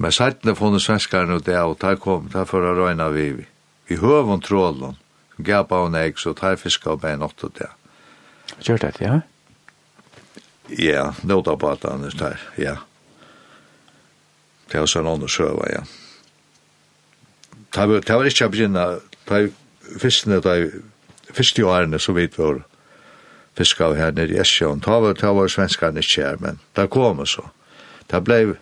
Men 0.00 0.12
seitene 0.16 0.54
funnet 0.56 0.84
svenskaren 0.84 1.32
og 1.34 1.44
det, 1.48 1.56
og 1.60 1.78
der 1.80 1.96
kom, 2.00 2.28
der 2.32 2.46
for 2.48 2.64
å 2.64 2.74
røyne 2.76 3.08
vi. 3.14 3.30
Vi 3.88 3.98
høv 4.00 4.30
om 4.32 4.40
trålen, 4.44 4.98
gapa 5.40 5.82
og 5.84 5.92
nek, 5.92 6.20
så 6.20 6.32
tar 6.36 6.60
fiska 6.60 6.94
og 6.94 7.02
bein 7.02 7.24
åtte 7.24 7.50
det. 7.56 7.68
Gjør 8.64 8.84
det, 8.84 8.92
ja? 9.00 9.20
Ja, 10.70 11.06
nåda 11.26 11.56
på 11.58 11.72
at 11.72 11.84
han 11.88 12.04
er 12.06 12.16
der, 12.16 12.44
ja. 12.60 12.76
Det 14.70 14.78
var 14.78 14.90
sånn 14.90 15.08
ånd 15.10 15.26
og 15.26 15.32
søva, 15.32 15.66
ja. 15.72 15.82
Det 17.74 18.14
var 18.14 18.28
ikke 18.28 18.46
å 18.46 18.52
begynne, 18.52 18.86
det 19.28 19.42
fyrstene 19.98 20.40
da, 20.44 20.56
fyrste 21.34 21.64
årene 21.66 21.98
så 21.98 22.14
vidt 22.16 22.38
vi 22.38 22.52
fiska 23.58 23.90
av 23.90 23.96
her 23.98 24.12
nere 24.16 24.36
i 24.36 24.40
Esjøen. 24.40 24.82
Ta 24.84 25.00
var, 25.02 25.16
ta 25.18 25.32
var 25.36 25.50
svenskene 25.50 26.02
ikke 26.04 26.24
her, 26.24 26.42
men 26.42 26.60
da 26.78 26.86
kom 26.90 27.24
så. 27.26 27.50
Da 28.10 28.22
ble 28.24 28.56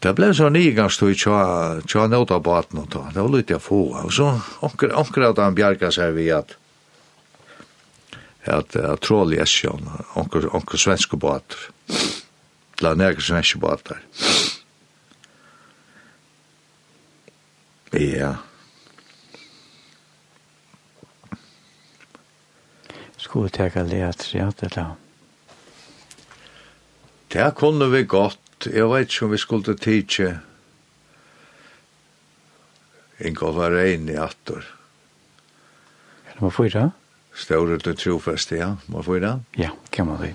Det 0.00 0.14
ble 0.16 0.30
så 0.32 0.46
nigangstøy 0.48 1.12
tja, 1.12 1.40
tja 1.84 2.06
nåta 2.08 2.38
baten 2.40 2.78
og 2.80 2.86
ta. 2.88 3.02
Det 3.12 3.20
var 3.20 3.34
litt 3.34 3.50
jeg 3.52 3.60
få. 3.60 3.82
Og 4.00 4.12
så 4.16 4.30
onker, 4.64 4.94
onker 4.96 5.26
at 5.28 5.42
han 5.42 5.54
bjerga 5.54 5.90
seg 5.92 6.14
vi 6.16 6.30
at 6.32 6.56
at 8.48 8.72
uh, 8.80 8.94
trål 8.96 9.34
i 9.36 9.42
Esjøen, 9.44 9.84
onker, 10.16 10.46
onker 10.56 10.80
svenske 10.80 11.18
bater. 11.20 11.60
La 12.80 12.94
neger 12.96 13.20
svenske 13.20 13.60
bater. 13.60 14.00
Ja, 17.92 18.38
skulle 23.30 23.48
teka 23.54 23.82
leat 23.86 24.32
ja, 24.34 24.48
det 24.58 24.72
da. 24.74 24.88
Det 27.30 27.52
kunne 27.54 27.86
vi 27.92 28.02
godt. 28.02 28.66
Jeg 28.66 28.88
vet 28.90 29.06
ikke 29.06 29.24
om 29.28 29.30
vi 29.30 29.38
skulle 29.38 29.76
tidsi 29.78 30.32
Ingolf 33.20 33.56
var 33.56 33.76
rein 33.76 34.08
i 34.08 34.16
attor. 34.16 34.64
Kan 36.24 36.40
du 36.40 36.46
Er 36.46 36.48
det 36.48 36.48
man 36.48 36.50
fyra? 36.50 36.90
Ståret 37.34 37.86
og 37.86 37.98
trofeste, 37.98 38.56
ja. 38.56 38.74
Må 38.88 39.02
få 39.02 39.16
i 39.16 39.20
det? 39.20 39.34
Ja, 39.58 39.70
kan 39.92 40.06
man 40.06 40.18
det. 40.18 40.34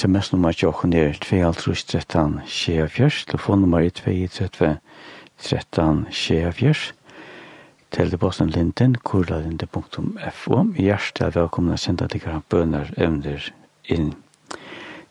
sms-nummer 0.00 0.54
til 0.56 0.70
åkken 0.70 0.94
er 0.96 1.12
13 1.20 2.40
24, 2.48 3.10
telefonnummer 3.28 3.84
er 3.84 3.90
2.13 3.92 4.78
13 5.42 6.06
24, 6.10 6.74
telebosten 7.92 8.48
linden, 8.48 8.94
kurlalinde.fo. 9.04 10.62
Hjertelig 10.76 11.34
velkomna 11.34 11.76
senda 11.76 12.08
til 12.08 12.24
hver 12.24 12.40
bønner 12.48 12.88
evner 12.96 13.50
inn. 13.92 14.14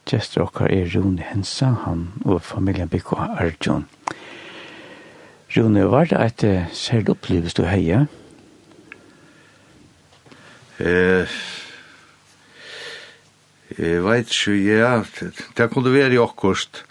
Gjester 0.09 0.47
okkar 0.47 0.73
er 0.73 0.89
Rune 0.95 1.21
Hensa, 1.21 1.69
han 1.85 2.07
og 2.25 2.41
familien 2.41 2.89
Bikko 2.89 3.19
Arjun. 3.27 3.85
Rune, 5.53 5.85
var 5.91 6.09
det 6.09 6.25
et 6.25 6.73
særlig 6.73 7.13
opplevelse 7.13 7.61
du 7.61 7.67
heier? 7.69 8.09
Eh, 10.79 11.39
Jeg 13.79 14.03
vet 14.03 14.27
ikke, 14.27 14.57
ja, 14.59 15.03
det 15.57 15.69
kunne 15.71 15.93
være 15.93 16.17
i 16.17 16.19
okkost. 16.19 16.83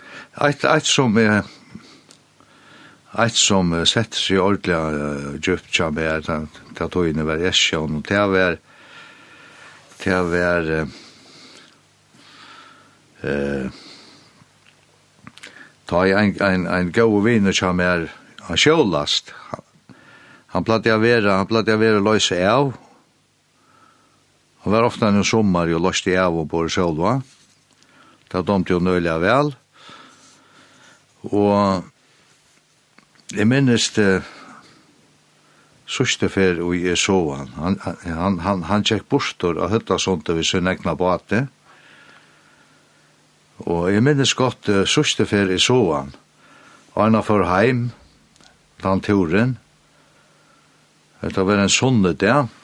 Et, 0.47 0.63
et 0.65 0.87
som 0.89 1.19
er, 1.21 1.43
et 3.25 3.37
som 3.37 3.75
setter 3.85 4.17
seg 4.17 4.41
ordentlig 4.41 4.79
uh, 4.79 5.35
djupt 5.37 5.69
som 5.75 6.01
er, 6.01 6.25
det 6.25 6.81
er 6.81 6.89
tog 6.89 7.11
inn 7.11 7.21
i 7.21 7.27
hver 7.29 7.45
esjån, 7.51 8.01
og 8.01 8.09
det 8.09 8.25
var, 8.33 8.57
det 10.01 10.17
er 10.17 10.33
var, 10.33 10.89
ta 15.89 16.05
ein 16.05 16.37
ein 16.41 16.67
ein 16.67 16.93
god 16.93 17.25
vinn 17.25 17.53
tja 17.53 17.73
med, 17.73 18.09
a 18.49 18.57
sjålast, 18.57 19.35
han 20.55 20.65
platt 20.65 20.87
jeg 20.87 21.01
vera, 21.01 21.39
han 21.39 21.49
platt 21.51 21.69
jeg 21.69 21.81
vera 21.81 22.01
løse 22.01 22.39
av, 22.49 22.73
Han 24.63 24.73
var 24.73 24.83
ofta 24.83 25.09
en 25.09 25.25
sommar 25.25 25.71
og 25.71 25.85
løst 25.85 26.09
i 26.11 26.17
av 26.19 26.35
og 26.35 26.49
på 26.51 26.65
Sjølva. 26.73 27.21
Det 28.29 28.43
domte 28.45 28.75
jo 28.75 28.81
nøyla 28.83 29.15
vel. 29.23 29.53
Og 31.31 31.85
jeg 33.35 33.47
minnes 33.49 33.87
det 33.95 34.11
sørste 35.89 36.29
fer 36.29 36.61
og 36.65 36.75
jeg 36.77 36.99
så 37.01 37.17
han. 37.37 37.55
Han, 37.57 37.79
han, 38.03 38.41
han, 38.45 38.67
han 38.69 38.85
tjekk 38.85 39.07
bostor 39.09 39.57
og 39.57 39.71
høtta 39.73 39.99
sånt 40.03 40.29
over 40.29 40.45
sin 40.45 40.69
egna 40.69 40.97
bate. 40.99 41.47
Og 43.65 43.89
jeg 43.95 44.05
minnes 44.05 44.35
godt 44.39 44.69
uh, 44.69 44.83
sørste 44.87 45.27
fer 45.27 45.55
jeg 45.55 45.63
så 45.65 45.79
han. 45.95 46.13
Og 46.97 47.03
han 47.05 47.15
har 47.15 47.49
heim, 47.55 47.91
den 48.83 49.01
turen. 49.07 49.59
Det 51.23 51.47
var 51.47 51.63
en 51.63 51.73
sånne 51.73 52.13
der. 52.19 52.43
Ja 52.43 52.58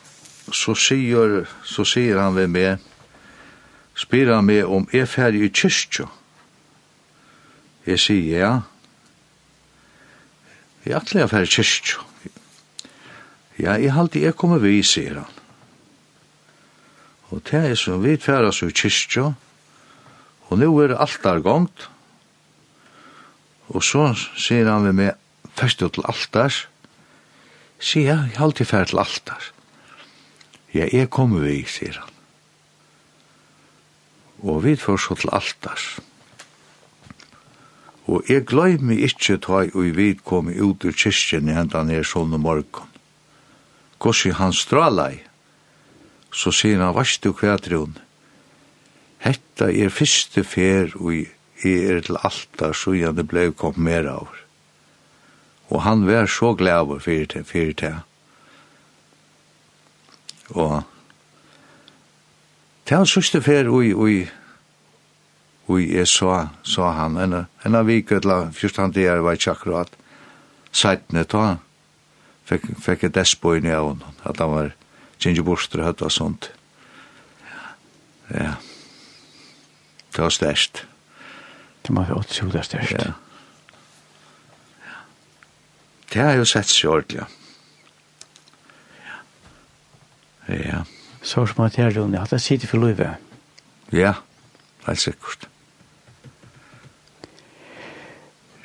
så 0.52 0.74
sier, 0.76 1.44
så 1.64 1.84
sier 1.88 2.20
han 2.20 2.34
ved 2.36 2.50
meg, 2.52 2.82
spyr 3.96 4.34
han 4.34 4.46
meg 4.48 4.68
om 4.68 4.86
jeg 4.92 5.06
er 5.06 5.10
ferdig 5.10 5.46
i 5.46 5.52
kyrkja. 5.54 6.08
Jeg 7.86 8.00
sier 8.00 8.42
ja. 8.42 8.52
Jeg 10.84 10.92
er 10.92 11.00
alltid 11.00 11.30
ferdig 11.30 11.48
i 11.48 11.54
kyrkja. 11.54 12.04
Ja, 13.54 13.78
jeg 13.78 13.94
halte 13.94 14.20
jeg 14.20 14.36
kommer 14.36 14.60
vi, 14.60 14.80
sier 14.82 15.22
han. 15.22 15.40
Og 17.30 17.40
det 17.48 17.62
er 17.70 17.78
som 17.78 18.02
vi 18.02 18.18
tveras 18.20 18.60
i 18.66 18.70
kyrkja, 18.74 19.30
og 20.50 20.60
nå 20.60 20.68
er 20.84 20.98
alt 21.00 21.22
der 21.24 21.40
gongt, 21.42 21.88
og 23.72 23.82
så 23.82 24.10
sier 24.36 24.68
han 24.68 24.84
ved 24.84 24.98
meg, 24.98 25.14
først 25.56 25.80
til 25.80 26.04
altars, 26.04 26.64
sier 27.80 28.10
jeg, 28.10 28.30
jeg 28.34 28.40
halte 28.42 28.62
jeg 28.62 28.70
ferdig 28.74 28.92
til 28.92 29.02
altars. 29.06 29.53
Ja, 30.74 30.88
jeg 30.90 31.10
kommer 31.14 31.44
vi, 31.46 31.60
sier 31.70 32.01
han. 32.02 32.10
Og 34.42 34.64
vi 34.64 34.74
får 34.76 34.98
så 35.01 35.14
til 35.16 35.30
altars. 35.32 35.84
Og 38.10 38.26
jeg 38.28 38.44
gløymi 38.51 38.98
ikkje 39.06 39.38
tøy 39.46 39.70
og 39.70 39.94
vi 39.96 40.10
kom 40.18 40.51
ut 40.51 40.84
ur 40.84 40.96
kyrkjen 40.98 41.48
i 41.48 41.55
hendan 41.56 41.92
sånn 41.94 42.10
sånne 42.10 42.40
morgon. 42.42 42.90
Kossi 44.02 44.34
han 44.34 44.52
stralai, 44.52 45.22
så 46.34 46.52
sier 46.52 46.82
han, 46.82 46.92
varstu 46.92 47.32
kvædrun, 47.32 47.94
hetta 49.24 49.70
er 49.70 49.94
fyrste 49.94 50.42
fer 50.44 50.90
og 50.98 51.14
jeg 51.14 51.86
er 51.88 52.02
til 52.05 52.18
altars 52.20 52.82
og 52.90 52.98
jeg 52.98 53.16
det 53.16 53.24
blei 53.30 53.46
kom 53.56 53.78
mer 53.78 54.10
av. 54.10 54.34
Og 55.70 55.86
han 55.86 56.05
var 56.05 56.26
så 56.28 56.52
glæver 56.59 57.01
fyrir 57.01 57.30
til, 57.30 57.46
fyrir 57.48 57.78
til 57.78 58.02
og 60.55 60.82
det 62.85 62.98
var 62.98 63.09
sørste 63.09 63.40
fer 63.40 63.68
ui, 63.72 63.93
ui, 63.94 64.16
ui, 65.72 65.85
jeg 65.89 66.09
så, 66.09 66.48
så 66.62 66.90
han, 66.93 67.16
en, 67.16 67.36
en 67.64 67.78
av 67.78 67.86
vik, 67.89 68.12
eller 68.12 68.51
fyrstan 68.52 68.90
han 68.90 68.97
der 68.97 69.22
var 69.24 69.39
ikke 69.39 69.55
akkurat, 69.55 69.94
seitne 70.74 71.24
ta, 71.24 71.56
fikk, 72.48 72.68
fikk 72.85 73.06
et 73.09 73.16
despo 73.16 73.55
inn 73.56 73.70
i 73.70 73.72
avn, 73.72 74.05
at 74.28 74.43
han 74.43 74.52
var 74.52 74.74
kjenje 75.16 75.44
borster, 75.47 75.81
og 75.89 76.12
sånt. 76.12 76.51
Ja, 78.28 78.56
det 80.14 80.22
var 80.22 80.35
størst. 80.35 80.85
Det 81.85 81.97
var 81.97 82.09
jo 82.09 82.20
også 82.20 82.51
det 82.52 82.64
størst. 82.68 82.93
Ja. 82.93 83.12
Det 86.12 86.22
har 86.22 86.36
jo 86.36 86.44
sett 86.44 86.68
seg 86.68 86.93
ordentlig, 86.93 87.24
ja. 87.24 87.43
Ja. 90.48 90.84
Så 91.22 91.46
som 91.46 91.64
at 91.64 91.78
jeg 91.78 91.96
rundt, 91.96 92.16
at 92.16 92.32
jeg 92.32 92.40
sitter 92.40 92.68
for 92.68 92.78
løyve. 92.78 93.16
Ja, 93.92 94.12
helt 94.86 95.00
sikkert. 95.00 95.48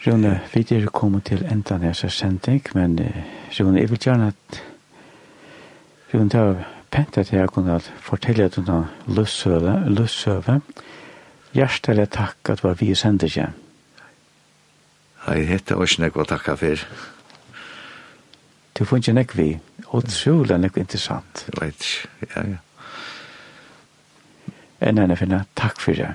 Rune, 0.07 0.39
vi 0.53 0.65
er 0.71 0.85
kommet 0.95 1.25
til 1.25 1.43
enda 1.51 1.77
nesa 1.77 2.07
sending, 2.07 2.63
men 2.73 2.99
Rune, 3.59 3.79
jeg 3.79 3.89
vil 3.89 3.99
gjerne 3.99 4.27
at 4.27 4.63
Rune, 6.13 6.29
det 6.29 6.39
var 6.39 6.67
pent 6.91 7.17
at 7.17 7.33
jeg 7.33 7.49
kunne 7.49 7.79
fortelle 7.99 8.43
at 8.43 8.55
hun 8.55 8.67
har 8.67 8.87
løssøve. 9.07 10.61
Hjertelig 11.53 12.09
takk 12.09 12.49
at 12.49 12.63
var 12.63 12.73
vi 12.79 12.95
sender 12.95 13.27
ikke. 13.27 13.49
Jeg 15.27 15.47
heter 15.47 15.81
Øsne, 15.81 16.11
og 16.15 16.27
takk 16.27 16.57
for. 16.57 16.85
Du 18.79 18.85
får 18.87 19.01
ikke 19.01 19.13
nekk 19.13 19.35
vi. 19.35 19.49
og 19.89 20.03
Utrolig 20.05 20.55
nekk 20.61 20.77
interessant. 20.79 21.45
Jeg 21.49 21.59
vet 21.59 21.85
ikke, 21.89 22.29
ja, 22.35 22.43
ja. 22.53 22.65
Enn 24.87 25.01
enn 25.03 25.15
finna, 25.19 25.41
takk 25.59 25.81
for 25.83 25.97
det. 25.97 26.13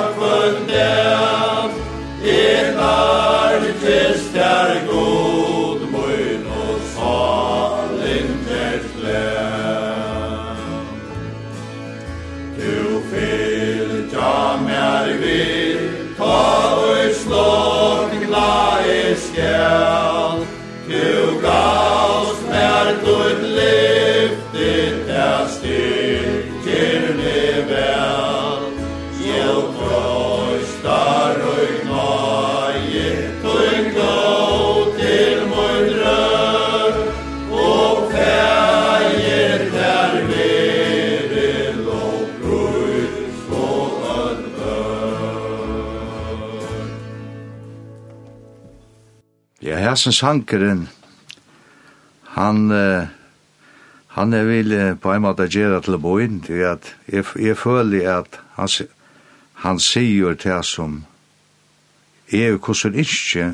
kvöld 0.00 0.73
Hasen 49.94 50.12
Sankeren, 50.12 50.88
han, 52.34 52.70
uh, 52.70 53.06
han 54.16 54.32
er 54.34 54.44
vil 54.48 54.72
på 54.98 55.12
en 55.14 55.22
måte 55.22 55.44
gjøre 55.46 55.76
til 55.86 56.00
boen, 56.02 56.40
til 56.42 56.64
at 56.66 56.88
jeg, 57.06 57.22
jeg 57.38 57.54
føler 57.54 58.08
at 58.10 58.40
han, 58.56 58.88
han 59.62 59.78
sier 59.78 60.34
til 60.34 60.56
oss 60.56 60.72
som 60.74 60.96
jeg 62.32 62.56
hvordan 62.58 62.98
ikke 62.98 63.44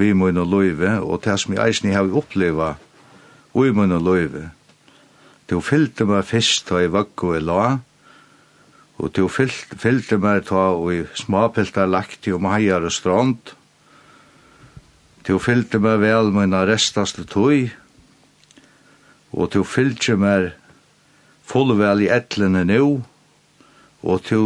vi 0.00 0.08
må 0.16 0.30
inn 0.32 0.40
og 0.40 0.48
løyve, 0.54 0.94
og 1.04 1.20
til 1.26 1.36
som 1.42 1.52
jeg 1.52 1.68
eisen 1.68 1.92
har 1.92 2.08
oppleva, 2.08 2.70
vi 3.52 3.74
må 3.76 3.84
inn 3.84 3.92
og 3.98 4.06
løyve. 4.06 4.46
Du 5.52 5.58
fyllte 5.60 6.06
meg 6.08 6.24
fest 6.30 6.70
da 6.70 6.80
jeg 6.80 6.94
vakko 6.94 7.34
i 7.36 7.42
la, 7.44 7.66
og 8.96 9.12
du 9.12 9.28
fyllte, 9.28 9.76
fyllte 9.84 10.16
meg 10.16 10.46
ta 10.48 10.64
og 10.78 10.88
i 10.96 11.04
småpelta 11.12 11.84
lagt 11.84 12.24
i 12.24 12.32
om 12.32 12.48
heier 12.54 12.88
og 12.88 12.96
strand, 12.96 13.52
Tu 15.24 15.38
fyllte 15.40 15.80
meg 15.80 16.02
vel 16.02 16.28
mina 16.36 16.66
restaste 16.68 17.24
tøy, 17.24 17.70
og 19.32 19.50
tu 19.54 19.62
fyllte 19.64 20.18
meg 20.20 20.50
fullvel 21.48 22.04
i 22.04 22.10
etlene 22.12 22.64
nu, 22.68 23.00
og 24.04 24.24
tu, 24.28 24.40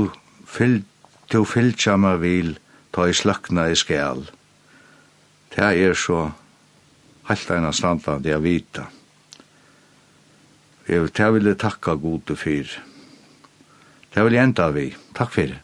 fyl, 0.46 0.84
tu 1.26 1.42
fyllte 1.42 1.96
meg 1.98 2.22
vil 2.22 2.54
ta 2.94 3.08
i 3.10 3.16
slakna 3.16 3.66
i 3.72 3.78
skal. 3.78 4.22
Det 5.50 5.66
er 5.66 5.98
så 5.98 6.28
helt 7.28 7.50
eina 7.50 7.74
standa 7.74 8.20
det 8.22 8.36
jeg 8.36 8.44
vita. 8.46 8.86
Jeg 10.88 11.32
vil 11.34 11.54
takka 11.58 11.98
gode 12.00 12.36
fyr. 12.38 12.70
Det 14.14 14.24
vil 14.24 14.38
jeg 14.38 14.48
enda 14.48 14.70
vi. 14.72 14.92
Takk 15.14 15.34
fyrir. 15.34 15.58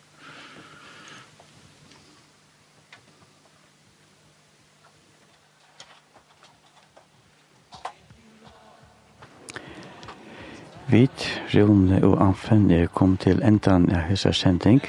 Vit, 10.88 11.42
Rune 11.54 12.04
og 12.04 12.20
Anfen 12.28 12.70
er 12.70 12.86
kom 12.86 13.16
til 13.16 13.40
endan 13.42 13.90
av 13.90 14.00
hessa 14.10 14.32
sending. 14.36 14.80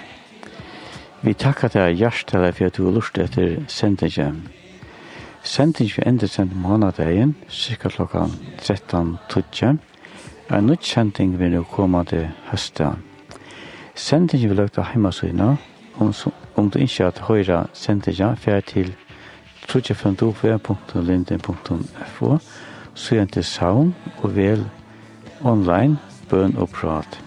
Vi 1.23 1.33
takkar 1.33 1.69
deg 1.71 1.95
hjertelig 2.01 2.53
for 2.57 2.65
at 2.67 2.75
du 2.75 2.83
har 2.85 2.91
lurt 2.97 3.17
etter 3.17 3.63
sendingen. 3.71 4.49
Sending 5.43 5.89
vi 5.95 6.03
enda 6.05 6.27
sendt 6.27 6.55
månadagen, 6.55 7.35
cirka 7.47 7.89
klokkan 7.89 8.31
13.20. 8.59 9.77
En 10.51 10.65
nytt 10.67 10.85
sending 10.85 11.39
vil 11.39 11.51
nå 11.55 11.63
komme 11.71 12.05
til 12.05 12.27
høsten. 12.51 12.95
Sendingen 13.95 14.49
vil 14.49 14.57
løgte 14.57 14.83
heimasøyna, 14.91 15.55
om, 15.99 16.13
om 16.55 16.69
du 16.69 16.79
ikke 16.79 17.03
har 17.03 17.11
høyra 17.29 17.65
sendingen, 17.73 18.35
fer 18.37 18.59
til 18.61 18.95
www.linden.fo, 19.71 20.57
så 22.93 23.15
gjør 23.15 23.25
til 23.25 23.43
saun 23.43 23.95
og 24.23 24.35
vel 24.35 24.65
online 25.45 25.97
bøn 26.29 26.57
og 26.57 26.71
prat. 26.73 27.19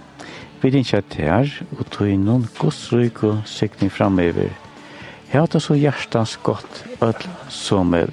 Vi 0.62 0.72
ringer 0.74 1.04
til 1.12 1.52
og 1.78 1.84
tog 1.94 2.10
inn 2.10 2.24
noen 2.26 2.48
godsryk 2.58 3.22
og 3.28 3.44
sikning 3.46 3.92
framover. 3.94 4.50
Jeg 5.28 5.40
har 5.40 5.46
det 5.52 5.60
så 5.62 5.76
hjertens 5.78 6.38
godt, 6.42 6.82
at 7.04 7.28
som 7.52 7.94
er 7.94 8.10